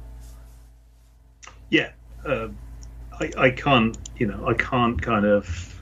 Yeah, 1.70 1.90
uh, 2.26 2.48
I, 3.18 3.30
I 3.36 3.50
can't, 3.50 3.96
you 4.18 4.26
know, 4.26 4.46
I 4.46 4.54
can't 4.54 5.00
kind 5.00 5.24
of 5.24 5.80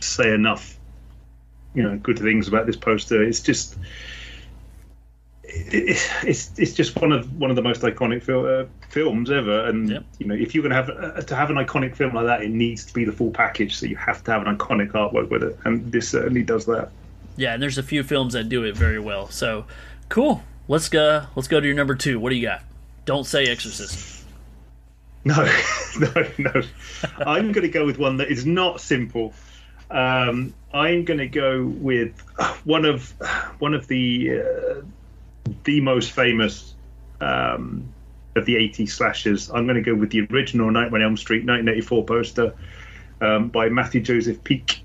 say 0.00 0.32
enough, 0.32 0.78
you 1.74 1.82
know, 1.82 1.96
good 1.98 2.18
things 2.18 2.48
about 2.48 2.66
this 2.66 2.76
poster. 2.76 3.22
It's 3.22 3.40
just, 3.40 3.76
it, 5.44 5.98
it's 6.24 6.58
it's 6.58 6.72
just 6.72 6.96
one 7.00 7.12
of 7.12 7.36
one 7.38 7.50
of 7.50 7.56
the 7.56 7.62
most 7.62 7.82
iconic 7.82 8.22
fil- 8.22 8.46
uh, 8.46 8.64
films 8.88 9.30
ever. 9.30 9.66
And 9.66 9.90
Yep. 9.90 10.04
you 10.18 10.26
know, 10.26 10.34
if 10.34 10.54
you're 10.54 10.68
to 10.68 10.74
have 10.74 10.90
uh, 10.90 11.20
to 11.20 11.36
have 11.36 11.50
an 11.50 11.56
iconic 11.56 11.96
film 11.96 12.14
like 12.14 12.26
that, 12.26 12.42
it 12.42 12.50
needs 12.50 12.84
to 12.86 12.94
be 12.94 13.04
the 13.04 13.12
full 13.12 13.30
package. 13.30 13.76
So 13.76 13.86
you 13.86 13.96
have 13.96 14.24
to 14.24 14.30
have 14.32 14.46
an 14.46 14.56
iconic 14.56 14.92
artwork 14.92 15.30
with 15.30 15.42
it, 15.42 15.58
and 15.64 15.90
this 15.92 16.08
certainly 16.08 16.42
does 16.42 16.66
that. 16.66 16.90
Yeah, 17.36 17.54
and 17.54 17.62
there's 17.62 17.78
a 17.78 17.82
few 17.82 18.02
films 18.02 18.34
that 18.34 18.48
do 18.48 18.62
it 18.64 18.76
very 18.76 19.00
well. 19.00 19.28
So, 19.28 19.66
cool. 20.08 20.44
Let's 20.68 20.88
go. 20.88 21.26
Let's 21.34 21.48
go 21.48 21.60
to 21.60 21.66
your 21.66 21.76
number 21.76 21.94
two. 21.94 22.18
What 22.20 22.30
do 22.30 22.36
you 22.36 22.46
got? 22.46 22.62
Don't 23.04 23.26
say 23.26 23.46
Exorcist. 23.46 24.23
No, 25.96 26.10
no, 26.12 26.26
no. 26.38 26.62
I'm 27.24 27.52
going 27.52 27.62
to 27.62 27.68
go 27.68 27.86
with 27.86 27.98
one 27.98 28.18
that 28.18 28.28
is 28.28 28.44
not 28.44 28.80
simple. 28.80 29.32
Um, 29.90 30.52
I'm 30.72 31.04
going 31.04 31.18
to 31.18 31.28
go 31.28 31.64
with 31.64 32.20
one 32.64 32.84
of 32.84 33.08
one 33.58 33.74
of 33.74 33.86
the 33.86 34.42
uh, 34.42 34.80
the 35.62 35.80
most 35.80 36.10
famous 36.10 36.74
um, 37.20 37.88
of 38.36 38.44
the 38.44 38.54
80s 38.56 38.90
slashes. 38.90 39.50
I'm 39.50 39.66
going 39.66 39.82
to 39.82 39.88
go 39.88 39.94
with 39.94 40.10
the 40.10 40.26
original 40.32 40.70
Nightmare 40.70 41.00
on 41.00 41.06
Elm 41.06 41.16
Street 41.16 41.46
1984 41.46 42.04
poster 42.04 42.54
um, 43.20 43.48
by 43.48 43.68
Matthew 43.68 44.00
Joseph 44.00 44.42
Peak. 44.42 44.84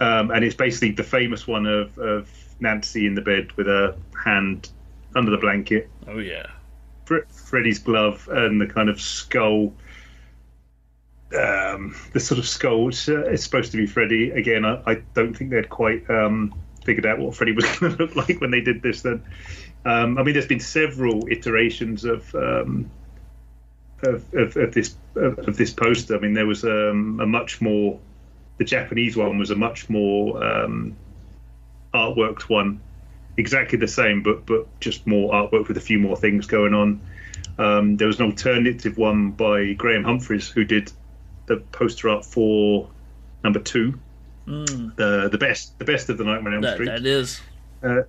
Um, 0.00 0.30
and 0.30 0.44
it's 0.44 0.54
basically 0.54 0.92
the 0.92 1.04
famous 1.04 1.46
one 1.46 1.66
of, 1.66 1.98
of 1.98 2.30
Nancy 2.58 3.06
in 3.06 3.14
the 3.14 3.20
bed 3.20 3.52
with 3.52 3.66
her 3.66 3.96
hand 4.24 4.70
under 5.14 5.30
the 5.30 5.36
blanket, 5.36 5.90
Oh 6.06 6.18
yeah. 6.18 6.46
Fre- 7.04 7.26
Freddy's 7.28 7.78
glove, 7.78 8.28
and 8.30 8.60
the 8.60 8.66
kind 8.66 8.88
of 8.88 9.00
skull. 9.00 9.74
Um, 11.38 11.96
the 12.12 12.20
sort 12.20 12.38
of 12.38 12.46
skull, 12.46 12.84
which 12.84 13.08
uh, 13.08 13.34
supposed 13.36 13.72
to 13.72 13.78
be 13.78 13.86
Freddy. 13.86 14.30
Again, 14.30 14.66
I, 14.66 14.82
I 14.86 14.94
don't 15.14 15.34
think 15.34 15.50
they'd 15.50 15.70
quite 15.70 16.08
um, 16.10 16.54
figured 16.84 17.06
out 17.06 17.18
what 17.18 17.34
Freddy 17.34 17.52
was 17.52 17.64
going 17.78 17.96
to 17.96 18.02
look 18.02 18.16
like 18.16 18.40
when 18.40 18.50
they 18.50 18.60
did 18.60 18.82
this. 18.82 19.02
Then, 19.02 19.22
um, 19.86 20.18
I 20.18 20.22
mean, 20.22 20.34
there's 20.34 20.46
been 20.46 20.60
several 20.60 21.26
iterations 21.28 22.04
of 22.04 22.34
um, 22.34 22.90
of, 24.02 24.34
of, 24.34 24.56
of 24.56 24.74
this 24.74 24.94
of, 25.16 25.38
of 25.40 25.56
this 25.56 25.72
poster. 25.72 26.16
I 26.16 26.20
mean, 26.20 26.34
there 26.34 26.46
was 26.46 26.64
um, 26.64 27.18
a 27.20 27.26
much 27.26 27.60
more 27.60 27.98
the 28.58 28.64
Japanese 28.64 29.16
one 29.16 29.38
was 29.38 29.50
a 29.50 29.56
much 29.56 29.88
more 29.88 30.42
um, 30.44 30.96
artworked 31.94 32.42
one, 32.42 32.80
exactly 33.36 33.78
the 33.78 33.88
same, 33.88 34.22
but 34.22 34.46
but 34.46 34.68
just 34.80 35.06
more 35.06 35.32
artwork 35.32 35.68
with 35.68 35.76
a 35.76 35.80
few 35.80 35.98
more 35.98 36.16
things 36.16 36.46
going 36.46 36.74
on. 36.74 37.00
Um, 37.58 37.96
there 37.96 38.06
was 38.06 38.18
an 38.18 38.26
alternative 38.26 38.96
one 38.96 39.32
by 39.32 39.74
Graham 39.74 40.04
Humphreys 40.04 40.48
who 40.48 40.64
did 40.64 40.90
the 41.46 41.58
poster 41.72 42.08
art 42.08 42.24
for 42.24 42.88
number 43.44 43.60
two, 43.60 43.98
the 44.96 45.28
the 45.30 45.38
best 45.38 45.78
the 45.78 45.84
best 45.84 46.08
of 46.08 46.18
the 46.18 46.24
Nightmare 46.24 46.54
on 46.54 46.64
Elm 46.64 46.74
Street. 46.74 46.86
that 46.86 47.06
is. 47.06 47.40
Uh, 47.82 48.02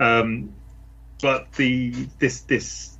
um, 0.00 0.52
but 1.20 1.52
the 1.52 1.90
this 2.18 2.42
this 2.42 2.96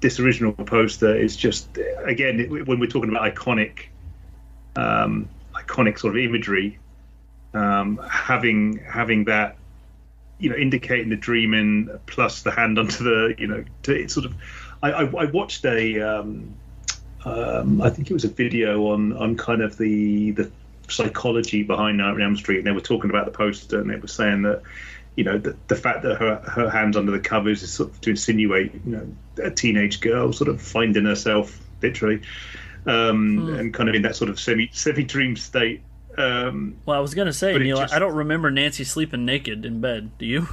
this 0.00 0.20
original 0.20 0.52
poster 0.52 1.16
is 1.16 1.36
just 1.36 1.78
again 2.04 2.40
it, 2.40 2.66
when 2.66 2.78
we're 2.78 2.86
talking 2.86 3.10
about 3.10 3.34
iconic 3.34 3.86
um, 4.76 5.28
iconic 5.54 5.98
sort 5.98 6.16
of 6.16 6.22
imagery, 6.22 6.78
um, 7.54 8.00
having 8.08 8.78
having 8.78 9.24
that 9.24 9.56
you 10.44 10.50
know 10.50 10.56
indicating 10.56 11.08
the 11.08 11.16
dreaming 11.16 11.88
plus 12.06 12.42
the 12.42 12.50
hand 12.50 12.78
onto 12.78 13.02
the 13.02 13.34
you 13.38 13.46
know 13.46 13.64
to, 13.82 13.94
it's 13.94 14.12
sort 14.12 14.26
of 14.26 14.34
I, 14.82 14.92
I, 14.92 15.02
I 15.04 15.24
watched 15.24 15.64
a 15.64 16.00
um, 16.00 16.54
um, 17.24 17.80
I 17.80 17.88
think 17.88 18.10
it 18.10 18.12
was 18.12 18.24
a 18.24 18.28
video 18.28 18.88
on 18.88 19.14
on 19.14 19.36
kind 19.36 19.62
of 19.62 19.78
the 19.78 20.32
the 20.32 20.50
psychology 20.88 21.62
behind 21.62 21.96
Nightmare 21.96 22.26
on 22.26 22.32
Elm 22.32 22.36
Street, 22.36 22.58
and 22.58 22.66
they 22.66 22.72
were 22.72 22.82
talking 22.82 23.08
about 23.08 23.24
the 23.24 23.32
poster, 23.32 23.80
and 23.80 23.88
they 23.88 23.96
were 23.96 24.06
saying 24.06 24.42
that 24.42 24.62
you 25.16 25.24
know 25.24 25.38
the, 25.38 25.56
the 25.68 25.76
fact 25.76 26.02
that 26.02 26.16
her 26.16 26.36
her 26.36 26.68
hands 26.68 26.96
under 26.96 27.12
the 27.12 27.20
covers 27.20 27.62
is 27.62 27.72
sort 27.72 27.90
of 27.90 28.00
to 28.02 28.10
insinuate 28.10 28.74
you 28.84 28.92
know 28.92 29.06
a 29.42 29.50
teenage 29.50 30.00
girl 30.00 30.32
sort 30.34 30.50
of 30.50 30.60
finding 30.60 31.06
herself 31.06 31.58
literally, 31.80 32.20
um, 32.84 33.48
and 33.54 33.72
kind 33.72 33.88
of 33.88 33.94
in 33.94 34.02
that 34.02 34.16
sort 34.16 34.28
of 34.28 34.38
semi 34.38 34.68
semi 34.72 35.04
dream 35.04 35.36
state. 35.36 35.82
Um, 36.18 36.76
Well, 36.86 36.96
I 36.96 37.00
was 37.00 37.14
gonna 37.14 37.32
say, 37.32 37.56
Neil, 37.58 37.78
just- 37.78 37.94
I 37.94 37.98
don't 37.98 38.14
remember 38.14 38.50
Nancy 38.50 38.84
sleeping 38.84 39.24
naked 39.24 39.64
in 39.64 39.80
bed. 39.80 40.10
Do 40.18 40.26
you? 40.26 40.48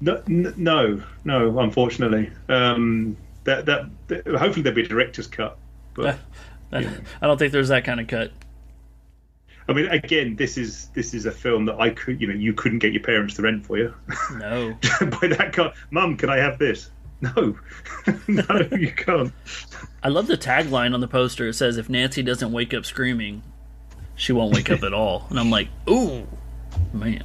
No, 0.00 0.20
no, 0.26 1.02
no. 1.24 1.58
Unfortunately, 1.60 2.30
um, 2.48 3.16
that, 3.44 3.66
that 3.66 3.86
that 4.08 4.26
hopefully 4.26 4.62
there'll 4.62 4.74
be 4.74 4.82
a 4.82 4.88
director's 4.88 5.28
cut. 5.28 5.56
But 5.94 6.18
I 6.72 6.82
don't 7.20 7.38
think 7.38 7.52
there's 7.52 7.68
that 7.68 7.84
kind 7.84 8.00
of 8.00 8.08
cut. 8.08 8.32
I 9.68 9.74
mean, 9.74 9.86
again, 9.86 10.34
this 10.34 10.58
is 10.58 10.88
this 10.88 11.14
is 11.14 11.24
a 11.24 11.30
film 11.30 11.66
that 11.66 11.78
I 11.80 11.90
could, 11.90 12.20
you 12.20 12.26
know, 12.26 12.34
you 12.34 12.52
couldn't 12.52 12.80
get 12.80 12.92
your 12.92 13.02
parents 13.02 13.34
to 13.34 13.42
rent 13.42 13.64
for 13.64 13.78
you. 13.78 13.94
No. 14.34 14.76
By 15.00 15.28
that 15.28 15.52
cut, 15.52 15.74
Mum, 15.92 16.16
can 16.16 16.30
I 16.30 16.38
have 16.38 16.58
this? 16.58 16.90
No, 17.22 17.56
no, 18.26 18.68
you 18.72 18.90
can't. 18.90 19.32
I 20.02 20.08
love 20.08 20.26
the 20.26 20.36
tagline 20.36 20.92
on 20.92 20.98
the 20.98 21.06
poster. 21.06 21.46
It 21.46 21.52
says, 21.54 21.76
"If 21.76 21.88
Nancy 21.88 22.20
doesn't 22.20 22.50
wake 22.50 22.74
up 22.74 22.84
screaming, 22.84 23.44
she 24.16 24.32
won't 24.32 24.54
wake 24.54 24.70
up 24.70 24.82
at 24.82 24.94
all." 24.94 25.26
And 25.30 25.38
I'm 25.38 25.50
like, 25.50 25.68
"Ooh, 25.88 26.26
man." 26.92 27.24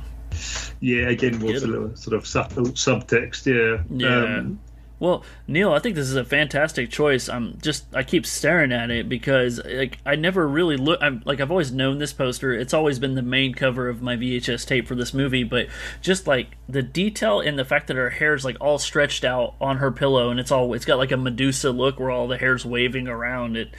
Yeah, 0.80 1.10
again, 1.10 1.40
what's 1.40 1.64
a 1.64 1.68
little 1.68 1.96
sort 1.96 2.16
of 2.16 2.28
subtle 2.28 2.66
subtext? 2.66 3.46
Yeah, 3.46 3.84
Yeah. 3.90 4.38
Um, 4.38 4.60
Well, 5.00 5.24
Neil, 5.48 5.74
I 5.74 5.80
think 5.80 5.96
this 5.96 6.08
is 6.08 6.16
a 6.16 6.26
fantastic 6.26 6.90
choice. 6.90 7.30
I'm 7.30 7.60
just 7.62 7.86
I 7.94 8.02
keep 8.02 8.26
staring 8.26 8.72
at 8.72 8.90
it 8.90 9.08
because 9.08 9.62
like 9.64 10.00
I 10.08 10.16
never 10.16 10.48
really 10.48 10.76
look. 10.76 11.00
I'm 11.04 11.22
like 11.24 11.40
I've 11.40 11.52
always 11.52 11.72
known 11.72 12.00
this 12.00 12.14
poster. 12.14 12.52
It's 12.52 12.74
always 12.74 12.98
been 12.98 13.14
the 13.14 13.22
main 13.22 13.54
cover 13.54 13.90
of 13.90 14.02
my 14.02 14.16
VHS 14.16 14.66
tape 14.66 14.88
for 14.88 14.96
this 14.96 15.14
movie, 15.14 15.44
but 15.44 15.68
just 16.02 16.26
like 16.26 16.58
the 16.68 16.82
detail 16.82 17.40
and 17.40 17.60
the 17.60 17.66
fact 17.66 17.88
that 17.88 17.96
her 17.98 18.10
hair 18.10 18.34
is 18.34 18.44
like 18.44 18.58
all 18.60 18.80
stretched 18.80 19.24
out 19.24 19.54
on 19.62 19.78
her 19.78 19.92
pillow 19.92 20.32
and 20.32 20.40
it's 20.40 20.52
all 20.52 20.74
it's 20.74 20.86
got 20.86 20.98
like 20.98 21.12
a 21.12 21.18
Medusa 21.18 21.70
look 21.70 22.00
where 22.00 22.10
all 22.10 22.28
the 22.28 22.38
hair's 22.40 22.66
waving 22.66 23.08
around. 23.08 23.56
It 23.56 23.70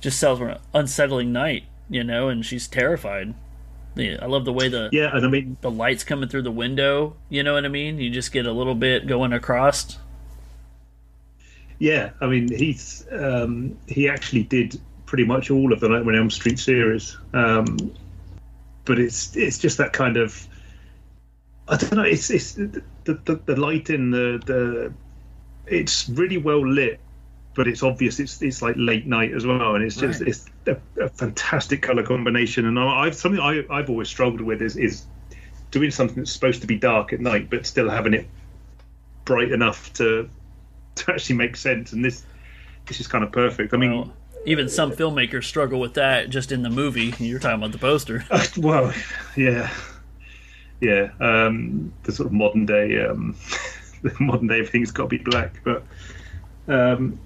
just 0.00 0.20
sells 0.20 0.40
an 0.40 0.58
unsettling 0.72 1.32
night, 1.32 1.64
you 1.88 2.04
know, 2.04 2.28
and 2.28 2.44
she's 2.44 2.68
terrified. 2.68 3.34
Yeah, 3.94 4.18
I 4.22 4.26
love 4.26 4.44
the 4.44 4.52
way 4.52 4.68
the 4.68 4.90
yeah, 4.92 5.10
and 5.16 5.26
I 5.26 5.28
mean, 5.28 5.56
the 5.60 5.70
lights 5.70 6.04
coming 6.04 6.28
through 6.28 6.42
the 6.42 6.52
window. 6.52 7.16
You 7.28 7.42
know 7.42 7.54
what 7.54 7.64
I 7.64 7.68
mean? 7.68 7.98
You 7.98 8.10
just 8.10 8.32
get 8.32 8.46
a 8.46 8.52
little 8.52 8.74
bit 8.74 9.06
going 9.06 9.32
across. 9.32 9.98
yeah, 11.78 12.10
I 12.20 12.26
mean, 12.26 12.48
he's 12.52 13.06
um, 13.12 13.76
he 13.86 14.08
actually 14.08 14.44
did 14.44 14.80
pretty 15.06 15.24
much 15.24 15.50
all 15.50 15.72
of 15.72 15.80
the 15.80 15.88
Nightmare 15.88 16.14
on 16.14 16.20
Elm 16.20 16.30
Street 16.30 16.58
series, 16.58 17.16
um, 17.32 17.76
but 18.84 18.98
it's 18.98 19.34
it's 19.36 19.58
just 19.58 19.78
that 19.78 19.92
kind 19.92 20.16
of 20.16 20.46
I 21.68 21.76
don't 21.76 21.94
know. 21.94 22.02
It's 22.02 22.30
it's 22.30 22.54
the 22.54 22.82
the, 23.04 23.40
the 23.46 23.56
light 23.56 23.90
in 23.90 24.10
the 24.10 24.40
the 24.44 24.92
it's 25.66 26.08
really 26.08 26.38
well 26.38 26.66
lit, 26.66 27.00
but 27.58 27.66
it's 27.66 27.82
obvious 27.82 28.20
it's 28.20 28.40
it's 28.40 28.62
like 28.62 28.76
late 28.78 29.04
night 29.04 29.32
as 29.34 29.44
well, 29.44 29.74
and 29.74 29.84
it's 29.84 29.96
just 29.96 30.20
Right. 30.20 30.28
it's 30.28 30.46
a, 30.68 30.76
a 31.02 31.08
fantastic 31.08 31.82
color 31.82 32.04
combination. 32.04 32.66
And 32.66 32.78
I- 32.78 33.00
I've 33.00 33.16
something 33.16 33.40
I 33.40 33.64
I've 33.68 33.90
always 33.90 34.08
struggled 34.08 34.40
with 34.40 34.62
is 34.62 34.76
is 34.76 35.06
doing 35.72 35.90
something 35.90 36.18
that's 36.18 36.30
supposed 36.30 36.60
to 36.60 36.68
be 36.68 36.76
dark 36.76 37.12
at 37.12 37.18
night, 37.20 37.50
but 37.50 37.66
still 37.66 37.90
having 37.90 38.14
it 38.14 38.28
bright 39.24 39.50
enough 39.50 39.92
to 39.94 40.30
to 40.94 41.12
actually 41.12 41.34
make 41.34 41.56
sense. 41.56 41.92
And 41.92 42.04
this 42.04 42.24
this 42.86 43.00
is 43.00 43.08
kind 43.08 43.24
of 43.24 43.32
perfect. 43.32 43.74
I 43.74 43.76
mean. 43.76 43.92
Well, 43.92 44.12
even 44.46 44.68
some 44.68 44.92
filmmakers 44.92 45.44
struggle 45.44 45.80
with 45.80 45.94
that 45.94 46.30
just 46.30 46.52
in 46.52 46.62
the 46.62 46.70
movie. 46.70 47.12
You're 47.18 47.40
talking 47.40 47.58
about 47.58 47.72
the 47.72 47.78
poster. 47.78 48.24
well, 48.56 48.94
yeah, 49.36 49.68
yeah. 50.80 51.08
Um, 51.18 51.92
the 52.04 52.12
sort 52.12 52.28
of 52.28 52.32
modern 52.32 52.64
day, 52.66 53.04
um, 53.04 53.34
the 54.02 54.14
modern 54.20 54.46
day, 54.46 54.60
everything's 54.60 54.92
got 54.92 55.10
to 55.10 55.18
be 55.18 55.18
black, 55.18 55.60
but 55.64 55.82
um, 56.68 57.18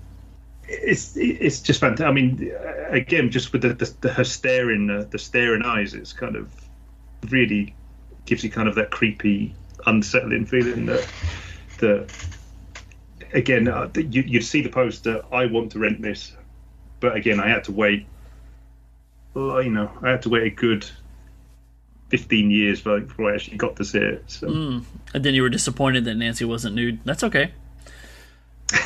it's 0.73 1.17
it's 1.17 1.61
just 1.61 1.81
fantastic. 1.81 2.07
I 2.07 2.13
mean, 2.13 2.53
again, 2.89 3.31
just 3.31 3.53
with 3.53 3.63
the, 3.63 3.75
the, 3.75 3.95
the 4.01 4.13
her 4.13 4.25
staring, 4.25 4.91
uh, 4.91 5.07
the 5.11 5.19
staring 5.19 5.63
eyes, 5.63 5.95
it's 5.95 6.13
kind 6.13 6.37
of 6.37 6.51
really 7.31 7.75
gives 8.27 8.45
you 8.45 8.51
kind 8.51 8.69
of 8.69 8.75
that 8.77 8.91
creepy, 8.91 9.55
unsettling 9.87 10.47
feeling 10.47 10.87
that 10.87 11.07
that 11.79 12.13
again, 13.33 13.69
uh, 13.69 13.89
you 13.95 14.23
you 14.23 14.41
see 14.41 14.63
the 14.63 14.69
poster. 14.69 15.23
I 15.33 15.47
want 15.47 15.73
to 15.73 15.79
rent 15.79 16.03
this, 16.03 16.37
but 17.01 17.17
again, 17.17 17.41
I 17.41 17.49
had 17.49 17.65
to 17.65 17.73
wait 17.73 18.07
well, 19.35 19.63
you 19.63 19.71
know, 19.71 19.91
I 20.03 20.11
had 20.11 20.23
to 20.23 20.29
wait 20.29 20.45
a 20.45 20.51
good 20.51 20.87
15 22.09 22.51
years 22.51 22.83
before 22.83 23.31
I 23.31 23.35
actually 23.35 23.57
got 23.57 23.77
to 23.77 23.85
see 23.85 23.99
it. 23.99 24.25
So, 24.27 24.49
And 25.15 25.25
then 25.25 25.35
you 25.35 25.43
were 25.43 25.49
disappointed 25.49 26.05
that 26.05 26.17
Nancy 26.17 26.45
wasn't 26.45 26.75
nude. 26.75 27.01
That's 27.05 27.23
okay. 27.25 27.53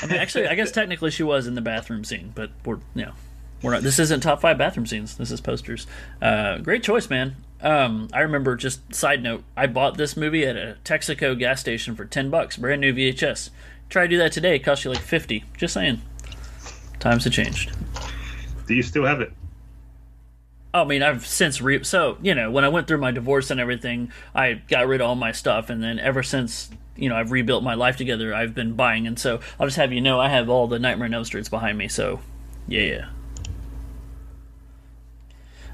I 0.03 0.07
mean, 0.07 0.17
actually, 0.17 0.47
I 0.49 0.55
guess 0.55 0.71
technically 0.71 1.11
she 1.11 1.23
was 1.23 1.47
in 1.47 1.55
the 1.55 1.61
bathroom 1.61 2.05
scene, 2.05 2.33
but 2.35 2.51
we're 2.65 2.79
you 2.95 3.07
know, 3.07 3.13
we're 3.63 3.73
not. 3.73 3.83
This 3.83 3.99
isn't 3.99 4.21
top 4.21 4.41
five 4.41 4.59
bathroom 4.59 4.87
scenes. 4.87 5.17
This 5.17 5.31
is 5.31 5.41
posters. 5.41 5.87
Uh, 6.21 6.59
great 6.59 6.83
choice, 6.83 7.09
man. 7.09 7.37
Um, 7.61 8.09
I 8.13 8.21
remember. 8.21 8.57
Just 8.57 8.95
side 8.95 9.23
note, 9.23 9.45
I 9.57 9.67
bought 9.67 9.97
this 9.97 10.17
movie 10.17 10.45
at 10.45 10.57
a 10.57 10.77
Texaco 10.85 11.39
gas 11.39 11.61
station 11.61 11.95
for 11.97 12.05
ten 12.05 12.31
bucks, 12.31 12.57
brand 12.57 12.81
new 12.81 12.93
VHS. 12.93 13.51
Try 13.89 14.03
to 14.03 14.09
do 14.09 14.19
that 14.19 14.33
today, 14.33 14.57
it 14.57 14.61
costs 14.61 14.85
you 14.85 14.91
like 14.91 15.03
fifty. 15.03 15.45
Just 15.57 15.75
saying. 15.75 16.03
Times 16.99 17.25
have 17.25 17.33
changed. 17.33 17.73
do 18.67 18.75
you 18.75 18.83
still 18.83 19.05
have 19.05 19.21
it? 19.21 19.33
I 20.75 20.85
mean, 20.85 21.03
I've 21.03 21.27
since 21.27 21.61
re 21.63 21.83
so 21.85 22.19
you 22.21 22.35
know 22.35 22.51
when 22.51 22.65
I 22.65 22.69
went 22.69 22.87
through 22.87 22.99
my 22.99 23.11
divorce 23.11 23.51
and 23.51 23.61
everything, 23.61 24.13
I 24.35 24.55
got 24.55 24.87
rid 24.87 25.01
of 25.01 25.09
all 25.09 25.15
my 25.15 25.33
stuff, 25.33 25.71
and 25.71 25.83
then 25.83 25.99
ever 25.99 26.23
since 26.23 26.71
you 26.97 27.09
know 27.09 27.17
I've 27.17 27.33
rebuilt 27.33 27.63
my 27.63 27.75
life 27.75 27.97
together, 27.97 28.35
I've 28.35 28.55
been 28.55 28.75
buying, 28.75 29.07
and 29.07 29.19
so 29.19 29.41
I'll 29.59 29.67
just 29.67 29.77
have 29.77 29.93
you 29.93 30.01
know 30.01 30.21
I 30.21 30.29
have 30.29 30.49
all 30.49 30.67
the 30.67 30.79
Nightmare 30.79 31.07
on 31.07 31.15
Elm 31.15 31.25
Streets 31.25 31.49
behind 31.49 31.79
me. 31.79 31.89
So, 31.89 32.21
yeah. 32.69 33.09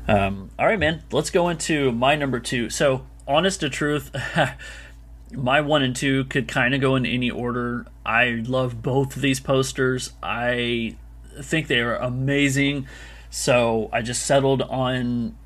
Um, 0.09 0.51
all 0.59 0.67
right, 0.67 0.79
man. 0.79 1.03
Let's 1.13 1.31
go 1.31 1.49
into 1.49 1.93
my 1.93 2.17
number 2.17 2.41
two. 2.41 2.71
So, 2.71 3.07
honest 3.27 3.61
to 3.61 3.71
truth, 3.71 4.15
my 5.33 5.61
one 5.61 5.83
and 5.83 5.95
two 5.95 6.25
could 6.25 6.49
kind 6.49 6.75
of 6.75 6.81
go 6.81 6.97
in 6.97 7.07
any 7.07 7.31
order. 7.31 7.87
I 8.05 8.43
love 8.47 8.83
both 8.83 9.17
of 9.17 9.23
these 9.23 9.41
posters. 9.41 10.13
I 10.23 10.97
think 11.41 11.69
they 11.69 11.81
are 11.81 11.97
amazing. 11.97 12.87
So 13.31 13.89
I 13.93 14.03
just 14.03 14.27
settled 14.27 14.63
on 14.63 15.37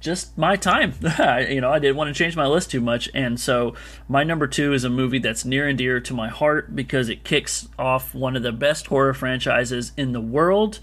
just 0.00 0.36
my 0.38 0.56
time. 0.56 0.94
you 1.48 1.60
know, 1.60 1.70
I 1.70 1.78
didn't 1.78 1.96
want 1.96 2.14
to 2.14 2.18
change 2.18 2.36
my 2.36 2.46
list 2.46 2.70
too 2.70 2.80
much, 2.80 3.08
and 3.14 3.38
so 3.38 3.74
my 4.08 4.24
number 4.24 4.46
two 4.46 4.72
is 4.72 4.84
a 4.84 4.90
movie 4.90 5.18
that's 5.18 5.44
near 5.44 5.68
and 5.68 5.76
dear 5.76 6.00
to 6.00 6.14
my 6.14 6.28
heart 6.28 6.74
because 6.74 7.08
it 7.08 7.24
kicks 7.24 7.68
off 7.78 8.14
one 8.14 8.36
of 8.36 8.42
the 8.42 8.52
best 8.52 8.86
horror 8.88 9.14
franchises 9.14 9.92
in 9.96 10.12
the 10.12 10.20
world, 10.20 10.80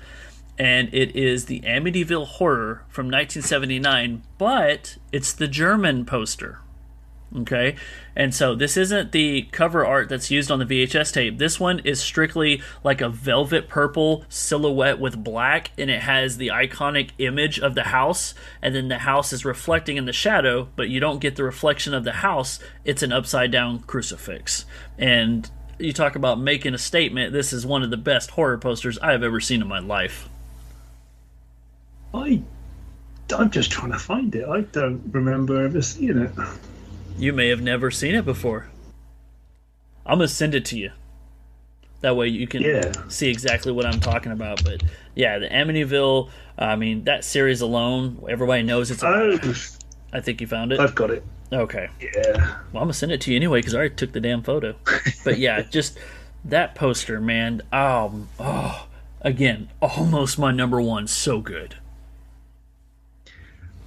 and 0.58 0.94
it 0.94 1.16
is 1.16 1.46
the 1.46 1.62
Amityville 1.62 2.28
Horror 2.28 2.84
from 2.88 3.06
1979, 3.06 4.24
but 4.38 4.98
it's 5.12 5.34
the 5.34 5.48
German 5.48 6.06
poster. 6.06 6.60
Okay, 7.36 7.76
and 8.16 8.34
so 8.34 8.56
this 8.56 8.78
isn't 8.78 9.12
the 9.12 9.44
cover 9.52 9.86
art 9.86 10.08
that's 10.08 10.32
used 10.32 10.50
on 10.50 10.60
the 10.60 10.66
VHS 10.66 11.12
tape. 11.12 11.38
This 11.38 11.60
one 11.60 11.80
is 11.80 12.00
strictly 12.00 12.62
like 12.82 13.02
a 13.02 13.10
velvet 13.10 13.68
purple 13.68 14.24
silhouette 14.30 15.00
with 15.00 15.22
black, 15.22 15.72
and 15.78 15.90
it 15.90 16.02
has 16.02 16.38
the 16.38 16.48
iconic 16.48 17.10
image 17.18 17.60
of 17.60 17.76
the 17.76 17.84
house, 17.84 18.34
and 18.62 18.74
then 18.74 18.88
the 18.88 19.00
house 19.00 19.34
is 19.34 19.44
reflecting 19.44 19.98
in 19.98 20.06
the 20.06 20.14
shadow, 20.14 20.70
but 20.78 20.88
you 20.88 21.02
don't 21.02 21.20
get 21.20 21.36
the 21.36 21.44
reflection 21.44 21.94
of 21.94 22.06
the 22.06 22.14
house. 22.14 22.60
It's 22.86 23.04
an 23.04 23.12
upside 23.12 23.52
down 23.52 23.80
crucifix. 23.80 24.64
And 24.98 25.50
you 25.78 25.92
talk 25.92 26.16
about 26.16 26.40
making 26.40 26.74
a 26.74 26.78
statement. 26.78 27.34
This 27.34 27.52
is 27.52 27.66
one 27.66 27.84
of 27.84 27.90
the 27.90 27.98
best 27.98 28.32
horror 28.32 28.58
posters 28.58 28.98
I 29.00 29.12
have 29.12 29.24
ever 29.24 29.42
seen 29.42 29.62
in 29.62 29.68
my 29.68 29.80
life. 29.80 30.30
I, 32.14 32.42
I'm 33.36 33.52
just 33.52 33.72
trying 33.72 33.92
to 33.92 34.00
find 34.00 34.34
it. 34.36 34.48
I 34.48 34.62
don't 34.62 35.02
remember 35.12 35.66
ever 35.66 35.82
seeing 35.82 36.18
it. 36.18 36.32
You 37.18 37.34
may 37.34 37.50
have 37.50 37.62
never 37.62 37.92
seen 37.92 38.16
it 38.16 38.26
before. 38.26 38.68
I'm 40.06 40.18
gonna 40.20 40.28
send 40.28 40.54
it 40.56 40.66
to 40.66 40.78
you. 40.78 40.92
That 42.02 42.16
way 42.16 42.28
you 42.28 42.46
can 42.46 42.62
Yeah. 42.62 42.92
see 43.08 43.30
exactly 43.30 43.72
what 43.72 43.86
I'm 43.86 44.00
talking 44.00 44.32
about. 44.32 44.64
But 44.64 44.84
yeah, 45.16 45.40
the 45.40 45.48
Amityville. 45.48 46.30
I 46.58 46.76
mean, 46.76 47.06
that 47.06 47.24
series 47.24 47.62
alone, 47.62 48.24
everybody 48.30 48.64
knows 48.64 48.92
it's. 48.92 49.02
A, 49.04 49.08
Oh, 49.08 49.54
I 50.14 50.22
think 50.22 50.42
you 50.42 50.48
found 50.48 50.72
it. 50.72 50.80
I've 50.80 50.96
got 50.96 51.10
it. 51.10 51.24
Okay. 51.52 51.90
Yeah. 52.00 52.34
Well, 52.38 52.82
I'm 52.82 52.88
gonna 52.88 52.94
send 52.94 53.12
it 53.12 53.22
to 53.22 53.32
you 53.32 53.38
anyway 53.38 53.60
because 53.60 53.74
I 53.74 53.78
already 53.80 53.96
took 53.96 54.12
the 54.12 54.20
damn 54.20 54.44
photo. 54.44 54.76
but 55.24 55.38
yeah, 55.40 55.62
just 55.62 55.98
that 56.46 56.76
poster, 56.76 57.20
man. 57.22 57.62
Um, 57.72 58.28
oh, 58.40 58.88
again, 59.22 59.70
almost 59.82 60.38
my 60.38 60.52
number 60.52 60.82
one. 60.82 61.08
So 61.08 61.40
good. 61.42 61.76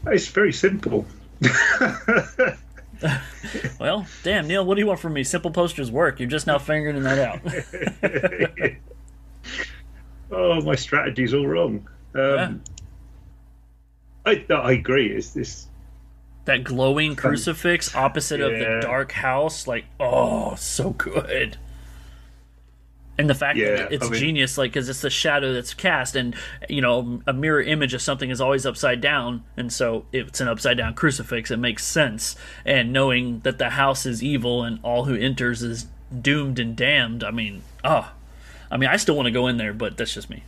It's 0.06 0.28
very 0.28 0.52
simple. 0.52 1.06
Well, 3.80 4.06
damn, 4.24 4.48
Neil, 4.48 4.64
what 4.66 4.74
do 4.74 4.80
you 4.80 4.86
want 4.86 4.98
from 4.98 5.12
me? 5.12 5.22
Simple 5.22 5.50
posters 5.52 5.90
work. 5.90 6.18
You're 6.18 6.28
just 6.28 6.46
now 6.46 6.58
figuring 6.58 7.02
that 7.02 7.18
out. 7.18 8.72
Oh, 10.30 10.60
my 10.60 10.74
strategy's 10.74 11.32
all 11.32 11.46
wrong. 11.46 11.88
Um, 12.14 12.62
I, 14.26 14.44
I 14.50 14.72
agree. 14.72 15.10
It's 15.10 15.30
this. 15.30 15.68
that 16.44 16.64
glowing 16.64 17.16
crucifix 17.16 17.94
opposite 17.94 18.42
of 18.42 18.50
the 18.50 18.80
dark 18.82 19.12
house 19.12 19.66
like 19.66 19.84
oh 20.00 20.54
so 20.56 20.90
good 20.90 21.56
and 23.18 23.28
the 23.28 23.34
fact 23.34 23.58
Yeah, 23.58 23.74
that 23.76 23.92
it's 23.92 24.06
I 24.06 24.10
mean- 24.10 24.20
genius 24.20 24.56
like 24.56 24.72
because 24.72 24.88
it's 24.88 25.00
the 25.02 25.10
shadow 25.10 25.52
that's 25.52 25.74
cast 25.74 26.14
and 26.16 26.34
you 26.68 26.80
know 26.80 27.20
a 27.26 27.32
mirror 27.32 27.60
image 27.60 27.92
of 27.94 28.00
something 28.00 28.30
is 28.30 28.40
always 28.40 28.64
upside 28.64 29.00
down. 29.00 29.42
And 29.56 29.72
so 29.72 30.06
it's 30.12 30.40
an 30.40 30.48
upside 30.48 30.76
down 30.78 30.94
crucifix. 30.94 31.50
It 31.50 31.56
makes 31.58 31.84
sense. 31.84 32.36
And 32.64 32.92
knowing 32.92 33.40
that 33.40 33.58
the 33.58 33.70
house 33.70 34.06
is 34.06 34.22
evil 34.22 34.62
and 34.62 34.78
all 34.82 35.04
who 35.04 35.14
enters 35.16 35.62
is 35.62 35.86
doomed 36.22 36.58
and 36.58 36.74
damned 36.74 37.22
i 37.22 37.30
mean 37.30 37.60
oh 37.84 38.10
i 38.70 38.78
mean 38.78 38.88
i 38.88 38.96
still 38.96 39.14
want 39.14 39.26
to 39.26 39.30
go 39.30 39.46
in 39.46 39.58
there 39.58 39.74
but 39.74 39.94
that's 39.98 40.14
just 40.14 40.30
me 40.30 40.42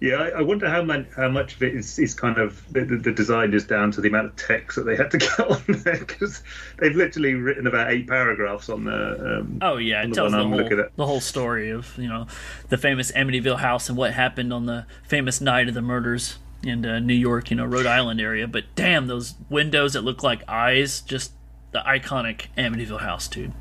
Yeah, 0.00 0.16
I, 0.16 0.28
I 0.28 0.42
wonder 0.42 0.68
how, 0.68 0.82
man, 0.82 1.08
how 1.16 1.28
much 1.28 1.56
of 1.56 1.62
it 1.62 1.74
is, 1.74 1.98
is 1.98 2.14
kind 2.14 2.38
of 2.38 2.62
the, 2.72 2.84
the, 2.84 3.10
design 3.10 3.52
is 3.52 3.64
down 3.64 3.90
to 3.92 4.00
the 4.00 4.08
amount 4.08 4.26
of 4.26 4.36
text 4.36 4.76
that 4.76 4.84
they 4.84 4.94
had 4.94 5.10
to 5.10 5.18
get 5.18 5.40
on 5.40 5.62
there 5.66 5.98
because 5.98 6.42
they've 6.78 6.94
literally 6.94 7.34
written 7.34 7.66
about 7.66 7.90
eight 7.90 8.06
paragraphs 8.06 8.68
on 8.68 8.84
the. 8.84 9.38
Um, 9.40 9.58
Oh 9.60 9.76
yeah, 9.76 10.04
it 10.04 10.10
the 10.10 10.14
tells 10.14 10.32
the 10.32 10.38
I'm 10.38 10.50
whole, 10.50 10.84
the 10.96 11.06
whole 11.06 11.20
story 11.20 11.70
of 11.70 11.96
you 11.98 12.08
know 12.08 12.26
the 12.68 12.78
famous 12.78 13.10
Amityville 13.12 13.58
house 13.58 13.88
and 13.88 13.98
what 13.98 14.12
happened 14.12 14.52
on 14.52 14.66
the 14.66 14.86
famous 15.02 15.40
night 15.40 15.68
of 15.68 15.74
the 15.74 15.82
murders 15.82 16.38
in 16.62 16.84
uh, 16.84 16.98
New 16.98 17.14
York, 17.14 17.50
you 17.50 17.56
know, 17.56 17.64
Rhode 17.64 17.86
Island 17.86 18.20
area. 18.20 18.46
But 18.46 18.64
damn, 18.74 19.06
those 19.06 19.34
windows 19.48 19.92
that 19.94 20.02
look 20.02 20.22
like 20.22 20.42
eyes, 20.48 21.00
just 21.00 21.32
the 21.72 21.80
iconic 21.80 22.46
Amityville 22.56 23.00
house, 23.00 23.28
dude. 23.28 23.52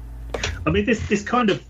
I 0.65 0.69
mean, 0.69 0.85
this 0.85 1.07
this 1.07 1.23
kind 1.23 1.49
of 1.49 1.63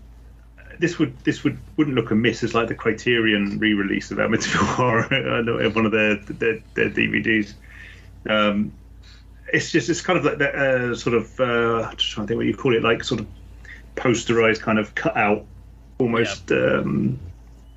this 0.78 0.98
would 0.98 1.18
this 1.24 1.44
would 1.44 1.58
wouldn't 1.76 1.96
look 1.96 2.10
amiss 2.10 2.42
as 2.42 2.54
like 2.54 2.68
the 2.68 2.74
Criterion 2.74 3.58
re-release 3.58 4.10
of 4.10 4.18
Amityville 4.18 4.66
Horror, 4.76 5.08
I 5.12 5.68
one 5.68 5.86
of 5.86 5.92
their 5.92 6.16
their, 6.16 6.58
their 6.74 6.90
DVDs. 6.90 7.54
Um, 8.28 8.72
it's 9.52 9.70
just 9.70 9.88
it's 9.88 10.00
kind 10.00 10.18
of 10.18 10.24
like 10.24 10.38
that 10.38 10.54
uh, 10.54 10.94
sort 10.94 11.16
of 11.16 11.40
uh, 11.40 11.90
just 11.96 12.12
trying 12.12 12.26
to 12.26 12.28
think 12.28 12.38
what 12.38 12.46
you 12.46 12.56
call 12.56 12.74
it, 12.74 12.82
like 12.82 13.02
sort 13.02 13.20
of 13.20 13.26
posterized 13.96 14.60
kind 14.60 14.78
of 14.78 14.94
cut 14.94 15.16
out, 15.16 15.44
almost 15.98 16.50
um, 16.52 17.18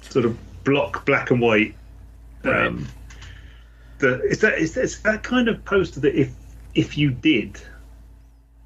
sort 0.01 0.25
of 0.25 0.37
block 0.63 1.05
black 1.05 1.31
and 1.31 1.41
white. 1.41 1.75
Right. 2.43 2.67
Um, 2.67 2.87
the 3.99 4.21
is 4.23 4.39
that 4.39 4.57
is 4.57 4.73
that, 4.73 4.83
is 4.83 5.01
that 5.01 5.23
kind 5.23 5.47
of 5.47 5.63
poster 5.65 5.99
that 6.01 6.19
if 6.19 6.31
if 6.75 6.97
you 6.97 7.11
did, 7.11 7.59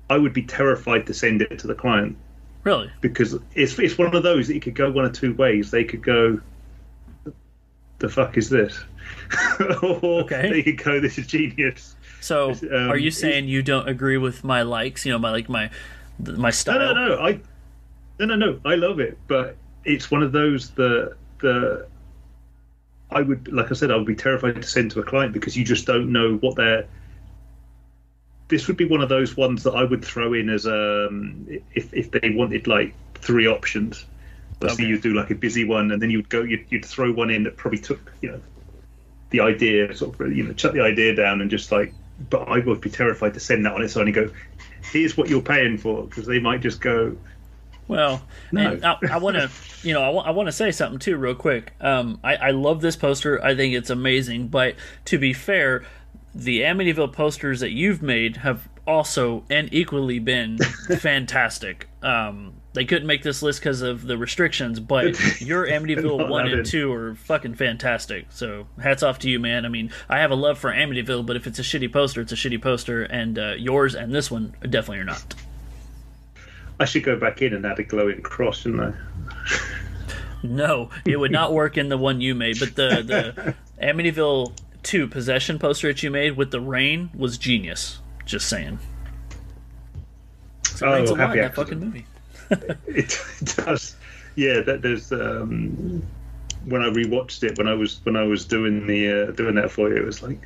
I 0.09 0.17
would 0.17 0.33
be 0.33 0.43
terrified 0.43 1.05
to 1.07 1.13
send 1.13 1.41
it 1.41 1.59
to 1.59 1.67
the 1.67 1.75
client 1.75 2.17
Really? 2.65 2.89
because 2.99 3.37
it's 3.53 3.77
it's 3.77 3.95
one 3.97 4.15
of 4.15 4.23
those 4.23 4.47
that 4.47 4.55
you 4.55 4.59
could 4.59 4.73
go 4.73 4.89
one 4.91 5.05
of 5.05 5.13
two 5.13 5.35
ways. 5.35 5.69
They 5.69 5.83
could 5.83 6.01
go, 6.01 6.41
"The 7.99 8.09
fuck 8.09 8.37
is 8.37 8.49
this?" 8.49 8.83
or 9.83 10.23
Okay. 10.23 10.49
they 10.49 10.63
could 10.63 10.83
go, 10.83 10.99
"This 10.99 11.17
is 11.19 11.27
genius." 11.27 11.95
So, 12.21 12.51
um, 12.71 12.89
are 12.89 12.97
you 12.97 13.11
saying 13.11 13.47
you 13.47 13.61
don't 13.61 13.87
agree 13.87 14.17
with 14.17 14.43
my 14.43 14.63
likes? 14.63 15.05
You 15.05 15.11
know, 15.11 15.19
my 15.19 15.29
like 15.29 15.47
my 15.47 15.69
my 16.19 16.47
No, 16.47 16.51
style. 16.51 16.95
no, 16.95 17.07
no. 17.09 17.19
I 17.21 17.39
no, 18.19 18.25
no, 18.25 18.35
no. 18.35 18.59
I 18.65 18.73
love 18.75 18.99
it, 18.99 19.17
but 19.27 19.55
it's 19.83 20.09
one 20.09 20.23
of 20.23 20.31
those 20.31 20.71
that 20.71 21.15
the 21.41 21.85
I 23.11 23.21
would, 23.21 23.53
like 23.53 23.69
I 23.71 23.75
said, 23.75 23.91
I 23.91 23.95
would 23.95 24.07
be 24.07 24.15
terrified 24.15 24.55
to 24.55 24.67
send 24.67 24.89
to 24.91 24.99
a 25.01 25.03
client 25.03 25.33
because 25.33 25.55
you 25.55 25.63
just 25.63 25.85
don't 25.85 26.11
know 26.11 26.37
what 26.37 26.55
they're. 26.55 26.87
This 28.47 28.67
would 28.67 28.77
be 28.77 28.85
one 28.85 29.01
of 29.01 29.09
those 29.09 29.35
ones 29.37 29.63
that 29.63 29.73
I 29.73 29.83
would 29.83 30.05
throw 30.05 30.33
in 30.33 30.49
as 30.49 30.65
um 30.67 31.47
if 31.73 31.93
if 31.93 32.11
they 32.11 32.31
wanted 32.31 32.67
like 32.67 32.97
three 33.15 33.47
options. 33.47 34.05
So 34.67 34.81
Okay. 34.81 34.83
you'd 34.83 35.03
do 35.03 35.13
like 35.15 35.31
a 35.31 35.35
busy 35.35 35.65
one, 35.65 35.91
and 35.91 36.01
then 36.01 36.09
you'd 36.11 36.29
go 36.29 36.43
you'd, 36.43 36.67
you'd 36.71 36.85
throw 36.85 37.11
one 37.13 37.29
in 37.31 37.43
that 37.43 37.57
probably 37.57 37.79
took 37.79 38.13
you 38.21 38.31
know 38.31 38.41
the 39.31 39.41
idea 39.41 39.95
sort 39.95 40.19
of 40.19 40.33
you 40.33 40.43
know 40.43 40.55
shut 40.57 40.73
the 40.73 40.81
idea 40.81 41.15
down 41.15 41.41
and 41.41 41.51
just 41.51 41.71
like. 41.71 41.95
But 42.19 42.47
I 42.49 42.59
would 42.59 42.81
be 42.81 42.89
terrified 42.91 43.33
to 43.35 43.41
send 43.41 43.65
that 43.65 43.73
on 43.73 43.83
its 43.83 43.97
own 43.97 44.07
and 44.07 44.15
go, 44.15 44.31
here's 44.91 45.17
what 45.17 45.29
you're 45.29 45.41
paying 45.41 45.77
for 45.77 46.05
because 46.05 46.25
they 46.27 46.39
might 46.39 46.61
just 46.61 46.81
go 46.81 47.17
Well, 47.87 48.27
No. 48.51 48.79
I, 48.83 48.97
I 49.07 49.17
want 49.17 49.35
to, 49.35 49.51
you 49.83 49.93
know, 49.93 50.17
I 50.17 50.31
want 50.31 50.47
to 50.47 50.51
say 50.51 50.71
something 50.71 50.99
too, 50.99 51.17
real 51.17 51.35
quick. 51.35 51.75
Um, 51.79 52.19
I, 52.23 52.35
I 52.35 52.51
love 52.51 52.81
this 52.81 52.95
poster. 52.95 53.43
I 53.43 53.55
think 53.55 53.75
it's 53.75 53.89
amazing. 53.91 54.47
But 54.47 54.75
to 55.05 55.19
be 55.19 55.33
fair, 55.33 55.85
the 56.35 56.61
Amityville 56.61 57.13
posters 57.13 57.61
that 57.61 57.71
you've 57.71 58.01
made 58.01 58.37
have 58.37 58.67
also 58.85 59.43
and 59.49 59.73
equally 59.73 60.19
been 60.19 60.57
fantastic. 60.99 61.87
Um, 62.03 62.53
they 62.73 62.83
couldn't 62.83 63.07
make 63.07 63.23
this 63.23 63.41
list 63.41 63.61
because 63.61 63.81
of 63.81 64.05
the 64.05 64.17
restrictions, 64.17 64.81
but 64.81 65.05
your 65.41 65.65
Amityville 65.65 66.29
one 66.29 66.47
and 66.47 66.65
two 66.65 66.91
are 66.91 67.15
fucking 67.15 67.55
fantastic. 67.55 68.27
So 68.31 68.67
hats 68.81 69.01
off 69.01 69.19
to 69.19 69.29
you, 69.29 69.39
man. 69.39 69.65
I 69.65 69.69
mean, 69.69 69.91
I 70.09 70.19
have 70.19 70.31
a 70.31 70.35
love 70.35 70.59
for 70.59 70.71
Amityville, 70.71 71.25
but 71.25 71.37
if 71.37 71.47
it's 71.47 71.57
a 71.57 71.63
shitty 71.63 71.91
poster, 71.91 72.21
it's 72.21 72.33
a 72.33 72.35
shitty 72.35 72.61
poster, 72.61 73.03
and 73.03 73.39
uh, 73.39 73.53
yours 73.57 73.95
and 73.95 74.13
this 74.13 74.29
one 74.29 74.53
definitely 74.61 74.99
are 74.99 75.05
not. 75.05 75.35
I 76.81 76.85
should 76.85 77.03
go 77.03 77.17
back 77.17 77.41
in 77.41 77.53
and 77.53 77.65
add 77.65 77.79
a 77.79 77.83
glowing 77.83 78.21
cross, 78.21 78.59
shouldn't 78.59 78.81
I? 78.81 78.93
No, 80.43 80.89
it 81.05 81.17
would 81.17 81.31
not 81.31 81.53
work 81.53 81.77
in 81.77 81.87
the 81.87 81.97
one 81.97 82.19
you 82.19 82.35
made. 82.35 82.59
But 82.59 82.75
the 82.75 83.01
the 83.01 83.55
Amityville 83.81 84.53
two 84.85 85.07
possession 85.07 85.59
poster 85.59 85.87
that 85.87 86.01
you 86.03 86.09
made 86.11 86.37
with 86.37 86.51
the 86.51 86.61
rain 86.61 87.09
was 87.13 87.37
genius. 87.37 87.99
Just 88.25 88.47
saying. 88.47 88.79
So 90.67 90.87
Oh, 90.87 90.97
means 90.97 91.09
a 91.09 91.13
lot 91.13 91.27
happy 91.27 91.39
that 91.41 91.55
fucking 91.55 91.79
movie. 91.79 92.05
It, 92.49 92.69
it 93.41 93.55
does. 93.57 93.95
Yeah, 94.35 94.61
that 94.61 94.81
there's 94.81 95.11
um, 95.11 96.03
when 96.65 96.81
I 96.81 96.89
rewatched 96.89 97.43
it 97.43 97.57
when 97.57 97.67
I 97.67 97.73
was 97.73 97.99
when 98.03 98.15
I 98.15 98.23
was 98.23 98.45
doing 98.45 98.85
the 98.87 99.29
uh, 99.29 99.31
doing 99.31 99.55
that 99.55 99.71
for 99.71 99.89
you, 99.89 99.97
it 99.97 100.05
was 100.05 100.21
like 100.21 100.39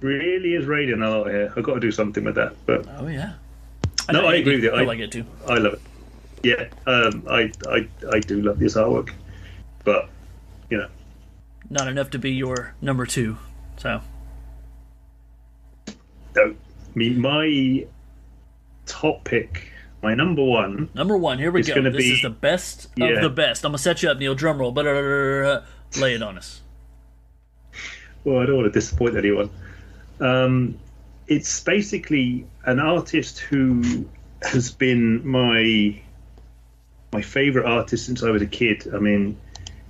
really 0.00 0.54
is 0.54 0.66
raining 0.66 1.02
a 1.02 1.10
lot 1.10 1.28
here. 1.28 1.52
I've 1.56 1.62
got 1.64 1.74
to 1.74 1.80
do 1.80 1.92
something 1.92 2.24
with 2.24 2.34
that, 2.36 2.54
but 2.66 2.86
Oh 2.98 3.06
yeah. 3.06 3.34
No, 4.10 4.26
I 4.26 4.36
agree 4.36 4.54
with 4.56 4.64
you. 4.64 4.70
I 4.72 4.80
I- 4.80 4.84
like 4.84 4.98
it 4.98 5.12
too. 5.12 5.24
I 5.48 5.58
love 5.58 5.74
it. 5.74 5.80
Yeah, 6.42 6.68
um, 6.86 7.22
I 7.28 7.52
I 7.68 7.86
I 8.10 8.20
do 8.20 8.40
love 8.40 8.58
this 8.58 8.74
artwork, 8.74 9.10
but 9.84 10.08
you 10.70 10.78
know, 10.78 10.88
Not 11.68 11.86
enough 11.86 12.08
to 12.10 12.18
be 12.18 12.30
your 12.32 12.74
number 12.80 13.04
two. 13.04 13.36
So 13.80 14.00
no, 16.36 16.54
me 16.94 17.10
my 17.10 17.86
top 18.84 19.24
pick, 19.24 19.72
my 20.02 20.14
number 20.14 20.44
one. 20.44 20.90
number 20.94 21.16
one, 21.16 21.38
here 21.38 21.50
we 21.50 21.62
go. 21.62 21.80
This 21.82 21.96
be- 21.96 22.12
is 22.12 22.22
the 22.22 22.28
best 22.30 22.84
of 22.86 22.90
Yeah. 22.98 23.20
the 23.22 23.30
best. 23.30 23.64
I'm 23.64 23.70
gonna 23.70 23.78
set 23.78 24.02
you 24.02 24.10
up, 24.10 24.18
Neil. 24.18 24.34
Drum 24.34 24.58
roll. 24.58 24.72
Lay 24.72 26.14
it 26.14 26.22
on 26.22 26.36
us. 26.36 26.60
Well, 28.24 28.38
I 28.40 28.46
don't 28.46 28.56
want 28.56 28.66
to 28.72 28.78
disappoint 28.78 29.16
anyone. 29.16 29.48
Um, 30.20 30.78
it's 31.26 31.60
basically 31.60 32.46
an 32.66 32.78
artist 32.80 33.38
who 33.38 34.06
has 34.42 34.70
been 34.70 35.26
my 35.26 35.98
my 37.14 37.22
favorite 37.22 37.64
artist 37.64 38.04
since 38.04 38.22
I 38.22 38.30
was 38.30 38.42
a 38.42 38.46
kid. 38.46 38.86
I 38.94 38.98
mean, 38.98 39.38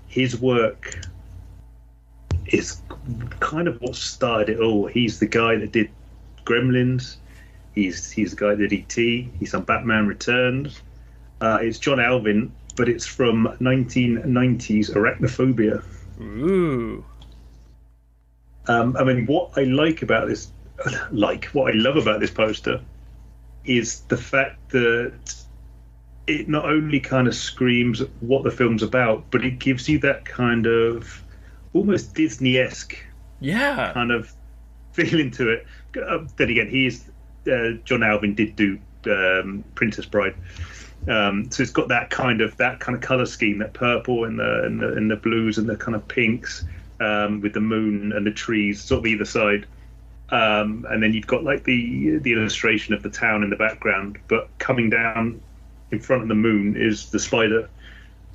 his 0.06 0.40
work 0.40 0.96
is 2.50 2.80
kind 3.40 3.68
of 3.68 3.80
what 3.80 3.94
started 3.96 4.56
it 4.56 4.60
all. 4.60 4.86
He's 4.86 5.18
the 5.20 5.26
guy 5.26 5.56
that 5.56 5.72
did 5.72 5.90
Gremlins. 6.44 7.16
He's 7.74 8.10
he's 8.10 8.30
the 8.30 8.36
guy 8.36 8.54
that 8.54 8.68
did 8.68 8.72
ET. 8.72 9.30
He's 9.38 9.54
on 9.54 9.62
Batman 9.62 10.06
Returns. 10.06 10.82
Uh, 11.40 11.58
it's 11.62 11.78
John 11.78 12.00
Alvin, 12.00 12.52
but 12.76 12.88
it's 12.88 13.06
from 13.06 13.56
1990s 13.60 14.90
Arachnophobia. 14.90 15.82
Ooh. 16.20 17.04
Um, 18.66 18.96
I 18.96 19.04
mean, 19.04 19.26
what 19.26 19.56
I 19.56 19.64
like 19.64 20.02
about 20.02 20.28
this, 20.28 20.52
like 21.10 21.46
what 21.46 21.72
I 21.72 21.76
love 21.76 21.96
about 21.96 22.20
this 22.20 22.30
poster, 22.30 22.80
is 23.64 24.00
the 24.02 24.16
fact 24.16 24.70
that 24.70 25.34
it 26.26 26.48
not 26.48 26.64
only 26.64 27.00
kind 27.00 27.26
of 27.26 27.34
screams 27.34 28.02
what 28.20 28.44
the 28.44 28.50
film's 28.50 28.82
about, 28.82 29.24
but 29.30 29.44
it 29.44 29.58
gives 29.58 29.88
you 29.88 29.98
that 30.00 30.24
kind 30.24 30.66
of 30.66 31.22
almost 31.72 32.14
Disney-esque 32.14 32.96
Yeah. 33.40 33.92
kind 33.92 34.10
of 34.12 34.32
feeling 34.92 35.30
to 35.32 35.50
it. 35.50 35.66
Uh, 35.96 36.26
then 36.36 36.50
again, 36.50 36.68
he 36.68 36.86
is 36.86 37.10
uh, 37.50 37.72
John 37.84 38.02
Alvin 38.02 38.34
did 38.34 38.56
do 38.56 38.78
um, 39.06 39.64
Princess 39.74 40.06
Bride, 40.06 40.34
um, 41.08 41.50
so 41.50 41.62
it's 41.62 41.72
got 41.72 41.88
that 41.88 42.10
kind 42.10 42.40
of 42.40 42.56
that 42.58 42.80
kind 42.80 42.94
of 42.96 43.02
color 43.02 43.26
scheme, 43.26 43.58
that 43.58 43.72
purple 43.72 44.24
and 44.24 44.38
the 44.38 44.64
and 44.64 44.80
the, 44.80 44.92
and 44.94 45.10
the 45.10 45.16
blues 45.16 45.58
and 45.58 45.68
the 45.68 45.76
kind 45.76 45.94
of 45.96 46.06
pinks 46.08 46.64
um, 47.00 47.40
with 47.40 47.54
the 47.54 47.60
moon 47.60 48.12
and 48.12 48.26
the 48.26 48.30
trees 48.30 48.82
sort 48.82 49.00
of 49.00 49.06
either 49.06 49.24
side. 49.24 49.66
Um, 50.30 50.86
and 50.90 51.02
then 51.02 51.12
you've 51.12 51.26
got 51.26 51.44
like 51.44 51.64
the 51.64 52.18
the 52.18 52.32
illustration 52.32 52.94
of 52.94 53.02
the 53.02 53.10
town 53.10 53.42
in 53.42 53.50
the 53.50 53.56
background, 53.56 54.18
but 54.28 54.48
coming 54.58 54.90
down 54.90 55.40
in 55.90 56.00
front 56.00 56.22
of 56.22 56.28
the 56.28 56.34
moon 56.36 56.76
is 56.76 57.10
the 57.10 57.18
spider, 57.18 57.68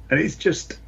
and 0.09 0.19
it's 0.19 0.36
just 0.36 0.79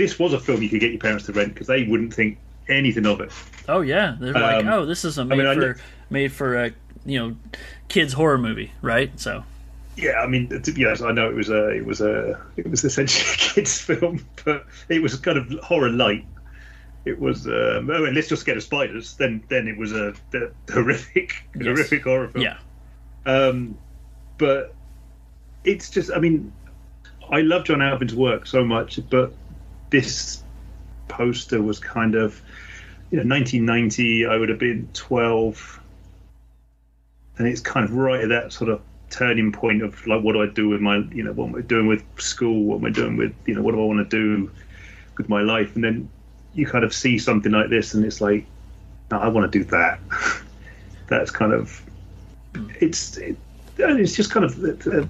this 0.00 0.18
was 0.18 0.32
a 0.32 0.40
film 0.40 0.62
you 0.62 0.68
could 0.68 0.80
get 0.80 0.90
your 0.90 0.98
parents 1.00 1.26
to 1.26 1.32
rent 1.32 1.52
because 1.54 1.66
they 1.66 1.84
wouldn't 1.84 2.14
think 2.14 2.38
anything 2.68 3.04
of 3.06 3.20
it. 3.20 3.30
Oh 3.68 3.82
yeah. 3.82 4.16
They're 4.18 4.32
like, 4.32 4.64
Um, 4.64 4.68
oh, 4.72 4.86
this 4.86 5.04
is 5.04 5.18
a 5.18 5.24
made 5.24 5.38
mean, 5.38 5.54
for 5.54 5.76
made 6.08 6.32
for 6.32 6.56
a 6.64 6.72
you 7.04 7.18
know 7.18 7.36
kids 7.88 8.12
horror 8.14 8.38
movie, 8.38 8.72
right? 8.82 9.10
So 9.20 9.44
Yeah, 9.96 10.20
I 10.20 10.26
mean, 10.26 10.50
yes, 10.76 11.02
I 11.02 11.12
know 11.12 11.28
it 11.28 11.34
was 11.34 11.50
a, 11.50 11.68
it 11.68 11.84
was 11.84 12.00
a, 12.00 12.40
it 12.56 12.68
was 12.70 12.82
essentially 12.84 13.28
a 13.32 13.36
kids' 13.54 13.78
film, 13.80 14.24
but 14.44 14.66
it 14.88 15.02
was 15.02 15.14
kind 15.16 15.36
of 15.38 15.50
horror 15.62 15.90
light. 15.90 16.24
It 17.04 17.18
was, 17.18 17.46
um, 17.46 17.90
oh, 17.90 18.04
and 18.04 18.14
let's 18.14 18.28
just 18.28 18.44
get 18.46 18.56
of 18.56 18.62
spiders. 18.62 19.16
Then, 19.16 19.42
then 19.48 19.66
it 19.68 19.76
was 19.78 19.92
a, 19.92 20.14
a 20.34 20.50
horrific, 20.72 21.34
Yes. 21.54 21.64
horrific 21.64 22.04
horror 22.04 22.28
film. 22.28 22.44
yeah. 22.44 22.58
Um, 23.26 23.76
but 24.38 24.74
it's 25.64 25.90
just, 25.90 26.10
I 26.12 26.18
mean, 26.18 26.52
I 27.30 27.40
love 27.40 27.64
John 27.64 27.80
Alvin's 27.82 28.14
work 28.14 28.46
so 28.46 28.64
much, 28.64 29.00
but 29.10 29.32
this 29.90 30.42
poster 31.08 31.62
was 31.62 31.78
kind 31.78 32.14
of, 32.14 32.40
you 33.10 33.18
know, 33.18 33.34
1990. 33.34 34.26
I 34.26 34.36
would 34.36 34.48
have 34.48 34.58
been 34.58 34.88
12, 34.94 35.80
and 37.38 37.48
it's 37.48 37.60
kind 37.60 37.84
of 37.84 37.94
right 37.94 38.20
at 38.20 38.28
that 38.28 38.52
sort 38.52 38.70
of 38.70 38.80
turning 39.10 39.50
point 39.52 39.82
of 39.82 40.06
like, 40.06 40.22
what 40.22 40.32
do 40.32 40.42
I 40.42 40.46
do 40.46 40.68
with 40.68 40.80
my, 40.80 40.98
you 41.12 41.24
know, 41.24 41.32
what 41.32 41.48
am 41.48 41.56
I 41.56 41.62
doing 41.62 41.86
with 41.86 42.04
school? 42.18 42.64
What 42.64 42.78
am 42.78 42.86
I 42.86 42.90
doing 42.90 43.16
with, 43.16 43.34
you 43.46 43.54
know, 43.54 43.62
what 43.62 43.72
do 43.72 43.80
I 43.80 43.84
want 43.84 44.08
to 44.08 44.16
do 44.16 44.50
with 45.16 45.28
my 45.28 45.42
life? 45.42 45.74
And 45.74 45.82
then 45.82 46.08
you 46.54 46.66
kind 46.66 46.84
of 46.84 46.94
see 46.94 47.18
something 47.18 47.52
like 47.52 47.70
this, 47.70 47.94
and 47.94 48.04
it's 48.04 48.20
like, 48.20 48.46
no, 49.10 49.18
I 49.18 49.28
want 49.28 49.50
to 49.50 49.58
do 49.58 49.64
that. 49.66 50.00
That's 51.08 51.30
kind 51.30 51.52
of 51.52 51.84
it's 52.80 53.16
it, 53.16 53.36
it's 53.78 54.14
just 54.14 54.30
kind 54.30 54.44
of 54.44 54.56
the, 54.60 55.08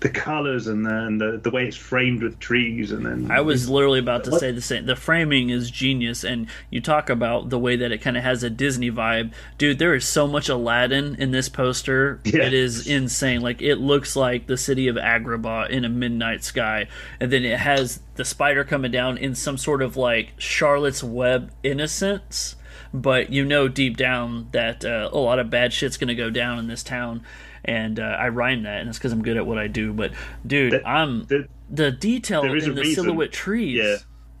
the, 0.00 0.08
the 0.08 0.14
colors 0.14 0.66
and 0.66 0.84
the, 0.84 0.94
and 1.06 1.20
the 1.20 1.40
the 1.42 1.50
way 1.50 1.66
it's 1.66 1.76
framed 1.76 2.22
with 2.22 2.38
trees 2.38 2.90
and 2.92 3.04
then 3.06 3.30
I 3.30 3.40
was 3.40 3.68
literally 3.68 3.98
about 3.98 4.24
to 4.24 4.30
What? 4.30 4.40
say 4.40 4.50
the 4.50 4.60
same. 4.60 4.86
The 4.86 4.96
framing 4.96 5.50
is 5.50 5.70
genius, 5.70 6.24
and 6.24 6.46
you 6.70 6.80
talk 6.80 7.08
about 7.10 7.50
the 7.50 7.58
way 7.58 7.76
that 7.76 7.92
it 7.92 7.98
kind 7.98 8.16
of 8.16 8.22
has 8.22 8.42
a 8.42 8.50
Disney 8.50 8.90
vibe, 8.90 9.32
dude. 9.58 9.78
There 9.78 9.94
is 9.94 10.04
so 10.04 10.26
much 10.26 10.48
Aladdin 10.48 11.16
in 11.16 11.30
this 11.30 11.48
poster. 11.48 12.20
Yeah. 12.24 12.44
It 12.44 12.54
is 12.54 12.86
insane. 12.86 13.40
Like 13.40 13.60
it 13.62 13.76
looks 13.76 14.16
like 14.16 14.46
the 14.46 14.56
city 14.56 14.88
of 14.88 14.96
Agrabah 14.96 15.68
in 15.70 15.84
a 15.84 15.88
midnight 15.88 16.42
sky, 16.44 16.86
and 17.20 17.30
then 17.32 17.44
it 17.44 17.58
has 17.58 18.00
the 18.14 18.24
spider 18.24 18.64
coming 18.64 18.90
down 18.90 19.18
in 19.18 19.34
some 19.34 19.56
sort 19.58 19.82
of 19.82 19.96
like 19.96 20.32
Charlotte's 20.38 21.02
Web 21.04 21.50
innocence. 21.62 22.56
But 22.92 23.30
you 23.32 23.44
know 23.44 23.68
deep 23.68 23.96
down 23.96 24.48
that 24.52 24.84
uh, 24.84 25.10
a 25.12 25.18
lot 25.18 25.38
of 25.38 25.48
bad 25.50 25.72
shit's 25.72 25.96
gonna 25.96 26.14
go 26.14 26.30
down 26.30 26.58
in 26.58 26.66
this 26.66 26.82
town, 26.82 27.22
and 27.64 27.98
uh, 28.00 28.02
I 28.02 28.28
rhyme 28.28 28.62
that, 28.64 28.80
and 28.80 28.88
it's 28.88 28.98
because 28.98 29.12
I'm 29.12 29.22
good 29.22 29.36
at 29.36 29.46
what 29.46 29.58
I 29.58 29.66
do. 29.66 29.92
But 29.92 30.12
dude, 30.46 30.72
There- 30.72 30.86
I'm 30.86 31.24
there- 31.24 31.46
the 31.70 31.90
detail 31.92 32.42
there 32.42 32.56
in 32.56 32.74
the 32.74 32.80
reason. 32.80 33.04
silhouette 33.04 33.32
trees. 33.32 33.76
Yeah. 33.78 33.96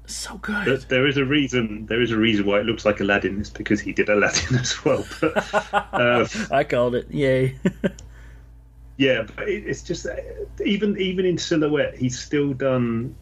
So 0.06 0.38
good. 0.38 0.64
But 0.64 0.88
there 0.88 1.06
is 1.06 1.16
a 1.16 1.24
reason. 1.24 1.86
There 1.86 2.02
is 2.02 2.10
a 2.10 2.16
reason 2.16 2.44
why 2.44 2.58
it 2.58 2.66
looks 2.66 2.84
like 2.84 2.98
Aladdin. 3.00 3.38
It's 3.40 3.50
because 3.50 3.80
he 3.80 3.92
did 3.92 4.08
Aladdin 4.08 4.56
as 4.58 4.84
well. 4.84 5.06
But, 5.20 5.54
uh, 5.94 6.26
I 6.50 6.64
called 6.64 6.96
it. 6.96 7.08
Yay. 7.12 7.56
yeah, 8.96 9.22
but 9.36 9.48
it, 9.48 9.64
it's 9.66 9.82
just 9.82 10.06
uh, 10.06 10.16
even 10.64 10.98
even 10.98 11.24
in 11.24 11.38
silhouette, 11.38 11.96
he's 11.96 12.18
still 12.18 12.52
done. 12.54 13.14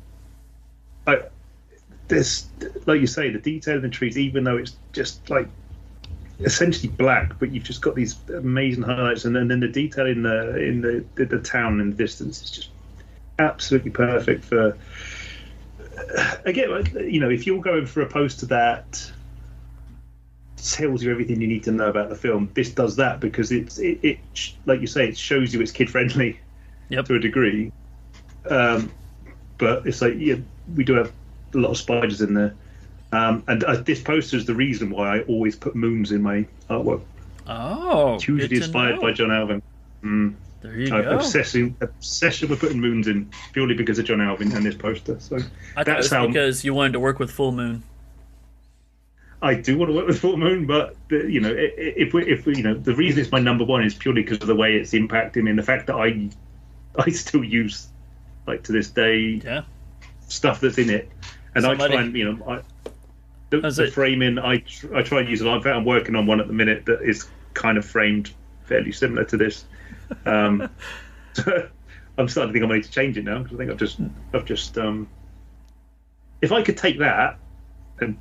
Like 1.07 1.31
this, 2.09 2.47
like 2.87 3.01
you 3.03 3.07
say, 3.07 3.31
the 3.31 3.39
detail 3.39 3.77
in 3.77 3.83
the 3.83 3.89
trees, 3.91 4.17
even 4.17 4.45
though 4.45 4.57
it's 4.57 4.77
just 4.95 5.29
like 5.29 5.49
essentially 6.41 6.89
black, 6.93 7.39
but 7.39 7.51
you've 7.53 7.65
just 7.65 7.83
got 7.83 7.95
these 7.95 8.17
amazing 8.31 8.83
highlights, 8.85 9.25
and 9.25 9.35
then, 9.35 9.49
then 9.49 9.61
the 9.61 9.69
detail 9.69 10.07
in 10.07 10.23
the 10.23 10.57
in 10.57 10.81
the, 10.81 11.05
the 11.17 11.25
the 11.25 11.39
town 11.41 11.81
in 11.81 11.91
the 11.91 11.97
distance 11.97 12.43
is 12.43 12.51
just 12.51 12.71
absolutely 13.39 13.91
perfect 13.91 14.45
for. 14.45 14.77
Again, 16.45 16.87
you 17.11 17.21
know, 17.21 17.29
if 17.29 17.47
you're 17.47 17.61
going 17.61 17.87
for 17.87 18.03
a 18.03 18.07
poster 18.07 18.47
that 18.47 19.11
tells 20.57 21.03
you 21.03 21.11
everything 21.11 21.41
you 21.41 21.47
need 21.49 21.65
to 21.65 21.73
know 21.73 21.89
about 21.89 22.09
the 22.09 22.17
film, 22.17 22.51
this 22.55 22.71
does 22.71 22.97
that 22.97 23.21
because 23.21 23.51
it's 23.53 23.79
it, 23.79 23.99
it 24.03 24.19
like 24.67 24.81
you 24.81 24.87
say, 24.87 25.09
it 25.09 25.17
shows 25.17 25.53
you 25.53 25.61
it's 25.61 25.73
kid 25.73 25.91
friendly 25.91 26.39
Yep. 26.91 27.05
to 27.07 27.15
a 27.17 27.19
degree. 27.19 27.73
Um, 28.49 28.91
but 29.59 29.87
it's 29.87 30.01
like 30.01 30.15
yeah, 30.17 30.37
we 30.77 30.85
do 30.85 30.95
have 30.95 31.13
a 31.55 31.59
lot 31.59 31.71
of 31.71 31.79
spiders 31.79 32.21
in 32.21 32.35
there. 32.35 32.55
Um, 33.13 33.43
and 33.49 33.65
uh, 33.65 33.77
this 33.77 34.01
poster 34.03 34.37
is 34.37 34.45
the 34.45 34.55
reason 34.55 34.91
why 34.91 35.19
I 35.19 35.21
always 35.23 35.57
put 35.57 35.75
moons 35.75 36.13
in 36.13 36.23
my 36.23 36.47
artwork. 36.69 37.01
Oh, 37.47 38.15
It's 38.17 38.25
to 38.25 38.37
inspired 38.39 39.01
by 39.01 39.13
John 39.13 39.31
Alvin. 39.33 39.63
There 40.61 40.77
you 40.79 40.89
go. 40.89 41.01
obsessing, 41.17 41.77
obsession 41.81 42.49
with 42.49 42.61
putting 42.61 42.81
moons 42.81 43.07
in 43.07 43.31
purely 43.53 43.75
because 43.75 43.99
of 43.99 44.05
John 44.05 44.21
Alvin 44.21 44.53
and 44.53 44.67
this 44.67 44.75
poster. 44.75 45.19
So 45.21 45.39
I 45.77 45.85
that's 45.85 46.11
how 46.11 46.27
because 46.27 46.65
you 46.65 46.75
wanted 46.75 46.93
to 46.95 47.01
work 47.01 47.19
with 47.19 47.31
Full 47.31 47.53
Moon. 47.53 47.83
I 49.41 49.55
do 49.55 49.79
want 49.79 49.91
to 49.91 49.95
work 49.97 50.09
with 50.09 50.19
Full 50.21 50.37
Moon, 50.37 50.67
but 50.67 50.97
the, 51.09 51.31
you 51.31 51.41
know, 51.41 51.55
if 51.57 52.13
we, 52.13 52.27
if 52.27 52.45
we, 52.45 52.57
you 52.57 52.65
know, 52.65 52.75
the 52.75 52.95
reason 52.97 53.21
it's 53.21 53.31
my 53.31 53.39
number 53.39 53.65
one 53.65 53.85
is 53.85 53.95
purely 53.95 54.23
because 54.23 54.39
of 54.39 54.49
the 54.49 54.57
way 54.57 54.75
it's 54.75 54.91
impacting 54.93 55.45
me 55.45 55.51
and 55.51 55.59
the 55.59 55.63
fact 55.63 55.87
that 55.87 55.95
I, 55.95 56.29
I 56.99 57.11
still 57.11 57.45
use, 57.45 57.87
like 58.49 58.65
to 58.65 58.73
this 58.73 58.91
day, 58.91 59.41
Yeah. 59.45 59.63
stuff 60.27 60.61
that's 60.61 60.77
in 60.79 60.91
it, 60.91 61.09
and 61.55 61.63
Somebody- 61.63 61.95
I 61.95 61.97
try 61.99 62.05
and 62.05 62.17
you 62.17 62.33
know, 62.33 62.51
I, 62.53 62.61
the, 63.51 63.61
the 63.61 63.85
it- 63.85 63.93
framing, 63.93 64.39
I 64.39 64.59
tr- 64.59 64.95
I 64.95 65.03
try 65.03 65.21
and 65.21 65.29
use 65.29 65.41
it. 65.41 65.47
In 65.47 65.63
fact, 65.63 65.77
I'm 65.77 65.85
working 65.85 66.15
on 66.17 66.27
one 66.27 66.41
at 66.41 66.47
the 66.47 66.53
minute 66.53 66.87
that 66.87 67.03
is 67.03 67.29
kind 67.55 67.79
of 67.79 67.85
framed 67.85 68.33
fairly 68.65 68.93
similar 68.93 69.25
to 69.25 69.37
this. 69.37 69.65
Um, 70.27 70.69
so 71.33 71.69
I'm 72.19 72.29
starting 72.29 72.53
to 72.53 72.59
think 72.61 72.71
I 72.71 72.75
need 72.77 72.85
to 72.85 72.91
change 72.91 73.17
it 73.17 73.25
now 73.25 73.39
because 73.43 73.55
I 73.55 73.59
think 73.59 73.71
I've 73.71 73.79
just 73.79 74.01
I've 74.35 74.45
just 74.45 74.77
um, 74.79 75.09
if 76.43 76.53
I 76.53 76.63
could 76.63 76.77
take 76.77 76.99
that 76.99 77.39
and 78.01 78.17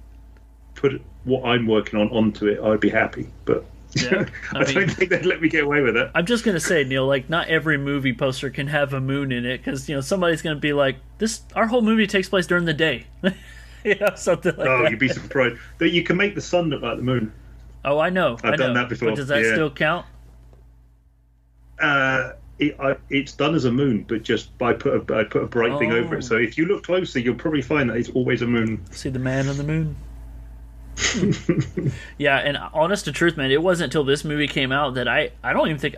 put 0.76 1.02
what 1.24 1.44
I'm 1.46 1.68
working 1.68 2.00
on 2.00 2.10
onto 2.10 2.48
it, 2.48 2.60
I'd 2.62 2.80
be 2.80 2.90
happy. 2.90 3.28
But 3.46 3.66
Yeah, 3.96 4.26
I 4.54 4.60
I, 4.60 4.64
don't 4.64 4.90
think 4.90 5.10
they'd 5.10 5.26
let 5.26 5.42
me 5.42 5.50
get 5.50 5.64
away 5.64 5.82
with 5.82 5.98
it. 5.98 6.12
I'm 6.16 6.26
just 6.26 6.44
gonna 6.44 6.60
say, 6.60 6.84
Neil, 6.84 7.06
like 7.06 7.30
not 7.30 7.48
every 7.48 7.78
movie 7.78 8.14
poster 8.14 8.50
can 8.50 8.68
have 8.68 8.94
a 8.94 9.02
moon 9.02 9.32
in 9.32 9.46
it 9.46 9.58
because 9.58 9.90
you 9.90 9.96
know 9.96 10.02
somebody's 10.02 10.42
gonna 10.42 10.56
be 10.60 10.74
like, 10.74 10.98
"This 11.18 11.42
our 11.56 11.68
whole 11.68 11.82
movie 11.82 12.08
takes 12.08 12.30
place 12.30 12.48
during 12.48 12.66
the 12.66 12.74
day," 12.74 13.08
you 13.84 13.96
know, 13.96 14.10
something 14.16 14.56
like 14.58 14.68
Oh, 14.68 14.84
that. 14.84 14.92
you'd 14.92 15.00
be 15.00 15.08
surprised 15.10 15.58
that 15.80 15.90
you 15.90 16.04
can 16.04 16.18
make 16.18 16.36
the 16.36 16.42
sun 16.42 16.70
look 16.70 16.82
like 16.82 16.98
the 16.98 17.04
moon. 17.04 17.32
Oh, 17.86 18.00
I 18.00 18.10
know. 18.10 18.38
I 18.44 18.50
I've 18.50 18.58
done 18.58 18.74
know. 18.74 18.82
that 18.82 18.90
before, 18.90 19.10
But 19.10 19.16
does 19.16 19.28
that 19.30 19.44
yeah. 19.44 19.54
still 19.54 19.70
count? 19.72 20.06
Uh, 21.80 22.34
it, 22.60 22.76
I, 22.80 22.96
it's 23.10 23.34
done 23.34 23.54
as 23.56 23.66
a 23.66 23.72
moon, 23.72 24.04
but 24.08 24.24
just 24.24 24.58
by 24.58 24.74
put 24.74 25.10
a, 25.12 25.16
I 25.16 25.24
put 25.24 25.44
a 25.44 25.48
bright 25.48 25.78
thing 25.80 25.92
over 25.92 26.16
Oh. 26.16 26.18
it. 26.20 26.24
So 26.24 26.36
if 26.38 26.58
you 26.58 26.66
look 26.66 26.84
closely, 26.84 27.22
you'll 27.22 27.36
probably 27.36 27.62
find 27.62 27.90
that 27.90 27.98
it's 27.98 28.10
always 28.10 28.42
a 28.42 28.48
moon. 28.48 28.84
See 28.92 29.10
the 29.10 29.20
man 29.20 29.48
on 29.48 29.58
the 29.58 29.64
moon. 29.64 29.96
yeah, 32.18 32.38
and 32.38 32.58
honest 32.74 33.06
to 33.06 33.12
truth, 33.12 33.38
man, 33.38 33.52
it 33.52 33.62
wasn't 33.62 33.86
until 33.86 34.04
this 34.04 34.24
movie 34.24 34.48
came 34.48 34.72
out 34.72 34.96
that 34.96 35.08
I 35.08 35.32
I 35.44 35.54
don't 35.54 35.68
even 35.68 35.80
think 35.80 35.96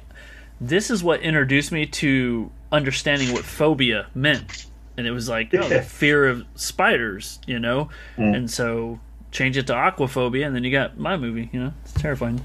this 0.60 0.92
is 0.92 1.02
what 1.02 1.22
introduced 1.22 1.72
me 1.72 1.86
to 1.86 2.52
understanding 2.72 3.32
what 3.32 3.46
phobia 3.46 4.08
meant. 4.14 4.66
And 5.00 5.08
it 5.08 5.12
was 5.12 5.30
like, 5.30 5.54
oh, 5.54 5.66
Yeah. 5.70 5.80
fear 5.82 6.28
of 6.28 6.44
spiders, 6.56 7.40
you 7.48 7.58
know? 7.58 7.88
And 8.18 8.52
so 8.52 9.00
change 9.32 9.56
it 9.56 9.66
to 9.68 9.74
aquaphobia, 9.74 10.46
and 10.46 10.54
then 10.54 10.66
you 10.66 10.72
got 10.72 10.98
my 11.00 11.16
movie. 11.16 11.50
You 11.54 11.60
know, 11.64 11.74
it's 11.86 11.94
terrifying. 11.94 12.42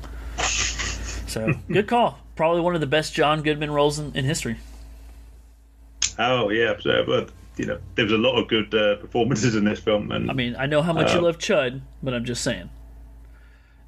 So 1.27 1.53
good 1.69 1.89
call. 1.89 2.21
Probably 2.37 2.61
one 2.61 2.77
of 2.77 2.81
the 2.81 2.87
best 2.87 3.13
John 3.13 3.43
Goodman 3.43 3.73
roles 3.73 3.99
in, 3.99 4.15
in 4.17 4.25
history. 4.25 4.57
Oh 6.17 6.51
yeah, 6.51 6.75
so, 6.79 7.03
but 7.05 7.31
you 7.57 7.67
know, 7.67 7.79
there 7.97 8.05
was 8.05 8.13
a 8.13 8.19
lot 8.19 8.37
of 8.41 8.47
good 8.47 8.73
uh, 8.73 8.97
performances 8.97 9.57
in 9.57 9.65
this 9.65 9.81
film, 9.81 10.13
and 10.13 10.31
I 10.31 10.35
mean, 10.35 10.55
I 10.57 10.67
know 10.67 10.81
how 10.81 10.93
much 10.93 11.13
you 11.13 11.19
Uh, 11.19 11.23
love 11.23 11.39
Chud, 11.39 11.81
but 12.05 12.15
I'm 12.15 12.25
just 12.25 12.43
saying. 12.45 12.71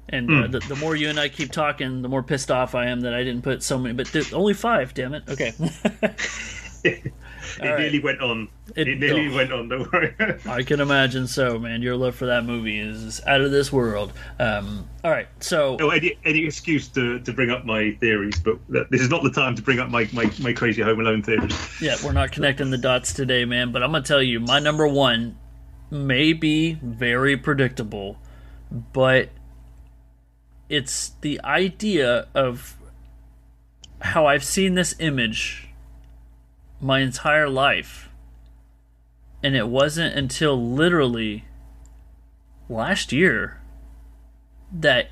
And 0.09 0.29
Hmm. 0.29 0.43
uh, 0.43 0.47
the, 0.47 0.59
the 0.59 0.75
more 0.75 0.95
you 0.95 1.09
and 1.09 1.17
I 1.19 1.29
keep 1.29 1.51
talking, 1.51 2.01
the 2.01 2.09
more 2.09 2.23
pissed 2.23 2.51
off 2.51 2.75
I 2.75 2.87
am 2.87 3.01
that 3.01 3.13
I 3.13 3.23
didn't 3.23 3.43
put 3.43 3.63
so 3.63 3.77
many. 3.77 3.93
But 3.93 4.07
th- 4.07 4.33
only 4.33 4.53
five, 4.53 4.93
damn 4.93 5.13
it. 5.13 5.23
Okay. 5.29 5.53
it 7.59 7.67
right. 7.69 7.79
nearly 7.79 7.99
went 7.99 8.21
on. 8.21 8.47
It- 8.75 8.87
It, 8.87 8.99
nearly 8.99 9.27
oh. 9.27 9.35
went 9.35 9.51
on. 9.51 9.69
Don't 9.69 9.91
worry. 9.91 10.13
I 10.45 10.63
can 10.63 10.79
imagine 10.79 11.27
so, 11.27 11.57
man. 11.59 11.81
Your 11.81 11.95
love 11.95 12.15
for 12.15 12.25
that 12.27 12.43
movie 12.45 12.79
is 12.79 13.21
out 13.25 13.41
of 13.41 13.51
this 13.51 13.71
world. 13.71 14.13
Um, 14.39 14.87
all 15.03 15.11
right, 15.11 15.27
so 15.39 15.77
Oh, 15.79 15.89
any, 15.89 16.17
any 16.25 16.45
excuse 16.45 16.87
to, 16.89 17.19
to 17.19 17.33
bring 17.33 17.49
up 17.49 17.65
my 17.65 17.91
theories, 18.01 18.39
but 18.39 18.57
this 18.89 19.01
is 19.01 19.09
not 19.09 19.23
the 19.23 19.31
time 19.31 19.55
to 19.55 19.61
bring 19.61 19.79
up 19.79 19.89
my, 19.89 20.09
my, 20.13 20.31
my 20.39 20.53
crazy 20.53 20.81
Home 20.81 20.99
Alone 20.99 21.23
theories. 21.23 21.55
yeah, 21.81 21.95
we're 22.03 22.11
not 22.11 22.31
connecting 22.31 22.69
the 22.71 22.77
dots 22.77 23.13
today, 23.13 23.45
man. 23.45 23.71
But 23.71 23.83
I'm 23.83 23.91
gonna 23.91 24.03
tell 24.03 24.21
you, 24.21 24.39
my 24.39 24.59
number 24.59 24.87
one 24.87 25.37
may 25.89 26.33
be 26.33 26.73
very 26.81 27.37
predictable, 27.37 28.17
but 28.91 29.29
it's 30.69 31.11
the 31.21 31.39
idea 31.45 32.27
of 32.33 32.75
how 34.01 34.25
I've 34.27 34.43
seen 34.43 34.75
this 34.75 34.95
image 34.99 35.66
my 36.79 36.99
entire 36.99 37.49
life, 37.49 38.09
and 39.43 39.55
it 39.55 39.67
wasn't 39.67 40.15
until 40.15 40.61
literally 40.61 41.45
last 42.69 43.11
year 43.11 43.61
that 44.71 45.09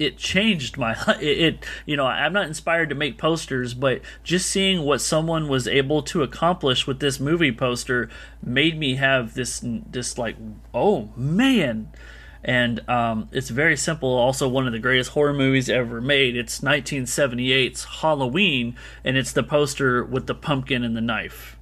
it 0.00 0.16
changed 0.16 0.76
my 0.76 0.92
it, 1.20 1.38
it 1.38 1.64
you 1.86 1.96
know 1.96 2.06
i'm 2.06 2.32
not 2.32 2.46
inspired 2.46 2.88
to 2.88 2.94
make 2.94 3.18
posters 3.18 3.74
but 3.74 4.00
just 4.24 4.48
seeing 4.48 4.82
what 4.82 5.00
someone 5.00 5.46
was 5.46 5.68
able 5.68 6.02
to 6.02 6.22
accomplish 6.22 6.86
with 6.86 6.98
this 6.98 7.20
movie 7.20 7.52
poster 7.52 8.08
made 8.42 8.78
me 8.78 8.96
have 8.96 9.34
this 9.34 9.60
this 9.62 10.18
like 10.18 10.36
oh 10.74 11.10
man 11.16 11.88
and 12.42 12.88
um, 12.88 13.28
it's 13.32 13.50
very 13.50 13.76
simple 13.76 14.08
also 14.08 14.48
one 14.48 14.66
of 14.66 14.72
the 14.72 14.78
greatest 14.78 15.10
horror 15.10 15.32
movies 15.32 15.68
ever 15.68 16.00
made 16.00 16.36
it's 16.36 16.60
1978's 16.60 17.84
halloween 17.84 18.76
and 19.04 19.16
it's 19.16 19.32
the 19.32 19.42
poster 19.42 20.04
with 20.04 20.26
the 20.26 20.34
pumpkin 20.34 20.82
and 20.82 20.96
the 20.96 21.00
knife 21.00 21.58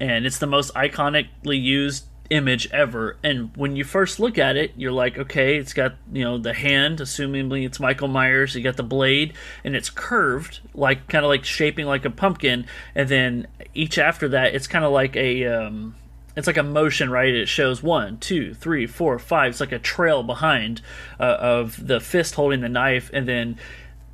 and 0.00 0.26
it's 0.26 0.38
the 0.38 0.46
most 0.46 0.72
iconically 0.74 1.60
used 1.60 2.04
image 2.30 2.68
ever. 2.72 3.16
And 3.22 3.50
when 3.56 3.76
you 3.76 3.84
first 3.84 4.20
look 4.20 4.38
at 4.38 4.56
it, 4.56 4.72
you're 4.76 4.92
like, 4.92 5.18
okay, 5.18 5.56
it's 5.56 5.72
got 5.72 5.94
you 6.12 6.24
know 6.24 6.38
the 6.38 6.52
hand, 6.52 6.98
assumingly 6.98 7.64
it's 7.64 7.80
Michael 7.80 8.08
Myers. 8.08 8.54
You 8.54 8.62
got 8.62 8.76
the 8.76 8.82
blade, 8.82 9.34
and 9.64 9.74
it's 9.74 9.90
curved, 9.90 10.60
like 10.74 11.08
kind 11.08 11.24
of 11.24 11.28
like 11.28 11.44
shaping 11.44 11.86
like 11.86 12.04
a 12.04 12.10
pumpkin. 12.10 12.66
And 12.94 13.08
then 13.08 13.46
each 13.74 13.98
after 13.98 14.28
that, 14.28 14.54
it's 14.54 14.66
kind 14.66 14.84
of 14.84 14.92
like 14.92 15.16
a 15.16 15.46
um, 15.46 15.96
it's 16.38 16.46
like 16.46 16.56
a 16.56 16.62
motion, 16.62 17.10
right? 17.10 17.34
It 17.34 17.48
shows 17.48 17.82
one, 17.82 18.18
two, 18.18 18.54
three, 18.54 18.86
four, 18.86 19.18
five. 19.18 19.50
It's 19.50 19.60
like 19.60 19.72
a 19.72 19.78
trail 19.78 20.22
behind 20.22 20.80
uh, 21.18 21.36
of 21.40 21.86
the 21.86 22.00
fist 22.00 22.36
holding 22.36 22.60
the 22.60 22.68
knife, 22.68 23.10
and 23.12 23.26
then 23.26 23.58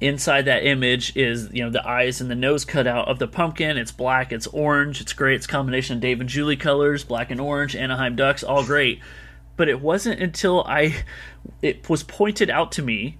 inside 0.00 0.46
that 0.46 0.66
image 0.66 1.16
is 1.16 1.50
you 1.52 1.62
know 1.62 1.70
the 1.70 1.86
eyes 1.86 2.20
and 2.20 2.30
the 2.30 2.34
nose 2.34 2.64
cut 2.64 2.86
out 2.86 3.08
of 3.08 3.18
the 3.18 3.28
pumpkin. 3.28 3.76
It's 3.76 3.92
black. 3.92 4.32
It's 4.32 4.46
orange. 4.48 5.00
It's 5.00 5.12
great. 5.12 5.36
It's 5.36 5.46
a 5.46 5.48
combination 5.48 5.96
of 5.96 6.02
dave 6.02 6.20
and 6.20 6.28
julie 6.28 6.56
colors 6.56 7.04
black 7.04 7.30
and 7.30 7.40
orange 7.40 7.76
anaheim 7.76 8.16
ducks 8.16 8.42
all 8.42 8.64
great. 8.64 9.00
But 9.56 9.68
it 9.68 9.80
wasn't 9.80 10.20
until 10.20 10.64
i 10.64 11.04
it 11.62 11.88
was 11.88 12.02
pointed 12.02 12.50
out 12.50 12.72
to 12.72 12.82
me 12.82 13.18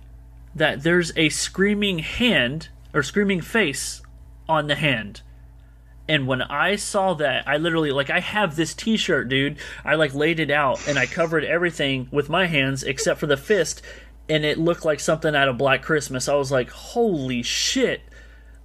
that 0.55 0.83
there's 0.83 1.13
a 1.17 1.29
screaming 1.29 2.01
hand 2.01 2.69
or 2.93 3.03
screaming 3.03 3.41
face 3.41 4.03
on 4.49 4.67
the 4.67 4.75
hand 4.75 5.23
and 6.09 6.27
when 6.27 6.43
I 6.43 6.77
saw 6.77 7.15
that, 7.15 7.49
I 7.49 7.57
literally 7.57 7.91
like 7.91 8.11
I 8.11 8.21
have 8.21 8.57
this 8.57 8.75
T-shirt, 8.75 9.29
dude. 9.29 9.59
I 9.85 9.95
like 9.95 10.15
laid 10.15 10.41
it 10.41 10.51
out 10.51 10.87
and 10.87 10.99
I 10.99 11.07
covered 11.07 11.45
everything 11.45 12.09
with 12.11 12.29
my 12.29 12.47
hands 12.47 12.83
except 12.83 13.21
for 13.21 13.27
the 13.27 13.37
fist, 13.37 13.83
and 14.29 14.45
it 14.45 14.59
looked 14.59 14.85
like 14.85 15.01
something 15.01 15.35
out 15.35 15.49
of 15.49 15.59
Black 15.59 15.83
Christmas. 15.83 16.29
I 16.29 16.35
was 16.35 16.53
like, 16.53 16.71
"Holy 16.71 17.43
shit, 17.43 18.03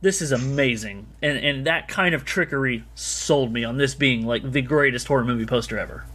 this 0.01 0.21
is 0.21 0.31
amazing!" 0.31 1.07
And 1.21 1.37
and 1.37 1.65
that 1.65 1.87
kind 1.87 2.13
of 2.13 2.25
trickery 2.25 2.83
sold 2.95 3.53
me 3.53 3.63
on 3.63 3.77
this 3.77 3.95
being 3.95 4.25
like 4.25 4.51
the 4.51 4.61
greatest 4.61 5.07
horror 5.07 5.23
movie 5.23 5.45
poster 5.45 5.79
ever. 5.79 6.05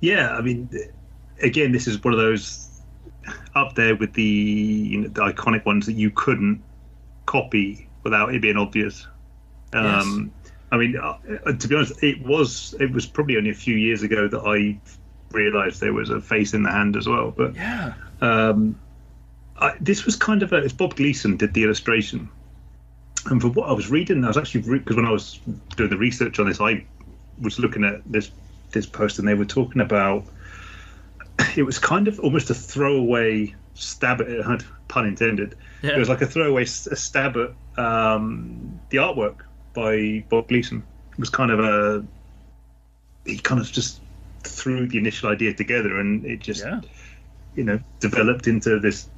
Yeah, 0.00 0.34
I 0.34 0.40
mean, 0.40 0.68
again, 1.42 1.72
this 1.72 1.86
is 1.86 2.02
one 2.02 2.12
of 2.12 2.18
those 2.18 2.68
up 3.54 3.74
there 3.74 3.94
with 3.94 4.14
the, 4.14 4.22
you 4.22 5.00
know, 5.02 5.08
the 5.08 5.20
iconic 5.20 5.64
ones 5.64 5.86
that 5.86 5.92
you 5.92 6.10
couldn't 6.10 6.62
copy 7.26 7.88
without 8.02 8.34
it 8.34 8.42
being 8.42 8.56
obvious. 8.56 9.06
Um, 9.72 10.32
I 10.72 10.78
mean, 10.78 10.96
uh, 10.96 11.18
to 11.52 11.68
be 11.68 11.74
honest, 11.74 12.02
it 12.02 12.24
was 12.24 12.74
it 12.80 12.90
was 12.90 13.06
probably 13.06 13.36
only 13.36 13.50
a 13.50 13.54
few 13.54 13.76
years 13.76 14.02
ago 14.02 14.26
that 14.26 14.40
I 14.40 14.80
realised 15.30 15.80
there 15.80 15.92
was 15.92 16.10
a 16.10 16.20
face 16.20 16.54
in 16.54 16.62
the 16.62 16.70
hand 16.70 16.96
as 16.96 17.06
well. 17.06 17.30
But 17.30 17.54
Yeah, 17.54 17.94
um, 18.22 18.78
I, 19.58 19.74
this 19.80 20.06
was 20.06 20.16
kind 20.16 20.42
of 20.42 20.52
a, 20.52 20.56
it's 20.56 20.72
Bob 20.72 20.96
Gleason 20.96 21.36
did 21.36 21.52
the 21.52 21.64
illustration, 21.64 22.30
and 23.26 23.40
for 23.40 23.48
what 23.48 23.68
I 23.68 23.72
was 23.72 23.90
reading, 23.90 24.24
I 24.24 24.28
was 24.28 24.38
actually 24.38 24.78
because 24.78 24.96
when 24.96 25.04
I 25.04 25.10
was 25.10 25.40
doing 25.76 25.90
the 25.90 25.98
research 25.98 26.38
on 26.38 26.48
this, 26.48 26.60
I 26.60 26.86
was 27.38 27.58
looking 27.58 27.84
at 27.84 28.00
this 28.10 28.30
this 28.70 28.86
post, 28.86 29.18
and 29.18 29.28
they 29.28 29.34
were 29.34 29.44
talking 29.44 29.82
about 29.82 30.24
it 31.56 31.64
was 31.64 31.78
kind 31.78 32.08
of 32.08 32.18
almost 32.20 32.48
a 32.48 32.54
throwaway 32.54 33.54
stab 33.74 34.22
at 34.22 34.64
pun 34.88 35.06
intended. 35.06 35.54
Yeah. 35.82 35.96
It 35.96 35.98
was 35.98 36.08
like 36.08 36.22
a 36.22 36.26
throwaway 36.26 36.64
stab 36.64 37.36
at 37.36 37.78
um, 37.78 38.80
the 38.88 38.98
artwork 38.98 39.40
by 39.74 40.24
Bob 40.28 40.48
Gleason. 40.48 40.82
It 41.12 41.18
was 41.18 41.30
kind 41.30 41.50
of 41.50 41.60
a 41.60 42.04
he 43.24 43.38
kind 43.38 43.60
of 43.60 43.70
just 43.70 44.00
threw 44.42 44.86
the 44.88 44.98
initial 44.98 45.30
idea 45.30 45.54
together, 45.54 46.00
and 46.00 46.24
it 46.24 46.40
just 46.40 46.64
yeah, 46.64 46.80
you 47.54 47.64
know 47.64 47.80
developed 48.00 48.46
into 48.46 48.78
this 48.80 49.08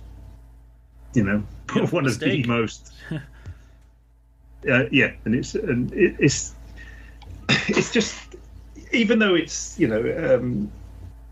you 1.15 1.25
know 1.25 1.39
one 1.91 2.07
of 2.07 2.19
the 2.19 2.45
most 2.45 2.93
uh, 4.71 4.85
yeah 4.91 5.13
and 5.25 5.35
it's 5.35 5.55
and 5.55 5.93
it, 5.93 6.17
it's 6.19 6.55
it's 7.69 7.93
just 7.93 8.37
even 8.93 9.19
though 9.19 9.35
it's 9.35 9.79
you 9.79 9.87
know 9.87 10.35
um 10.35 10.71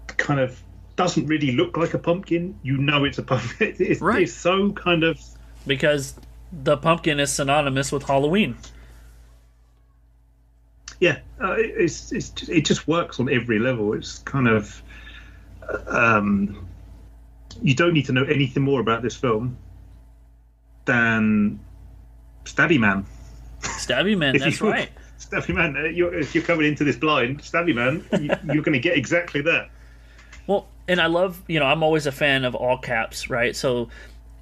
kind 0.07 0.41
of 0.41 0.63
doesn't 0.95 1.27
really 1.27 1.53
look 1.53 1.77
like 1.77 1.95
a 1.95 1.99
pumpkin 1.99 2.55
you 2.63 2.77
know 2.77 3.05
it's 3.05 3.19
a 3.19 3.23
pumpkin 3.23 3.75
it's, 3.81 4.01
Right. 4.01 4.23
it's 4.23 4.33
so 4.33 4.71
kind 4.73 5.03
of 5.03 5.19
because 5.67 6.15
the 6.53 6.77
pumpkin 6.77 7.19
is 7.19 7.33
synonymous 7.33 7.91
with 7.91 8.03
Halloween. 8.03 8.57
Yeah 11.01 11.19
uh, 11.43 11.53
it- 11.53 11.73
it's, 11.77 12.13
it's 12.13 12.29
just, 12.31 12.51
it 12.51 12.65
just 12.65 12.87
works 12.89 13.19
on 13.21 13.29
every 13.33 13.59
level 13.59 13.93
it's 13.95 14.19
kind 14.21 14.49
of 14.49 14.83
um 15.87 16.67
you 17.63 17.75
don't 17.75 17.93
need 17.93 18.07
to 18.07 18.13
know 18.13 18.25
anything 18.25 18.63
more 18.63 18.81
about 18.81 19.03
this 19.03 19.17
film 19.17 19.57
than 20.85 21.59
stabby 22.45 22.79
man 22.79 23.05
Stabby 23.61 24.19
Man, 24.19 24.37
that's 24.39 24.61
right. 24.61 24.91
Stabby 25.21 25.55
man, 25.55 25.77
uh, 25.77 25.85
you're, 25.85 26.13
if 26.19 26.35
you're 26.35 26.43
coming 26.43 26.67
into 26.67 26.83
this 26.83 26.97
blind, 26.97 27.41
Stabby 27.43 27.73
man, 27.73 28.05
you, 28.21 28.29
you're 28.53 28.63
going 28.65 28.73
to 28.73 28.81
get 28.81 28.97
exactly 28.97 29.41
that. 29.43 29.71
Well, 30.49 30.67
and 30.89 31.01
I 31.01 31.07
love, 31.07 31.41
you 31.47 31.61
know, 31.61 31.67
I'm 31.67 31.85
always 31.85 32.07
a 32.09 32.11
fan 32.11 32.45
of 32.45 32.57
all 32.57 32.77
caps, 32.77 33.31
right? 33.31 33.55
So 33.55 33.89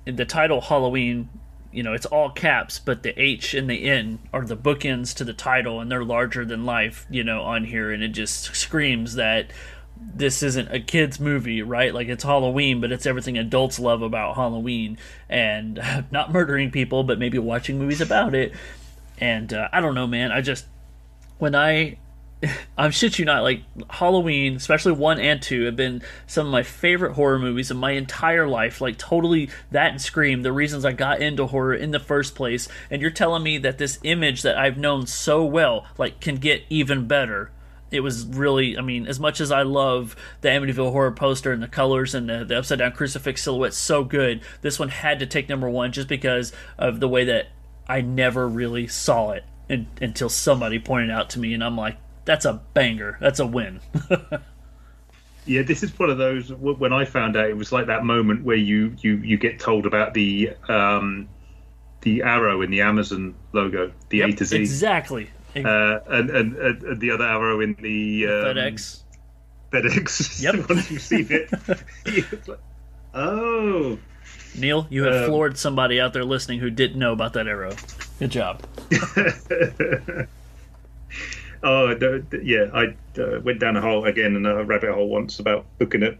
the 0.06 0.24
title 0.24 0.62
Halloween, 0.62 1.28
you 1.72 1.82
know, 1.82 1.92
it's 1.92 2.06
all 2.06 2.30
caps, 2.30 2.78
but 2.78 3.02
the 3.02 3.20
H 3.20 3.54
and 3.54 3.70
the 3.70 3.84
N 3.84 4.18
are 4.32 4.44
the 4.44 4.56
bookends 4.56 5.14
to 5.16 5.24
the 5.24 5.32
title, 5.32 5.80
and 5.80 5.90
they're 5.90 6.04
larger 6.04 6.44
than 6.44 6.64
life, 6.64 7.06
you 7.10 7.22
know, 7.22 7.42
on 7.42 7.64
here, 7.64 7.92
and 7.92 8.02
it 8.02 8.08
just 8.08 8.54
screams 8.56 9.14
that 9.14 9.50
this 10.14 10.42
isn't 10.42 10.72
a 10.72 10.80
kids 10.80 11.20
movie, 11.20 11.62
right? 11.62 11.94
Like 11.94 12.08
it's 12.08 12.24
Halloween, 12.24 12.80
but 12.80 12.90
it's 12.90 13.06
everything 13.06 13.38
adults 13.38 13.78
love 13.78 14.02
about 14.02 14.34
Halloween, 14.34 14.98
and 15.28 15.80
not 16.10 16.32
murdering 16.32 16.70
people, 16.70 17.04
but 17.04 17.18
maybe 17.18 17.38
watching 17.38 17.78
movies 17.78 18.00
about 18.00 18.34
it. 18.34 18.52
And 19.18 19.52
uh, 19.52 19.68
I 19.72 19.80
don't 19.80 19.94
know, 19.94 20.06
man. 20.06 20.32
I 20.32 20.40
just 20.40 20.66
when 21.38 21.54
I 21.54 21.98
I'm 22.78 22.90
shit 22.90 23.18
you 23.18 23.24
not 23.24 23.42
like 23.42 23.62
Halloween, 23.90 24.56
especially 24.56 24.92
one 24.92 25.20
and 25.20 25.42
two, 25.42 25.64
have 25.64 25.76
been 25.76 26.02
some 26.26 26.46
of 26.46 26.52
my 26.52 26.62
favorite 26.62 27.12
horror 27.12 27.38
movies 27.38 27.70
in 27.70 27.76
my 27.76 27.92
entire 27.92 28.46
life. 28.46 28.80
Like 28.80 28.96
totally 28.96 29.50
that 29.70 29.90
and 29.90 30.00
Scream, 30.00 30.42
the 30.42 30.52
reasons 30.52 30.84
I 30.84 30.92
got 30.92 31.20
into 31.20 31.46
horror 31.46 31.74
in 31.74 31.90
the 31.90 32.00
first 32.00 32.34
place. 32.34 32.68
And 32.90 33.02
you're 33.02 33.10
telling 33.10 33.42
me 33.42 33.58
that 33.58 33.78
this 33.78 33.98
image 34.02 34.42
that 34.42 34.56
I've 34.56 34.78
known 34.78 35.06
so 35.06 35.44
well, 35.44 35.86
like, 35.98 36.20
can 36.20 36.36
get 36.36 36.62
even 36.70 37.06
better. 37.06 37.50
It 37.90 38.00
was 38.00 38.24
really, 38.24 38.78
I 38.78 38.82
mean, 38.82 39.06
as 39.06 39.18
much 39.18 39.40
as 39.40 39.50
I 39.50 39.62
love 39.62 40.14
the 40.40 40.48
Amityville 40.48 40.92
horror 40.92 41.10
poster 41.10 41.52
and 41.52 41.62
the 41.62 41.68
colors 41.68 42.14
and 42.14 42.28
the, 42.28 42.44
the 42.44 42.58
upside 42.58 42.78
down 42.78 42.92
crucifix 42.92 43.42
silhouette, 43.42 43.74
so 43.74 44.04
good. 44.04 44.40
This 44.62 44.78
one 44.78 44.90
had 44.90 45.18
to 45.18 45.26
take 45.26 45.48
number 45.48 45.68
one 45.68 45.92
just 45.92 46.08
because 46.08 46.52
of 46.78 47.00
the 47.00 47.08
way 47.08 47.24
that 47.24 47.48
I 47.88 48.00
never 48.00 48.48
really 48.48 48.86
saw 48.86 49.32
it 49.32 49.44
un 49.68 49.88
until 50.00 50.28
somebody 50.28 50.78
pointed 50.78 51.10
out 51.10 51.30
to 51.30 51.40
me, 51.40 51.52
and 51.52 51.64
I'm 51.64 51.76
like, 51.76 51.96
that's 52.30 52.44
a 52.44 52.62
banger. 52.74 53.18
That's 53.20 53.40
a 53.40 53.46
win. 53.46 53.80
Yeah, 55.46 55.62
this 55.62 55.82
is 55.82 55.98
one 55.98 56.10
of 56.10 56.18
those. 56.18 56.52
When 56.52 56.92
I 56.92 57.06
found 57.06 57.34
out, 57.34 57.48
it 57.48 57.56
was 57.56 57.72
like 57.72 57.86
that 57.86 58.04
moment 58.04 58.44
where 58.44 58.58
you 58.58 58.94
you 59.00 59.16
you 59.16 59.38
get 59.38 59.58
told 59.58 59.86
about 59.86 60.12
the 60.12 60.50
um, 60.68 61.28
the 62.02 62.22
arrow 62.22 62.60
in 62.60 62.70
the 62.70 62.82
Amazon 62.82 63.34
logo, 63.52 63.90
the 64.10 64.20
A 64.20 64.32
to 64.32 64.44
Z, 64.44 64.58
Exactly. 64.58 65.30
uh, 65.56 65.98
and, 66.08 66.30
and 66.30 66.56
and 66.56 67.00
the 67.00 67.10
other 67.10 67.24
arrow 67.24 67.60
in 67.60 67.74
the 67.80 68.26
um, 68.26 68.32
FedEx. 68.54 69.00
FedEx. 69.72 70.42
Yep. 70.42 70.68
Once 70.68 70.90
you've 70.90 71.02
seen 71.02 71.26
it, 71.30 71.50
like, 72.46 72.60
oh, 73.14 73.98
Neil, 74.56 74.86
you 74.90 75.04
have 75.04 75.22
um, 75.24 75.30
floored 75.30 75.56
somebody 75.58 75.98
out 76.00 76.12
there 76.12 76.24
listening 76.24 76.60
who 76.60 76.70
didn't 76.70 76.98
know 76.98 77.12
about 77.12 77.32
that 77.32 77.48
arrow. 77.48 77.74
Good 78.20 78.30
job. 78.30 78.62
Oh, 81.62 81.94
the, 81.94 82.24
the- 82.30 82.44
yeah. 82.44 82.66
I 82.72 82.94
uh, 83.20 83.40
went 83.40 83.60
down 83.60 83.76
a 83.76 83.80
hole 83.80 84.04
again 84.04 84.36
in 84.36 84.46
a 84.46 84.64
rabbit 84.64 84.92
hole 84.92 85.08
once 85.08 85.38
about 85.38 85.66
looking 85.78 86.02
at 86.02 86.18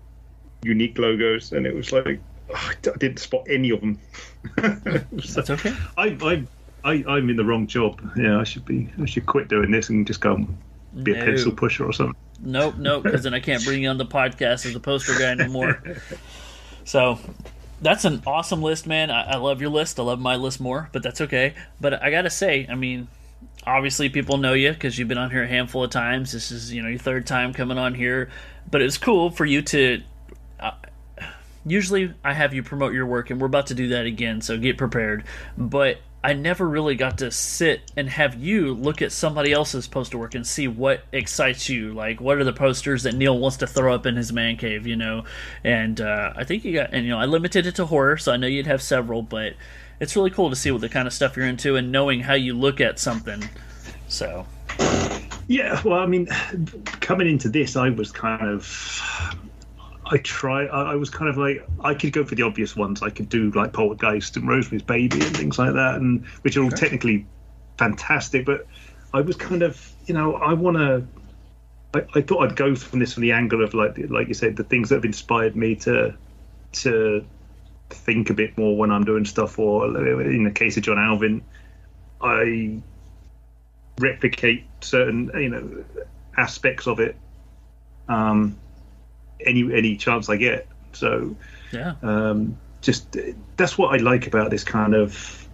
unique 0.62 0.98
logos, 0.98 1.52
and 1.52 1.66
it 1.66 1.74
was 1.74 1.92
like 1.92 2.20
oh, 2.50 2.54
I 2.54 2.74
didn't 2.98 3.18
spot 3.18 3.46
any 3.48 3.70
of 3.70 3.80
them. 3.80 3.98
That's 4.56 5.50
okay. 5.50 5.74
I, 5.96 6.16
I, 6.22 6.44
I, 6.84 7.04
I'm 7.08 7.30
in 7.30 7.36
the 7.36 7.44
wrong 7.44 7.66
job. 7.66 8.00
Yeah, 8.16 8.38
I 8.38 8.44
should 8.44 8.64
be. 8.64 8.88
I 9.00 9.06
should 9.06 9.26
quit 9.26 9.48
doing 9.48 9.70
this 9.70 9.88
and 9.88 10.06
just 10.06 10.20
go 10.20 10.34
and 10.34 10.58
be 11.04 11.12
a 11.12 11.18
No. 11.18 11.24
pencil 11.24 11.52
pusher 11.52 11.84
or 11.84 11.92
something. 11.92 12.16
Nope, 12.42 12.76
nope, 12.78 13.02
because 13.02 13.22
then 13.22 13.34
I 13.34 13.40
can't 13.40 13.62
bring 13.64 13.82
you 13.82 13.90
on 13.90 13.98
the 13.98 14.06
podcast 14.06 14.64
as 14.66 14.74
a 14.74 14.80
poster 14.80 15.12
guy 15.18 15.30
anymore. 15.30 15.82
So 16.84 17.18
that's 17.82 18.04
an 18.04 18.22
awesome 18.26 18.62
list, 18.62 18.86
man. 18.86 19.10
I, 19.10 19.32
I 19.32 19.36
love 19.36 19.60
your 19.60 19.70
list. 19.70 20.00
I 20.00 20.02
love 20.02 20.18
my 20.18 20.34
list 20.36 20.60
more, 20.60 20.88
but 20.92 21.02
that's 21.02 21.20
okay. 21.20 21.54
But 21.80 22.02
I 22.02 22.10
gotta 22.10 22.30
say, 22.30 22.66
I 22.68 22.74
mean, 22.74 23.06
obviously 23.66 24.08
people 24.08 24.38
know 24.38 24.52
you 24.52 24.72
because 24.72 24.98
you've 24.98 25.08
been 25.08 25.18
on 25.18 25.30
here 25.30 25.42
a 25.42 25.48
handful 25.48 25.84
of 25.84 25.90
times. 25.90 26.32
This 26.32 26.50
is 26.50 26.72
you 26.72 26.82
know 26.82 26.88
your 26.88 26.98
third 26.98 27.26
time 27.26 27.52
coming 27.52 27.78
on 27.78 27.94
here, 27.94 28.30
but 28.70 28.82
it's 28.82 28.98
cool 28.98 29.30
for 29.30 29.44
you 29.44 29.62
to. 29.62 30.02
Uh, 30.58 30.72
usually 31.64 32.14
I 32.24 32.32
have 32.32 32.54
you 32.54 32.62
promote 32.62 32.92
your 32.92 33.06
work, 33.06 33.30
and 33.30 33.40
we're 33.40 33.46
about 33.46 33.68
to 33.68 33.74
do 33.74 33.88
that 33.88 34.06
again, 34.06 34.40
so 34.40 34.56
get 34.58 34.78
prepared. 34.78 35.24
But 35.56 35.98
I 36.22 36.34
never 36.34 36.68
really 36.68 36.96
got 36.96 37.18
to 37.18 37.30
sit 37.30 37.90
and 37.96 38.08
have 38.10 38.34
you 38.34 38.74
look 38.74 39.00
at 39.00 39.10
somebody 39.10 39.52
else's 39.52 39.88
poster 39.88 40.18
work 40.18 40.34
and 40.34 40.46
see 40.46 40.68
what 40.68 41.02
excites 41.12 41.70
you. 41.70 41.94
Like, 41.94 42.20
what 42.20 42.36
are 42.36 42.44
the 42.44 42.52
posters 42.52 43.04
that 43.04 43.14
Neil 43.14 43.38
wants 43.38 43.56
to 43.58 43.66
throw 43.66 43.94
up 43.94 44.04
in 44.04 44.16
his 44.16 44.30
man 44.30 44.58
cave, 44.58 44.86
you 44.86 44.96
know? 44.96 45.24
And 45.64 45.98
uh, 45.98 46.34
I 46.36 46.44
think 46.44 46.66
you 46.66 46.74
got, 46.74 46.92
and 46.92 47.06
you 47.06 47.12
know, 47.12 47.18
I 47.18 47.24
limited 47.24 47.66
it 47.66 47.76
to 47.76 47.86
horror, 47.86 48.18
so 48.18 48.32
I 48.32 48.36
know 48.36 48.46
you'd 48.46 48.66
have 48.66 48.82
several, 48.82 49.22
but 49.22 49.54
it's 50.00 50.16
really 50.16 50.30
cool 50.30 50.50
to 50.50 50.56
see 50.56 50.70
what 50.70 50.80
the 50.80 50.88
kind 50.88 51.06
of 51.06 51.12
stuff 51.12 51.36
you're 51.36 51.46
into 51.46 51.76
and 51.76 51.92
knowing 51.92 52.20
how 52.20 52.34
you 52.34 52.54
look 52.54 52.80
at 52.80 52.98
something. 52.98 53.48
So, 54.08 54.46
Yeah, 55.46 55.80
well, 55.84 55.98
I 55.98 56.06
mean, 56.06 56.26
coming 57.00 57.28
into 57.28 57.48
this, 57.48 57.76
I 57.76 57.90
was 57.90 58.10
kind 58.12 58.42
of. 58.42 59.02
I 60.06 60.16
try. 60.18 60.66
I, 60.66 60.92
I 60.92 60.94
was 60.94 61.10
kind 61.10 61.28
of 61.28 61.36
like 61.36 61.64
I 61.82 61.94
could 61.94 62.12
go 62.12 62.24
for 62.24 62.34
the 62.34 62.42
obvious 62.42 62.74
ones. 62.74 63.02
I 63.02 63.10
could 63.10 63.28
do 63.28 63.50
like 63.50 63.72
Poltergeist 63.72 64.36
and 64.36 64.48
Rosemary's 64.48 64.82
Baby 64.82 65.20
and 65.20 65.36
things 65.36 65.58
like 65.58 65.72
that, 65.74 65.96
and 65.96 66.24
which 66.42 66.56
are 66.56 66.62
all 66.62 66.70
technically 66.70 67.26
fantastic. 67.78 68.46
But 68.46 68.66
I 69.12 69.20
was 69.20 69.36
kind 69.36 69.62
of, 69.62 69.92
you 70.06 70.14
know, 70.14 70.34
I 70.34 70.52
want 70.52 70.76
to. 70.76 71.04
I, 71.94 72.18
I 72.18 72.22
thought 72.22 72.48
I'd 72.48 72.56
go 72.56 72.74
from 72.74 73.00
this 73.00 73.14
from 73.14 73.22
the 73.22 73.32
angle 73.32 73.62
of 73.62 73.74
like, 73.74 73.98
like 74.08 74.28
you 74.28 74.34
said, 74.34 74.56
the 74.56 74.64
things 74.64 74.88
that 74.88 74.96
have 74.96 75.04
inspired 75.04 75.56
me 75.56 75.74
to, 75.76 76.14
to 76.72 77.24
think 77.90 78.30
a 78.30 78.34
bit 78.34 78.56
more 78.56 78.76
when 78.76 78.90
I'm 78.90 79.04
doing 79.04 79.24
stuff. 79.24 79.58
Or 79.58 79.86
in 79.86 80.44
the 80.44 80.50
case 80.50 80.76
of 80.76 80.82
John 80.82 80.98
Alvin, 80.98 81.42
I 82.20 82.80
replicate 84.00 84.66
certain 84.80 85.30
you 85.34 85.48
know 85.50 85.84
aspects 86.36 86.86
of 86.86 87.00
it 87.00 87.16
um 88.08 88.56
any 89.44 89.62
any 89.74 89.96
chance 89.96 90.28
i 90.28 90.36
get 90.36 90.66
so 90.92 91.36
yeah. 91.70 91.94
um 92.02 92.56
just 92.80 93.16
that's 93.56 93.76
what 93.76 93.94
i 93.94 93.98
like 93.98 94.26
about 94.26 94.50
this 94.50 94.64
kind 94.64 94.94
of 94.94 95.46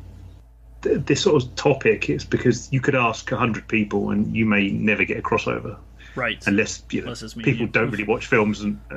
this 0.83 1.23
sort 1.23 1.43
of 1.43 1.55
topic 1.57 2.09
is 2.09 2.25
because 2.25 2.73
you 2.73 2.81
could 2.81 2.95
ask 2.95 3.31
a 3.33 3.35
100 3.35 3.67
people 3.67 4.11
and 4.11 4.37
you 4.37 4.47
may 4.47 4.71
never 4.71 5.05
get 5.05 5.19
a 5.19 5.23
crossover 5.23 5.77
Right. 6.17 6.43
unless 6.47 6.83
you 6.91 7.01
know 7.03 7.07
Unless 7.09 7.23
it's 7.23 7.37
me 7.37 7.45
and 7.45 7.53
people 7.53 7.67
don't 7.67 7.91
really 7.91 8.05
watch 8.05 8.27
films 8.27 8.63
and 8.63 8.81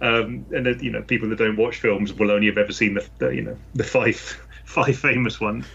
um, 0.00 0.46
and 0.52 0.66
then, 0.66 0.78
you 0.80 0.90
know 0.90 1.02
people 1.02 1.28
that 1.30 1.38
don't 1.38 1.56
watch 1.56 1.76
films 1.76 2.12
will 2.12 2.30
only 2.30 2.46
have 2.46 2.58
ever 2.58 2.72
seen 2.72 2.94
the, 2.94 3.08
the 3.18 3.28
you 3.30 3.42
know 3.42 3.56
the 3.74 3.84
five 3.84 4.16
five 4.64 4.96
famous 4.98 5.40
ones 5.40 5.66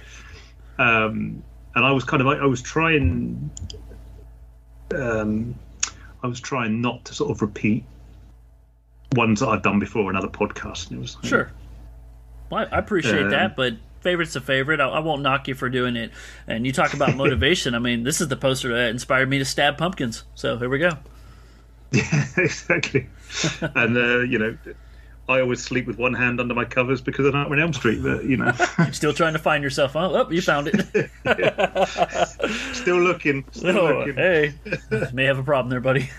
um, 0.78 1.44
and 1.76 1.86
I 1.86 1.92
was 1.92 2.04
kind 2.04 2.22
of 2.22 2.28
like 2.28 2.40
I 2.40 2.46
was 2.46 2.62
trying 2.62 3.50
um, 4.96 5.56
I 6.22 6.28
was 6.28 6.40
trying 6.40 6.80
not 6.82 7.04
to 7.06 7.14
sort 7.14 7.32
of 7.32 7.42
repeat 7.42 7.84
ones 9.16 9.40
that 9.40 9.48
I've 9.50 9.64
done 9.64 9.80
before 9.80 10.10
in 10.10 10.16
other 10.16 10.28
podcasts 10.28 10.90
and 10.90 11.00
it 11.00 11.02
was 11.02 11.18
Sure. 11.24 11.52
Well, 12.50 12.68
I 12.72 12.76
I 12.76 12.80
appreciate 12.80 13.24
Um, 13.24 13.30
that, 13.32 13.56
but 13.56 13.74
favorite's 14.04 14.36
a 14.36 14.42
favorite. 14.42 14.80
I, 14.80 14.88
I 14.88 15.00
won't 15.00 15.22
knock 15.22 15.48
you 15.48 15.56
for 15.56 15.70
doing 15.70 15.96
it. 15.96 16.12
And 16.48 16.66
you 16.66 16.72
talk 16.72 16.94
about 16.94 17.16
motivation. 17.18 17.74
I 17.74 17.80
mean, 17.80 18.04
this 18.04 18.22
is 18.22 18.28
the 18.28 18.36
poster 18.36 18.74
that 18.74 18.90
inspired 18.90 19.30
me 19.30 19.40
to 19.40 19.46
stab 19.46 19.78
pumpkins. 19.78 20.24
So 20.36 20.58
here 20.58 20.70
we 20.70 20.80
go. 20.80 20.92
Yeah, 21.92 22.26
exactly. 22.38 23.08
and 23.62 23.98
uh, 23.98 24.20
you 24.20 24.40
know, 24.40 24.58
I 25.30 25.40
always 25.40 25.64
sleep 25.64 25.88
with 25.88 25.98
one 25.98 26.14
hand 26.14 26.42
under 26.42 26.54
my 26.54 26.66
covers 26.66 27.00
because 27.00 27.26
of 27.26 27.34
Nightmare 27.34 27.58
on 27.60 27.64
Elm 27.64 27.74
Street. 27.74 28.04
But 28.04 28.26
you 28.26 28.36
know, 28.36 28.52
Still 28.92 29.14
trying 29.14 29.34
to 29.34 29.40
find 29.40 29.64
yourself. 29.64 29.96
Oh, 29.96 30.14
oh 30.14 30.30
you 30.30 30.42
found 30.42 30.68
it. 30.70 31.10
still 32.74 33.00
looking, 33.00 33.46
still 33.52 33.78
Oh, 33.78 34.00
looking. 34.00 34.16
hey, 34.16 34.54
may 35.14 35.24
have 35.24 35.40
a 35.40 35.44
problem 35.44 35.70
there, 35.70 35.80
buddy. 35.80 36.10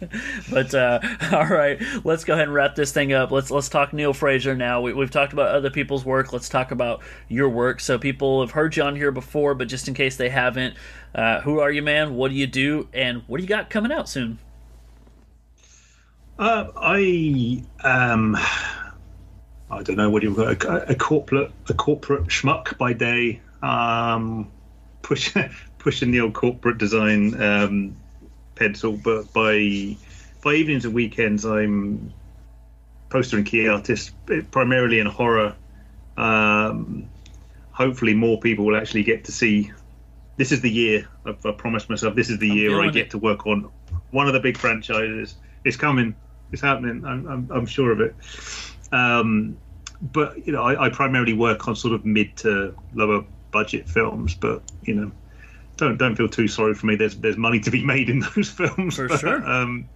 but 0.50 0.74
uh, 0.74 1.00
all 1.32 1.46
right, 1.46 1.80
let's 2.04 2.24
go 2.24 2.32
ahead 2.32 2.44
and 2.44 2.54
wrap 2.54 2.74
this 2.74 2.92
thing 2.92 3.12
up. 3.12 3.30
Let's 3.30 3.50
let's 3.50 3.68
talk 3.68 3.92
Neil 3.92 4.14
Fraser 4.14 4.54
now. 4.54 4.80
We, 4.80 4.94
we've 4.94 5.10
talked 5.10 5.34
about 5.34 5.54
other 5.54 5.70
people's 5.70 6.04
work. 6.06 6.32
Let's 6.32 6.48
talk 6.48 6.70
about 6.70 7.02
your 7.28 7.50
work. 7.50 7.80
So 7.80 7.98
people 7.98 8.40
have 8.40 8.52
heard 8.52 8.74
you 8.74 8.82
on 8.84 8.96
here 8.96 9.12
before, 9.12 9.54
but 9.54 9.68
just 9.68 9.86
in 9.86 9.92
case 9.92 10.16
they 10.16 10.30
haven't, 10.30 10.76
uh, 11.14 11.40
who 11.42 11.60
are 11.60 11.70
you, 11.70 11.82
man? 11.82 12.14
What 12.14 12.30
do 12.30 12.34
you 12.34 12.46
do? 12.46 12.88
And 12.94 13.22
what 13.26 13.36
do 13.36 13.42
you 13.42 13.48
got 13.48 13.68
coming 13.68 13.92
out 13.92 14.08
soon? 14.08 14.38
Uh, 16.38 16.66
I 16.76 17.62
um, 17.82 18.36
I 19.70 19.82
don't 19.82 19.96
know 19.96 20.10
what 20.10 20.22
you 20.22 20.34
got 20.34 20.64
a, 20.64 20.90
a 20.90 20.94
corporate 20.94 21.50
a 21.68 21.74
corporate 21.74 22.24
schmuck 22.24 22.76
by 22.76 22.92
day. 22.92 23.40
Um, 23.62 24.50
push 25.02 25.34
pushing 25.78 26.10
the 26.10 26.20
old 26.20 26.34
corporate 26.34 26.78
design 26.78 27.40
um, 27.40 27.96
pencil, 28.54 28.92
but 28.92 29.32
by 29.32 29.96
by 30.42 30.54
evenings 30.54 30.84
and 30.84 30.94
weekends, 30.94 31.44
I'm 31.46 32.12
poster 33.08 33.38
and 33.38 33.46
key 33.46 33.68
artist, 33.68 34.12
primarily 34.50 34.98
in 34.98 35.06
horror. 35.06 35.54
Um, 36.16 37.08
hopefully, 37.70 38.14
more 38.14 38.38
people 38.38 38.66
will 38.66 38.76
actually 38.76 39.04
get 39.04 39.24
to 39.24 39.32
see. 39.32 39.72
This 40.36 40.52
is 40.52 40.60
the 40.60 40.70
year. 40.70 41.08
I've, 41.24 41.44
I 41.46 41.52
promised 41.52 41.88
myself 41.88 42.14
this 42.14 42.28
is 42.28 42.38
the 42.38 42.48
year 42.48 42.70
where 42.72 42.86
I 42.86 42.90
get 42.90 43.06
it. 43.06 43.10
to 43.12 43.18
work 43.18 43.46
on 43.46 43.70
one 44.10 44.26
of 44.26 44.34
the 44.34 44.40
big 44.40 44.58
franchises. 44.58 45.34
It's 45.64 45.78
coming. 45.78 46.14
It's 46.52 46.62
happening. 46.62 47.04
I'm, 47.04 47.26
I'm, 47.26 47.50
I'm 47.50 47.66
sure 47.66 47.92
of 47.92 48.00
it. 48.00 48.16
Um, 48.92 49.58
but 50.00 50.46
you 50.46 50.52
know, 50.52 50.62
I, 50.62 50.86
I 50.86 50.88
primarily 50.90 51.32
work 51.32 51.68
on 51.68 51.76
sort 51.76 51.94
of 51.94 52.04
mid 52.04 52.36
to 52.38 52.76
lower 52.94 53.24
budget 53.50 53.88
films. 53.88 54.34
But 54.34 54.62
you 54.82 54.94
know, 54.94 55.12
don't 55.76 55.96
don't 55.96 56.16
feel 56.16 56.28
too 56.28 56.48
sorry 56.48 56.74
for 56.74 56.86
me. 56.86 56.96
There's 56.96 57.16
there's 57.16 57.36
money 57.36 57.60
to 57.60 57.70
be 57.70 57.84
made 57.84 58.08
in 58.08 58.20
those 58.34 58.50
films. 58.50 58.96
For 58.96 59.08
but, 59.08 59.20
sure. 59.20 59.46
Um, 59.46 59.88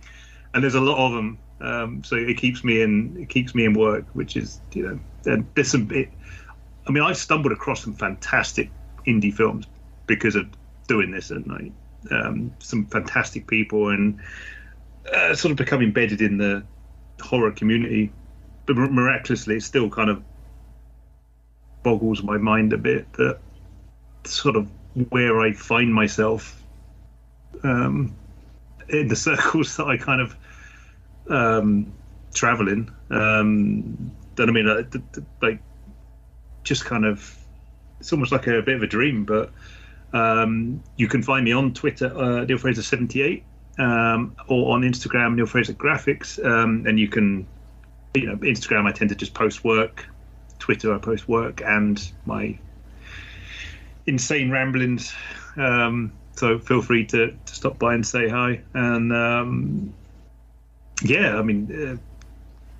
and 0.54 0.62
there's 0.62 0.74
a 0.74 0.80
lot 0.80 1.06
of 1.06 1.12
them. 1.12 1.38
Um, 1.60 2.02
so 2.04 2.16
it 2.16 2.38
keeps 2.38 2.64
me 2.64 2.82
in 2.82 3.16
it 3.20 3.28
keeps 3.28 3.54
me 3.54 3.64
in 3.64 3.74
work, 3.74 4.06
which 4.14 4.36
is 4.36 4.60
you 4.72 4.88
know 4.88 5.00
there- 5.22 5.44
there's 5.54 5.70
some. 5.70 5.90
It, 5.92 6.12
I 6.86 6.92
mean, 6.92 7.02
I've 7.02 7.18
stumbled 7.18 7.52
across 7.52 7.84
some 7.84 7.94
fantastic 7.94 8.70
indie 9.06 9.32
films 9.32 9.66
because 10.06 10.34
of 10.34 10.48
doing 10.88 11.10
this, 11.10 11.30
and 11.30 11.46
like 11.46 11.72
um, 12.10 12.52
some 12.58 12.86
fantastic 12.86 13.46
people, 13.46 13.90
and 13.90 14.20
uh, 15.12 15.34
sort 15.34 15.50
of 15.52 15.56
become 15.56 15.82
embedded 15.82 16.20
in 16.20 16.38
the 16.38 16.62
horror 17.20 17.52
community. 17.52 18.12
But 18.66 18.76
mir- 18.76 18.90
miraculously, 18.90 19.56
it 19.56 19.62
still 19.62 19.90
kind 19.90 20.10
of 20.10 20.22
boggles 21.82 22.22
my 22.22 22.36
mind 22.36 22.72
a 22.72 22.78
bit 22.78 23.10
that 23.14 23.38
sort 24.24 24.56
of 24.56 24.68
where 25.08 25.40
I 25.40 25.52
find 25.52 25.94
myself 25.94 26.62
um, 27.62 28.14
in 28.88 29.08
the 29.08 29.16
circles 29.28 29.76
that 29.76 29.86
I 29.86 29.96
kind 29.96 30.20
of 30.20 30.36
um, 31.28 31.92
travel 32.34 32.68
in. 32.68 32.90
Um, 33.10 34.12
I 34.38 34.46
mean, 34.46 34.64
th- 34.90 35.04
like 35.42 35.60
just 36.64 36.84
kind 36.84 37.04
of 37.04 37.36
it's 37.98 38.12
almost 38.12 38.32
like 38.32 38.46
a 38.46 38.62
bit 38.62 38.76
of 38.76 38.82
a 38.82 38.86
dream. 38.86 39.24
But 39.24 39.52
um, 40.12 40.82
you 40.96 41.08
can 41.08 41.22
find 41.22 41.44
me 41.44 41.52
on 41.52 41.74
Twitter, 41.74 42.06
uh, 42.16 42.44
Neil 42.44 42.58
Fraser 42.58 42.82
seventy 42.82 43.22
eight, 43.22 43.44
um, 43.80 44.36
or 44.48 44.74
on 44.74 44.82
Instagram, 44.82 45.34
Neil 45.34 45.46
Fraser 45.46 45.72
Graphics, 45.72 46.42
um, 46.44 46.84
and 46.86 47.00
you 47.00 47.08
can, 47.08 47.46
you 48.14 48.26
know, 48.26 48.36
Instagram. 48.36 48.86
I 48.86 48.92
tend 48.92 49.08
to 49.10 49.16
just 49.16 49.34
post 49.34 49.64
work. 49.64 50.06
Twitter, 50.58 50.94
I 50.94 50.98
post 50.98 51.26
work 51.26 51.62
and 51.64 52.12
my 52.26 52.58
insane 54.06 54.50
ramblings. 54.50 55.14
Um, 55.56 56.12
so 56.36 56.58
feel 56.58 56.82
free 56.82 57.06
to, 57.06 57.32
to 57.32 57.54
stop 57.54 57.78
by 57.78 57.94
and 57.94 58.06
say 58.06 58.28
hi. 58.28 58.60
And 58.74 59.12
um, 59.12 59.94
yeah, 61.02 61.38
I 61.38 61.42
mean, 61.42 61.68
uh, 61.72 61.96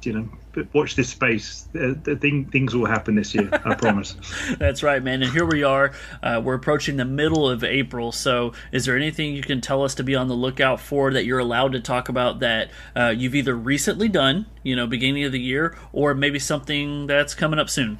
you 0.03 0.13
know, 0.13 0.29
but 0.53 0.73
watch 0.75 0.97
this 0.97 1.09
space. 1.09 1.69
Uh, 1.75 1.95
the 2.03 2.17
thing, 2.17 2.45
things 2.47 2.75
will 2.75 2.87
happen 2.87 3.15
this 3.15 3.35
year. 3.35 3.49
I 3.65 3.75
promise. 3.75 4.17
That's 4.59 4.83
right, 4.83 5.03
man. 5.03 5.23
And 5.23 5.33
here 5.33 5.47
we 5.47 5.63
are. 5.63 5.93
Uh, 6.23 6.41
we're 6.45 6.55
approaching 6.55 6.97
the 6.97 7.05
middle 7.05 7.49
of 7.49 7.63
April. 7.63 8.13
So, 8.13 8.53
is 8.73 8.85
there 8.85 8.97
anything 8.97 9.35
you 9.35 9.43
can 9.43 9.61
tell 9.61 9.83
us 9.83 9.95
to 9.97 10.03
be 10.03 10.15
on 10.15 10.29
the 10.29 10.35
lookout 10.35 10.81
for 10.81 11.13
that 11.13 11.25
you're 11.25 11.39
allowed 11.39 11.73
to 11.73 11.81
talk 11.81 12.09
about 12.09 12.41
that 12.41 12.71
uh, 12.97 13.15
you've 13.17 13.35
either 13.35 13.55
recently 13.55 14.09
done, 14.09 14.47
you 14.63 14.75
know, 14.75 14.87
beginning 14.87 15.25
of 15.25 15.33
the 15.33 15.41
year, 15.41 15.77
or 15.93 16.15
maybe 16.15 16.39
something 16.39 17.07
that's 17.07 17.35
coming 17.35 17.59
up 17.59 17.71
soon? 17.71 17.99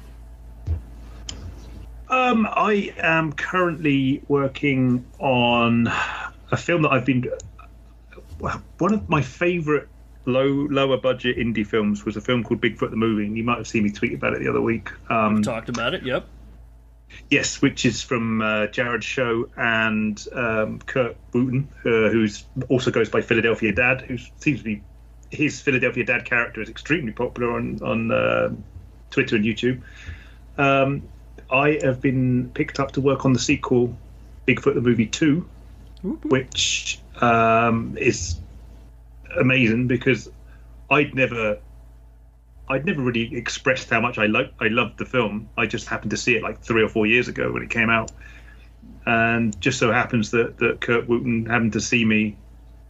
Um, 2.09 2.45
I 2.51 2.93
am 2.97 3.31
currently 3.31 4.21
working 4.27 5.05
on 5.19 5.87
a 6.51 6.57
film 6.57 6.81
that 6.81 6.91
I've 6.91 7.05
been. 7.05 7.29
One 8.79 8.93
of 8.93 9.07
my 9.07 9.21
favourite 9.21 9.87
low 10.25 10.67
lower 10.69 10.97
budget 10.97 11.37
indie 11.37 11.65
films 11.65 12.05
was 12.05 12.17
a 12.17 12.21
film 12.21 12.43
called 12.43 12.61
Bigfoot 12.61 12.89
the 12.89 12.95
Movie. 12.95 13.25
and 13.25 13.37
You 13.37 13.43
might 13.43 13.57
have 13.57 13.67
seen 13.67 13.83
me 13.83 13.91
tweet 13.91 14.13
about 14.13 14.33
it 14.33 14.39
the 14.39 14.49
other 14.49 14.61
week. 14.61 14.89
Um, 15.09 15.41
Talked 15.41 15.69
about 15.69 15.93
it. 15.93 16.03
Yep. 16.03 16.25
Yes, 17.29 17.61
which 17.61 17.85
is 17.85 18.01
from 18.01 18.41
uh, 18.41 18.67
Jared 18.67 19.03
Show 19.03 19.49
and 19.57 20.25
um, 20.33 20.79
Kurt 20.79 21.17
Wooten, 21.33 21.67
uh, 21.79 22.09
who's 22.09 22.45
also 22.69 22.89
goes 22.91 23.09
by 23.09 23.21
Philadelphia 23.21 23.73
Dad, 23.73 24.01
who 24.01 24.17
seems 24.39 24.59
to 24.59 24.63
be 24.63 24.81
his 25.29 25.61
Philadelphia 25.61 26.05
Dad 26.05 26.25
character 26.25 26.61
is 26.61 26.69
extremely 26.69 27.11
popular 27.11 27.53
on 27.53 27.79
on 27.81 28.11
uh, 28.11 28.53
Twitter 29.09 29.35
and 29.35 29.45
YouTube. 29.45 29.81
Um, 30.57 31.03
I 31.49 31.79
have 31.81 32.01
been 32.01 32.49
picked 32.53 32.79
up 32.79 32.93
to 32.93 33.01
work 33.01 33.25
on 33.25 33.33
the 33.33 33.39
sequel, 33.39 33.97
Bigfoot 34.47 34.75
the 34.75 34.81
Movie 34.81 35.07
Two, 35.07 35.47
which 36.01 36.99
um, 37.19 37.97
is 37.97 38.39
amazing 39.37 39.87
because 39.87 40.29
I'd 40.89 41.15
never 41.15 41.59
I'd 42.69 42.85
never 42.85 43.01
really 43.01 43.35
expressed 43.35 43.89
how 43.89 43.99
much 43.99 44.17
I 44.17 44.27
like 44.27 44.53
I 44.59 44.67
loved 44.67 44.97
the 44.97 45.05
film. 45.05 45.49
I 45.57 45.65
just 45.65 45.87
happened 45.87 46.11
to 46.11 46.17
see 46.17 46.35
it 46.35 46.43
like 46.43 46.61
three 46.61 46.83
or 46.83 46.89
four 46.89 47.05
years 47.05 47.27
ago 47.27 47.51
when 47.51 47.63
it 47.63 47.69
came 47.69 47.89
out, 47.89 48.11
and 49.05 49.59
just 49.61 49.79
so 49.79 49.91
happens 49.91 50.31
that 50.31 50.57
that 50.59 50.81
Kurt 50.81 51.07
Wooten 51.07 51.45
happened 51.45 51.73
to 51.73 51.81
see 51.81 52.05
me 52.05 52.37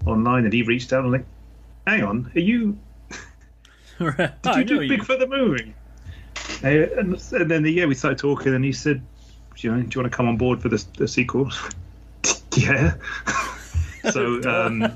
online, 0.06 0.44
and 0.46 0.54
he 0.54 0.64
reached 0.64 0.94
out 0.94 1.04
and 1.04 1.12
like, 1.12 1.26
"Hang 1.88 2.04
on, 2.04 2.32
are 2.36 2.39
you? 2.39 2.78
Did 4.00 4.56
you 4.56 4.64
do 4.64 4.82
you. 4.82 4.98
Bigfoot 4.98 5.20
the 5.20 5.28
movie?" 5.28 5.74
And, 6.64 7.16
and 7.32 7.52
then 7.52 7.64
the 7.64 7.72
yeah, 7.72 7.86
we 7.86 7.96
started 7.96 8.20
talking, 8.20 8.54
and 8.54 8.64
he 8.64 8.74
said, 8.74 9.02
"You 9.58 9.72
know, 9.72 9.82
do 9.82 9.89
you 9.96 10.02
want 10.02 10.12
to 10.12 10.16
come 10.16 10.28
on 10.28 10.38
board 10.38 10.62
for 10.62 10.70
the 10.70 10.84
the 10.98 11.08
sequel?" 11.08 11.50
yeah. 12.56 12.96
so 14.12 14.42
um, 14.44 14.94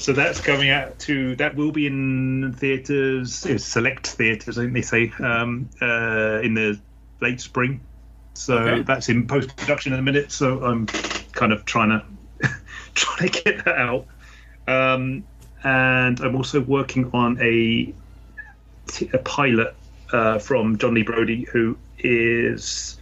so 0.00 0.14
that's 0.14 0.40
coming 0.40 0.70
out 0.70 0.98
to 1.00 1.36
that 1.36 1.54
will 1.54 1.72
be 1.72 1.86
in 1.86 2.54
theaters, 2.56 3.34
select 3.62 4.06
theaters, 4.06 4.58
I 4.58 4.62
think 4.62 4.72
they 4.74 4.82
say, 4.82 5.12
um, 5.20 5.68
uh, 5.80 6.40
in 6.42 6.54
the 6.54 6.80
late 7.20 7.40
spring. 7.40 7.80
So 8.34 8.56
Okay. 8.56 8.82
that's 8.82 9.08
in 9.10 9.26
post 9.26 9.54
production 9.56 9.92
in 9.92 9.98
a 9.98 10.02
minute. 10.02 10.32
So 10.32 10.64
I'm 10.64 10.86
kind 10.86 11.52
of 11.52 11.64
trying 11.66 11.90
to 11.90 12.04
trying 12.94 13.30
to 13.30 13.42
get 13.42 13.64
that 13.66 13.76
out. 13.78 14.06
Um, 14.66 15.24
and 15.62 16.18
I'm 16.20 16.34
also 16.34 16.60
working 16.62 17.10
on 17.12 17.38
a, 17.42 17.92
a 19.12 19.18
pilot 19.18 19.76
uh, 20.12 20.38
from 20.38 20.78
Jon 20.78 20.94
Lee 20.94 21.02
Brody, 21.02 21.46
who 21.52 21.76
is 21.98 22.99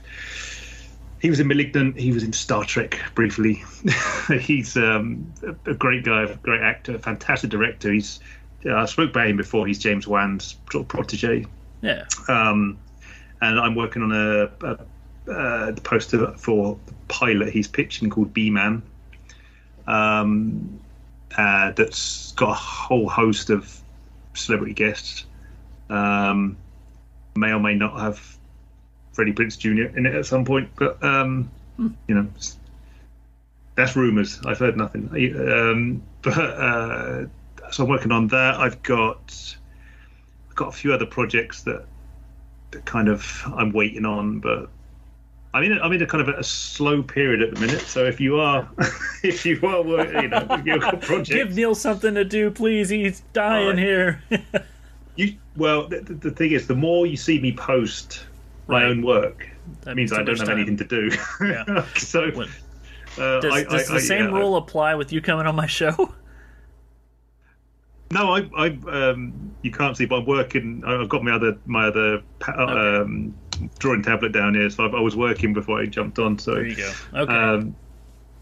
he 1.21 1.31
was 1.31 1.41
in 1.41 1.49
*Malignant*. 1.49 1.99
He 1.99 2.13
was 2.13 2.23
in 2.23 2.33
*Star 2.33 2.65
Trek* 2.65 2.99
briefly. 3.15 3.63
he's 4.41 4.77
um, 4.77 5.33
a, 5.43 5.71
a 5.71 5.75
great 5.75 6.05
guy, 6.05 6.23
a 6.25 6.37
great 6.37 6.61
actor, 6.61 6.99
fantastic 6.99 7.51
director. 7.51 7.93
He's 7.93 8.21
uh, 8.67 8.75
I 8.75 8.85
spoke 8.87 9.11
about 9.11 9.29
him 9.29 9.37
before. 9.37 9.67
He's 9.67 9.79
James 9.79 10.07
Wan's 10.07 10.57
sort 10.71 10.83
of 10.83 10.89
protege, 10.89 11.47
Yeah. 11.83 12.05
um, 12.29 12.79
and 13.41 13.59
I'm 13.61 13.75
working 13.75 14.03
on 14.03 14.13
a, 14.13 14.51
a, 14.67 14.79
uh 15.31 15.71
the 15.73 15.81
poster 15.83 16.33
for 16.39 16.79
the 16.87 16.93
pilot 17.09 17.51
he's 17.53 17.69
pitching 17.69 18.11
called 18.11 18.33
B 18.33 18.51
Man. 18.51 18.83
Um, 19.87 20.81
uh, 21.37 21.73
that's 21.73 22.33
got 22.33 22.51
a 22.51 22.55
whole 22.55 23.09
host 23.09 23.51
of 23.51 23.81
celebrity 24.35 24.75
guests. 24.75 25.25
Um, 25.91 26.57
may 27.37 27.53
or 27.53 27.61
may 27.61 27.75
not 27.75 27.99
have 28.01 28.38
Freddie 29.19 29.33
Prinze 29.33 29.59
Jr. 29.59 29.99
in 29.99 30.07
it 30.07 30.15
at 30.15 30.27
some 30.27 30.45
point, 30.45 30.71
but 30.77 31.03
um, 31.03 31.51
you 31.77 32.15
know, 32.15 32.29
that's 33.75 33.97
rumours. 33.97 34.39
I've 34.47 34.61
heard 34.61 34.77
nothing. 34.77 35.09
Um, 35.37 36.05
but 36.23 36.39
uh, 36.39 37.27
so 37.73 37.83
I'm 37.83 37.89
working 37.89 38.13
on 38.13 38.29
that. 38.29 38.61
I've 38.61 38.81
got 38.85 39.57
I've 40.49 40.55
got 40.55 40.69
a 40.69 40.71
few 40.71 40.93
other 40.93 41.05
projects 41.05 41.65
that 41.65 41.85
that 42.71 42.85
kind 42.85 43.09
of 43.09 43.43
I'm 43.57 43.73
waiting 43.73 44.05
on, 44.05 44.39
but 44.39 44.71
I'm 45.53 45.65
in 45.65 45.73
a, 45.73 45.81
I'm 45.81 45.93
in 45.93 46.01
a 46.01 46.07
kind 46.07 46.21
of 46.21 46.29
a 46.29 46.45
slow 46.45 47.03
period 47.03 47.43
at 47.43 47.57
the 47.57 47.61
minute. 47.61 47.81
So 47.81 48.05
if 48.05 48.21
you 48.21 48.39
are 48.39 48.69
if 49.25 49.45
you 49.45 49.59
are 49.65 49.83
wor- 49.83 50.07
you 50.07 50.29
know 50.29 50.47
if 50.49 50.65
you've 50.65 51.25
Give 51.27 51.57
Neil 51.57 51.75
something 51.75 52.15
to 52.15 52.25
do, 52.25 52.53
please. 52.53 52.89
He's 52.89 53.25
dying 53.33 53.71
right. 53.71 53.79
here. 53.79 54.23
you 55.17 55.35
well 55.57 55.89
the 55.89 56.03
the 56.03 56.31
thing 56.31 56.53
is 56.53 56.69
the 56.69 56.77
more 56.77 57.05
you 57.05 57.17
see 57.17 57.41
me 57.41 57.53
post 57.53 58.28
my 58.69 58.83
Right. 58.83 58.91
own 58.91 59.03
work, 59.03 59.49
That 59.83 59.97
means 59.97 60.13
I 60.13 60.23
don't 60.23 60.39
have 60.39 60.47
time. 60.47 60.57
anything 60.59 60.77
to 60.77 60.85
do. 60.85 61.11
Yeah. 61.41 61.85
so 61.97 62.31
When- 62.31 62.49
uh, 63.19 63.41
Does, 63.41 63.53
I, 63.53 63.65
does 63.65 63.91
I- 63.91 63.95
the 63.95 64.01
same 64.01 64.25
yeah, 64.27 64.39
rule 64.39 64.57
apply 64.57 64.95
with 64.95 65.13
you 65.13 65.21
coming 65.21 65.47
on 65.47 65.57
my 65.57 65.67
show? 65.67 66.15
No, 68.11 68.35
I, 68.35 68.49
I, 68.57 68.67
um, 68.91 69.55
you 69.63 69.71
can't 69.71 69.95
see, 69.97 70.07
but 70.07 70.21
I'm 70.21 70.27
working. 70.27 70.83
I've 70.87 71.09
got 71.11 71.23
my 71.23 71.33
other, 71.33 71.59
my 71.67 71.89
other 71.89 72.23
pa- 72.39 72.53
Okay. 72.53 73.03
um, 73.03 73.35
drawing 73.79 74.03
tablet 74.03 74.33
down 74.33 74.55
here, 74.55 74.71
so 74.71 74.87
I, 74.87 74.97
I 74.97 75.01
was 75.01 75.15
working 75.15 75.53
before 75.53 75.79
I 75.81 75.85
jumped 75.87 76.19
on. 76.19 76.39
So 76.39 76.55
There 76.55 76.67
you 76.67 76.77
go. 76.77 76.93
Okay. 77.15 77.35
Um, 77.35 77.77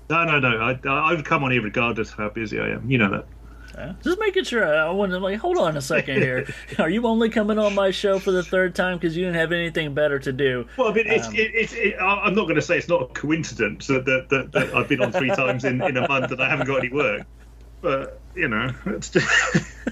no, 0.09 0.25
no, 0.25 0.39
no. 0.39 0.59
I, 0.59 0.79
I 0.89 1.15
would 1.15 1.25
come 1.25 1.43
on 1.43 1.51
here 1.51 1.63
regardless 1.63 2.11
of 2.13 2.17
how 2.19 2.29
busy 2.29 2.61
I 2.61 2.69
am. 2.69 2.89
You 2.89 2.99
know 2.99 3.11
that. 3.11 3.27
Uh, 3.77 3.93
Just 4.03 4.19
making 4.19 4.45
sure. 4.45 4.65
I 4.65 4.91
wanted 4.91 5.21
like, 5.21 5.39
hold 5.39 5.59
on 5.59 5.77
a 5.77 5.83
second 5.83 6.17
here. 6.17 6.49
Are 6.79 6.89
you 6.89 7.07
only 7.07 7.29
coming 7.29 7.59
on 7.59 7.75
my 7.75 7.91
show 7.91 8.19
for 8.19 8.31
the 8.31 8.43
third 8.43 8.75
time 8.75 8.97
because 8.97 9.17
you 9.17 9.25
didn't 9.25 9.39
have 9.39 9.53
anything 9.53 9.93
better 9.93 10.19
to 10.19 10.33
do? 10.33 10.67
Well, 10.79 10.89
I 10.89 10.95
mean, 10.95 11.07
it's, 11.07 11.29
um, 11.29 11.35
it, 11.35 11.51
it's, 11.55 11.73
it, 11.75 11.97
I'm 12.01 12.35
not 12.35 12.45
going 12.45 12.57
to 12.57 12.63
say 12.63 12.79
it's 12.79 12.89
not 12.89 13.03
a 13.03 13.07
coincidence 13.09 13.87
that, 13.89 14.07
that, 14.07 14.29
that, 14.31 14.53
that 14.53 14.75
I've 14.75 14.89
been 14.89 15.03
on 15.03 15.13
three 15.13 15.29
times 15.29 15.65
in, 15.65 15.83
in 15.83 15.97
a 15.97 16.09
month 16.09 16.31
and 16.33 16.43
I 16.43 16.49
haven't 16.49 16.67
got 16.67 16.79
any 16.79 16.89
work. 16.89 17.27
But 17.83 18.21
you 18.35 18.49
know, 18.49 18.73
it's 18.87 19.11
just, 19.11 19.29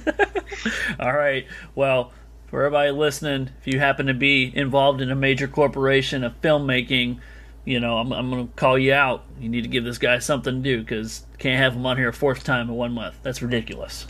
All 1.01 1.13
right. 1.13 1.47
Well, 1.75 2.13
for 2.47 2.63
everybody 2.63 2.91
listening, 2.91 3.51
if 3.61 3.67
you 3.67 3.79
happen 3.79 4.07
to 4.07 4.15
be 4.15 4.51
involved 4.55 5.01
in 5.01 5.11
a 5.11 5.15
major 5.15 5.49
corporation 5.49 6.25
of 6.25 6.41
filmmaking, 6.41 7.19
you 7.65 7.81
know, 7.81 7.99
I'm, 7.99 8.13
I'm 8.13 8.31
going 8.31 8.49
to 8.49 8.55
call 8.55 8.79
you 8.79 8.93
out. 8.93 9.25
You 9.41 9.49
need 9.49 9.63
to 9.63 9.69
give 9.69 9.85
this 9.85 9.99
guy 9.99 10.19
something 10.19 10.57
to 10.57 10.61
do 10.61 10.81
because 10.81 11.25
can't 11.39 11.59
have 11.59 11.75
him 11.75 11.87
on 11.87 11.97
here 11.97 12.09
a 12.09 12.13
fourth 12.13 12.45
time 12.45 12.69
in 12.69 12.75
one 12.75 12.93
month. 12.93 13.17
That's 13.23 13.41
ridiculous. 13.43 14.07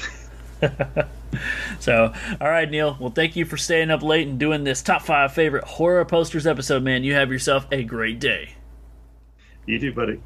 so, 1.81 2.13
all 2.41 2.49
right, 2.49 2.69
Neil. 2.69 2.97
Well, 3.01 3.11
thank 3.11 3.37
you 3.37 3.45
for 3.45 3.57
staying 3.57 3.91
up 3.91 4.03
late 4.03 4.27
and 4.27 4.39
doing 4.39 4.65
this 4.65 4.83
top 4.83 5.03
five 5.03 5.33
favorite 5.33 5.65
horror 5.65 6.05
posters 6.05 6.47
episode, 6.47 6.83
man. 6.83 7.05
You 7.05 7.15
have 7.15 7.31
yourself 7.31 7.67
a 7.71 7.85
great 7.85 8.19
day. 8.19 8.55
you 9.67 9.79
do, 9.79 9.93
buddy. 9.93 10.21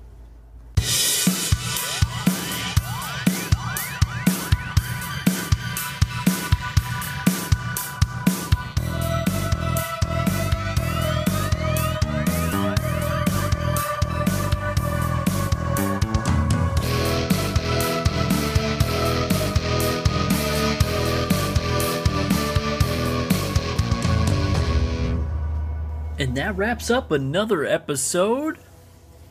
Wraps 26.69 26.91
up 26.91 27.11
another 27.11 27.65
episode 27.65 28.59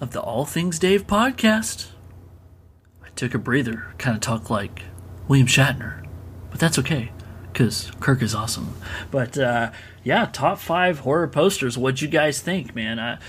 of 0.02 0.10
the 0.10 0.20
All 0.20 0.44
Things 0.44 0.80
Dave 0.80 1.06
podcast. 1.06 1.90
I 3.06 3.10
took 3.10 3.36
a 3.36 3.38
breather, 3.38 3.94
kind 4.00 4.16
of 4.16 4.22
talked 4.22 4.50
like 4.50 4.82
William 5.28 5.46
Shatner, 5.46 6.04
but 6.50 6.60
that's 6.60 6.80
okay, 6.80 7.12
because 7.54 7.92
Kirk 8.00 8.24
is 8.24 8.34
awesome. 8.34 8.76
But 9.12 9.38
uh, 9.38 9.70
yeah, 10.04 10.26
top 10.34 10.58
five 10.58 11.02
horror 11.02 11.28
posters. 11.28 11.78
What'd 11.78 12.02
you 12.02 12.08
guys 12.08 12.42
think, 12.42 12.74
man? 12.74 12.98
I, 12.98 13.20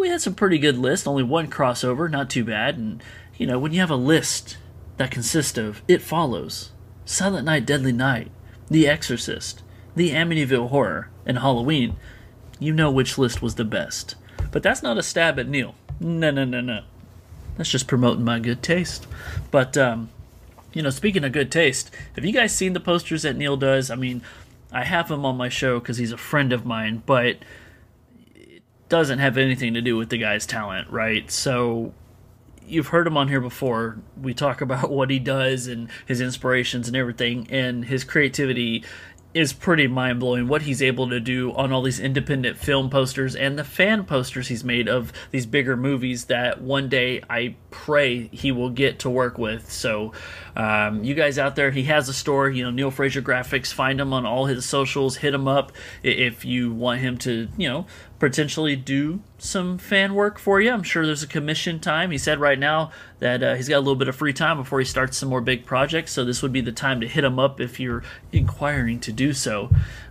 we 0.00 0.08
had 0.08 0.22
some 0.22 0.34
pretty 0.34 0.58
good 0.58 0.78
list. 0.78 1.06
Only 1.06 1.22
one 1.22 1.50
crossover, 1.50 2.10
not 2.10 2.30
too 2.30 2.46
bad. 2.46 2.78
And 2.78 3.02
you 3.36 3.46
know, 3.46 3.58
when 3.58 3.74
you 3.74 3.80
have 3.80 3.90
a 3.90 3.94
list 3.94 4.56
that 4.96 5.10
consists 5.10 5.58
of 5.58 5.82
It 5.86 6.00
Follows, 6.00 6.72
Silent 7.04 7.44
Night, 7.44 7.66
Deadly 7.66 7.92
Night, 7.92 8.30
The 8.70 8.88
Exorcist, 8.88 9.62
The 9.94 10.12
Amityville 10.12 10.70
Horror, 10.70 11.10
and 11.26 11.40
Halloween, 11.40 11.96
you 12.58 12.72
know 12.72 12.90
which 12.90 13.18
list 13.18 13.42
was 13.42 13.54
the 13.54 13.64
best. 13.64 14.14
But 14.50 14.62
that's 14.62 14.82
not 14.82 14.98
a 14.98 15.02
stab 15.02 15.38
at 15.38 15.48
Neil. 15.48 15.74
No, 16.00 16.30
no, 16.30 16.44
no, 16.44 16.60
no. 16.60 16.82
That's 17.56 17.70
just 17.70 17.86
promoting 17.86 18.24
my 18.24 18.40
good 18.40 18.62
taste. 18.62 19.06
But 19.50 19.76
um, 19.76 20.10
you 20.72 20.82
know, 20.82 20.90
speaking 20.90 21.24
of 21.24 21.32
good 21.32 21.52
taste, 21.52 21.90
have 22.16 22.24
you 22.24 22.32
guys 22.32 22.54
seen 22.54 22.72
the 22.72 22.80
posters 22.80 23.22
that 23.22 23.36
Neil 23.36 23.56
does? 23.56 23.90
I 23.90 23.94
mean, 23.94 24.22
I 24.72 24.84
have 24.84 25.10
him 25.10 25.24
on 25.24 25.36
my 25.36 25.48
show 25.48 25.78
because 25.78 25.98
he's 25.98 26.12
a 26.12 26.16
friend 26.16 26.52
of 26.52 26.66
mine, 26.66 27.02
but 27.06 27.36
it 28.34 28.62
doesn't 28.88 29.20
have 29.20 29.38
anything 29.38 29.74
to 29.74 29.80
do 29.80 29.96
with 29.96 30.08
the 30.08 30.18
guy's 30.18 30.46
talent, 30.46 30.90
right? 30.90 31.30
So 31.30 31.94
you've 32.66 32.88
heard 32.88 33.06
him 33.06 33.16
on 33.16 33.28
here 33.28 33.40
before. 33.40 33.98
We 34.20 34.34
talk 34.34 34.60
about 34.60 34.90
what 34.90 35.10
he 35.10 35.20
does 35.20 35.68
and 35.68 35.88
his 36.06 36.20
inspirations 36.20 36.88
and 36.88 36.96
everything, 36.96 37.46
and 37.50 37.84
his 37.84 38.02
creativity 38.02 38.84
is 39.34 39.52
pretty 39.52 39.88
mind 39.88 40.20
blowing. 40.20 40.46
What 40.46 40.62
he's 40.62 40.80
able 40.80 41.08
to 41.10 41.18
do 41.18 41.52
on 41.54 41.72
all 41.72 41.82
these 41.82 41.98
independent 41.98 42.56
film 42.56 42.88
posters 42.88 43.34
and 43.34 43.58
the 43.58 43.64
fan 43.64 44.04
posters 44.04 44.46
he's 44.46 44.62
made 44.62 44.88
of 44.88 45.12
these 45.32 45.44
bigger 45.44 45.76
movies 45.76 46.26
that 46.26 46.62
one 46.62 46.88
day 46.88 47.20
I 47.28 47.56
pray 47.70 48.28
he 48.28 48.52
will 48.52 48.70
get 48.70 49.00
to 49.00 49.10
work 49.10 49.36
with. 49.36 49.70
So, 49.70 50.12
um, 50.54 51.02
you 51.02 51.14
guys 51.14 51.36
out 51.38 51.56
there, 51.56 51.72
he 51.72 51.82
has 51.84 52.08
a 52.08 52.14
store, 52.14 52.48
you 52.48 52.62
know, 52.62 52.70
Neil 52.70 52.92
Fraser 52.92 53.20
Graphics. 53.20 53.72
Find 53.72 54.00
him 54.00 54.12
on 54.12 54.24
all 54.24 54.46
his 54.46 54.64
socials. 54.64 55.16
Hit 55.16 55.34
him 55.34 55.48
up 55.48 55.72
if 56.04 56.44
you 56.44 56.72
want 56.72 57.00
him 57.00 57.18
to, 57.18 57.48
you 57.56 57.68
know, 57.68 57.86
potentially 58.18 58.76
do 58.76 59.20
some 59.38 59.76
fan 59.76 60.14
work 60.14 60.38
for 60.38 60.60
you. 60.60 60.70
I'm 60.70 60.82
sure 60.82 61.04
there's 61.04 61.22
a 61.22 61.26
commission 61.28 61.80
time. 61.80 62.10
He 62.10 62.18
said 62.18 62.38
right 62.40 62.58
now 62.58 62.90
that 63.18 63.42
uh, 63.42 63.54
he's 63.54 63.68
got 63.68 63.76
a 63.76 63.80
little 63.80 63.96
bit 63.96 64.08
of 64.08 64.16
free 64.16 64.32
time 64.32 64.56
before 64.56 64.78
he 64.78 64.84
starts 64.84 65.16
some 65.16 65.28
more 65.28 65.40
big 65.40 65.66
projects, 65.66 66.12
so 66.12 66.24
this 66.24 66.42
would 66.42 66.52
be 66.52 66.60
the 66.60 66.72
time 66.72 67.00
to 67.00 67.08
hit 67.08 67.24
him 67.24 67.38
up 67.38 67.60
if 67.60 67.80
you're 67.80 68.02
inquiring 68.32 69.00
to 69.00 69.12
do 69.12 69.32
so. 69.32 69.70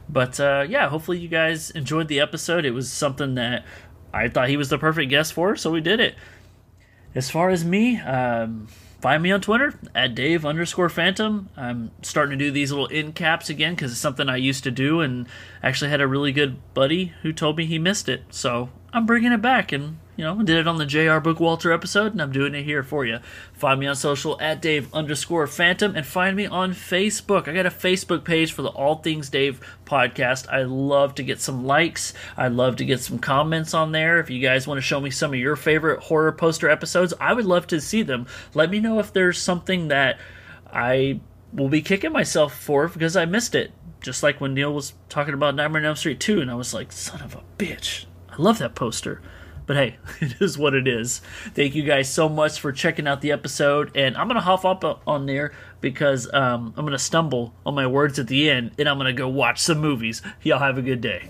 But 0.10 0.40
uh, 0.40 0.66
yeah, 0.68 0.90
hopefully 0.90 1.18
you 1.18 1.28
guys 1.28 1.72
enjoyed 1.72 2.08
the 2.08 2.20
episode. 2.20 2.66
It 2.66 2.72
was 2.72 2.92
something 2.92 3.36
that 3.36 3.66
I 4.14 4.28
thought 4.28 4.50
he 4.50 4.58
was 4.58 4.70
the 4.70 4.78
perfect 4.78 5.10
guest 5.10 5.34
for, 5.34 5.56
so 5.56 5.72
we 5.72 5.82
did 5.82 6.00
it. 6.00 6.16
As 7.16 7.30
far 7.30 7.50
as 7.50 7.64
me, 7.64 8.00
um, 8.00 8.68
find 9.04 9.22
me 9.22 9.34
on 9.34 9.42
Twitter 9.42 9.78
at 9.94 10.16
Dave 10.16 10.46
underscore 10.46 10.88
Phantom. 10.88 11.50
I'm 11.58 11.92
starting 12.02 12.40
to 12.40 12.46
do 12.46 12.52
these 12.52 12.72
little 12.72 12.88
end 12.90 13.16
caps 13.16 13.50
again 13.50 13.76
because 13.76 13.92
it's 13.92 14.00
something 14.00 14.30
I 14.30 14.38
used 14.38 14.64
to 14.64 14.72
do, 14.72 15.02
and 15.02 15.28
actually 15.62 15.90
had 15.90 16.00
a 16.00 16.08
really 16.08 16.32
good 16.32 16.56
buddy 16.74 17.12
who 17.22 17.34
told 17.34 17.58
me 17.58 17.66
he 17.66 17.78
missed 17.78 18.08
it. 18.08 18.24
So 18.30 18.70
I'm 18.94 19.06
bringing 19.06 19.34
it 19.34 19.42
back, 19.42 19.74
and 19.74 19.98
you 20.16 20.24
know, 20.24 20.42
did 20.44 20.58
it 20.58 20.68
on 20.68 20.78
the 20.78 20.86
J.R. 20.86 21.20
Bookwalter 21.20 21.74
episode, 21.74 22.12
and 22.12 22.22
I'm 22.22 22.32
doing 22.32 22.54
it 22.54 22.64
here 22.64 22.84
for 22.84 23.06
you. 23.06 23.20
Find 23.54 23.80
me 23.80 23.88
on 23.88 23.96
social 23.96 24.40
at 24.40 24.62
Dave 24.62 24.94
underscore 24.94 25.48
Phantom, 25.48 25.96
and 25.96 26.06
find 26.06 26.36
me 26.36 26.46
on 26.46 26.74
Facebook. 26.74 27.48
I 27.48 27.54
got 27.54 27.66
a 27.66 27.72
Facebook 27.72 28.24
page 28.24 28.54
for 28.54 28.62
the 28.62 28.70
All 28.70 28.96
Things 28.96 29.30
Dave 29.30 29.60
podcast. 29.86 30.48
I 30.50 30.64
love 30.64 31.16
to 31.16 31.24
get 31.24 31.42
some 31.42 31.66
likes. 31.66 32.14
I 32.38 32.48
love 32.50 32.76
to 32.76 32.86
get 32.86 33.00
some 33.00 33.18
comments 33.18 33.74
on 33.74 33.92
there. 33.92 34.20
If 34.20 34.30
you 34.30 34.40
guys 34.40 34.68
want 34.68 34.78
to 34.78 34.84
show 34.84 35.02
me 35.02 35.10
some 35.10 35.34
of 35.34 35.40
your 35.40 35.56
favorite 35.56 36.04
horror 36.04 36.32
poster 36.32 36.70
episodes, 36.70 37.14
I 37.20 37.34
would 37.34 37.46
love 37.46 37.66
to 37.68 37.82
see 37.82 38.04
them. 38.04 38.28
Let 38.54 38.70
me 38.70 38.80
know 38.80 39.00
if 39.00 39.12
there's 39.12 39.42
something 39.42 39.88
that 39.88 40.20
I 40.72 41.22
will 41.52 41.70
be 41.70 41.82
kicking 41.82 42.12
myself 42.12 42.54
for 42.54 42.88
because 42.88 43.16
I 43.16 43.26
missed 43.26 43.56
it. 43.56 43.72
Just 44.02 44.22
like 44.22 44.42
when 44.42 44.54
Neil 44.54 44.74
was 44.74 44.94
talking 45.08 45.34
about 45.34 45.56
Nightmare 45.56 45.82
on 45.82 45.86
Elm 45.88 45.96
Street 45.96 46.20
2, 46.20 46.42
and 46.42 46.52
I 46.52 46.56
was 46.56 46.74
like, 46.74 46.92
son 46.92 47.22
of 47.22 47.36
a 47.36 47.44
bitch. 47.58 48.06
I 48.30 48.36
love 48.38 48.58
that 48.58 48.76
poster. 48.76 49.22
But 49.66 49.76
hey, 49.76 49.98
it 50.22 50.42
is 50.42 50.58
what 50.58 50.74
it 50.74 50.88
is. 50.88 51.22
Thank 51.54 51.76
you 51.76 51.84
guys 51.84 52.10
so 52.10 52.30
much 52.30 52.60
for 52.60 52.72
checking 52.72 53.08
out 53.08 53.22
the 53.22 53.32
episode. 53.32 53.92
And 53.96 54.18
I'm 54.18 54.28
going 54.28 54.36
to 54.36 54.42
hop 54.42 54.66
up 54.66 55.02
on 55.08 55.26
there 55.26 55.54
because 55.82 56.32
um, 56.34 56.74
I'm 56.78 56.86
going 56.86 56.92
to 56.94 57.00
stumble 57.00 57.54
on 57.66 57.76
my 57.76 57.88
words 57.88 58.20
at 58.20 58.28
the 58.28 58.50
end 58.50 58.72
and 58.78 58.88
I'm 58.88 58.98
going 58.98 59.14
to 59.14 59.18
go 59.18 59.28
watch 59.28 59.60
some 59.60 59.80
movies. 59.80 60.22
Y'all 60.42 60.60
have 60.60 60.78
a 60.78 60.82
good 60.82 61.02
day. 61.02 61.30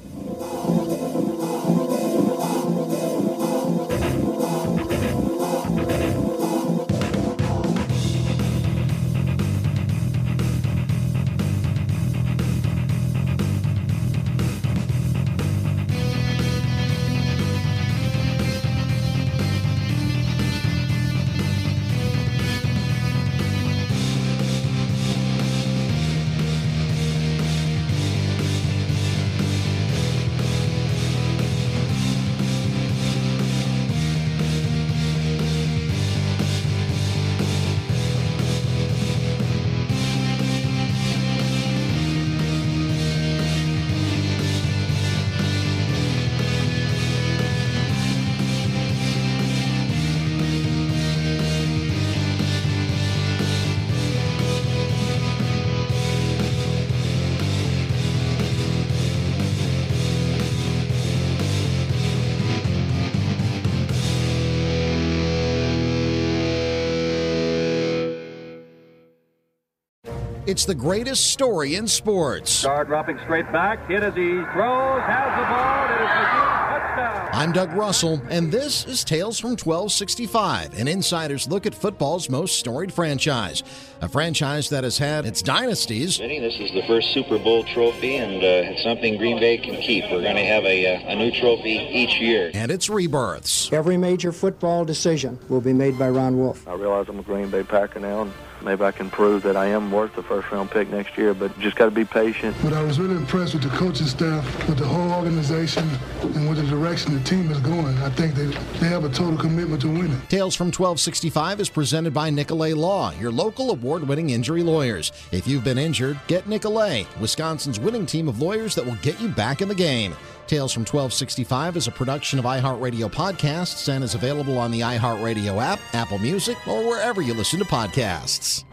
It's 70.54 70.66
the 70.66 70.76
greatest 70.76 71.32
story 71.32 71.74
in 71.74 71.88
sports. 71.88 72.51
Starr 72.51 72.86
dropping 72.86 73.18
straight 73.24 73.51
back, 73.51 73.88
hit 73.88 74.04
as 74.04 74.14
he 74.14 74.34
throws, 74.54 75.01
has 75.01 75.39
the 75.39 75.45
ball, 75.49 75.86
it 75.86 76.04
is 76.04 76.08
McGee, 76.08 76.70
touchdown. 76.70 77.30
I'm 77.34 77.51
Doug 77.51 77.74
Russell, 77.74 78.22
and 78.30 78.51
this 78.51 78.86
is 78.86 79.04
Tales 79.04 79.39
from 79.39 79.54
1265, 79.58 80.80
an 80.80 80.88
insider's 80.88 81.47
look 81.47 81.66
at 81.66 81.74
football's 81.74 82.30
most 82.30 82.60
storied 82.60 82.93
franchise. 82.93 83.64
A 84.01 84.08
franchise 84.08 84.70
that 84.70 84.84
has 84.84 84.99
had 84.99 85.26
its 85.26 85.41
dynasties 85.41 86.18
Vinny, 86.18 86.39
this 86.39 86.60
is 86.60 86.72
the 86.72 86.84
first 86.84 87.12
Super 87.16 87.39
Bowl 87.39 87.64
trophy, 87.64 88.18
and 88.18 88.43
uh, 88.43 88.70
it's 88.72 88.84
something 88.84 89.18
Green 89.18 89.39
Bay 89.39 89.58
can 89.58 89.82
keep. 89.82 90.04
We're 90.04 90.22
going 90.22 90.36
to 90.36 90.45
have 90.45 90.66
a, 90.66 90.97
uh, 90.97 91.14
a 91.14 91.16
new 91.16 91.32
trophy 91.32 91.80
each 91.91 92.22
year. 92.22 92.51
and 92.54 92.70
its 92.70 92.91
rebirths. 92.91 93.74
Every 93.74 93.97
major 93.97 94.32
football 94.32 94.86
decision 94.86 95.39
will 95.49 95.62
be 95.62 95.74
made 95.74 95.97
by 95.97 96.12
Ron 96.12 96.38
Wolf. 96.38 96.68
I 96.68 96.76
realize 96.76 97.08
I'm 97.10 97.18
a 97.18 97.24
Green 97.24 97.49
Bay 97.49 97.64
Packer 97.64 97.99
now, 97.99 98.22
and 98.22 98.34
maybe 98.64 98.84
I 98.84 98.91
can 98.91 99.09
prove 99.09 99.43
that 99.43 99.55
I 99.55 99.68
am 99.68 99.91
worth 99.91 100.16
the 100.16 100.24
first 100.24 100.51
round 100.51 100.72
pick 100.72 100.89
next 100.89 101.18
year, 101.18 101.34
but 101.34 101.57
just 101.59 101.76
got 101.76 101.86
to 101.86 101.91
be 101.91 102.05
patient. 102.05 102.55
But 102.64 102.74
I 102.74 102.84
was 102.84 102.99
really 102.99 103.16
impressed 103.16 103.53
with 103.53 103.64
the 103.64 103.70
coaching 103.70 104.07
staff, 104.07 104.45
with 104.68 104.78
the 104.78 104.86
whole 104.86 105.11
organization, 105.11 105.88
and 106.22 106.49
with 106.49 106.57
the 106.57 106.68
direction 106.68 107.14
the 107.14 107.24
team 107.24 107.51
is 107.51 107.59
going. 107.59 107.97
I 107.99 108.09
think 108.09 108.36
they, 108.36 108.45
they 108.80 108.88
have 108.88 109.03
a 109.03 109.09
total 109.09 109.38
commitment 109.38 109.82
to 109.82 109.88
winning. 109.88 110.20
Tales 110.30 110.55
from 110.55 110.68
1265 110.68 111.59
is 111.59 111.69
presented 111.69 112.14
by 112.14 112.30
Nicolet 112.30 112.77
Law, 112.77 113.11
your 113.19 113.31
local 113.31 113.72
award 113.72 114.07
winning 114.07 114.31
injury 114.31 114.64
lawyers. 114.64 115.11
If 115.31 115.48
you've 115.48 115.64
been 115.64 115.77
injured, 115.77 116.19
get 116.27 116.48
Nicolet, 116.48 117.06
Wisconsin's 117.19 117.80
winning 117.80 118.06
team 118.06 118.27
of 118.27 118.41
lawyers 118.41 118.76
that 118.76 118.85
will 118.85 118.98
get 119.02 119.19
you 119.19 119.30
back 119.30 119.61
in 119.61 119.68
the 119.68 119.76
game. 119.76 120.15
Tales 120.48 120.74
from 120.74 120.82
1265 120.82 121.78
is 121.78 121.88
a 121.88 121.91
production 121.91 122.38
of 122.38 122.45
iHeartRadio 122.45 123.11
Podcasts 123.11 123.88
and 123.88 124.03
is 124.03 124.14
available 124.14 124.57
on 124.57 124.72
the 124.72 124.82
iHeartRadio 124.82 125.61
app, 125.61 125.80
Apple 125.94 126.20
Music, 126.20 126.57
or 126.68 126.86
wherever 126.88 127.22
you 127.22 127.34
listen 127.34 127.60
to 127.60 127.65
podcasts. 127.65 128.65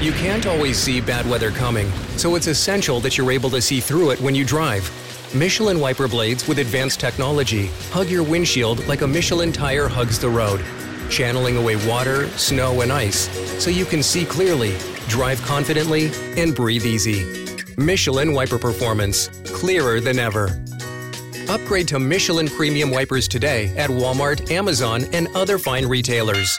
You 0.00 0.12
can't 0.12 0.46
always 0.46 0.78
see 0.78 1.00
bad 1.00 1.28
weather 1.28 1.50
coming, 1.50 1.90
so 2.16 2.36
it's 2.36 2.46
essential 2.46 3.00
that 3.00 3.18
you're 3.18 3.32
able 3.32 3.50
to 3.50 3.60
see 3.60 3.80
through 3.80 4.10
it 4.10 4.20
when 4.20 4.34
you 4.34 4.44
drive. 4.44 4.88
Michelin 5.34 5.80
wiper 5.80 6.06
blades 6.06 6.46
with 6.46 6.60
advanced 6.60 7.00
technology 7.00 7.66
hug 7.90 8.08
your 8.08 8.22
windshield 8.22 8.86
like 8.86 9.00
a 9.00 9.06
Michelin 9.06 9.52
tire 9.52 9.88
hugs 9.88 10.18
the 10.20 10.28
road, 10.28 10.64
channeling 11.10 11.56
away 11.56 11.76
water, 11.88 12.28
snow, 12.30 12.82
and 12.82 12.92
ice 12.92 13.28
so 13.62 13.70
you 13.70 13.84
can 13.84 14.02
see 14.02 14.24
clearly, 14.24 14.76
drive 15.08 15.42
confidently, 15.42 16.12
and 16.36 16.54
breathe 16.54 16.86
easy. 16.86 17.45
Michelin 17.78 18.32
wiper 18.32 18.58
performance, 18.58 19.28
clearer 19.44 20.00
than 20.00 20.18
ever. 20.18 20.58
Upgrade 21.48 21.86
to 21.88 21.98
Michelin 21.98 22.48
premium 22.48 22.90
wipers 22.90 23.28
today 23.28 23.68
at 23.76 23.90
Walmart, 23.90 24.50
Amazon, 24.50 25.04
and 25.12 25.28
other 25.36 25.58
fine 25.58 25.84
retailers. 25.84 26.58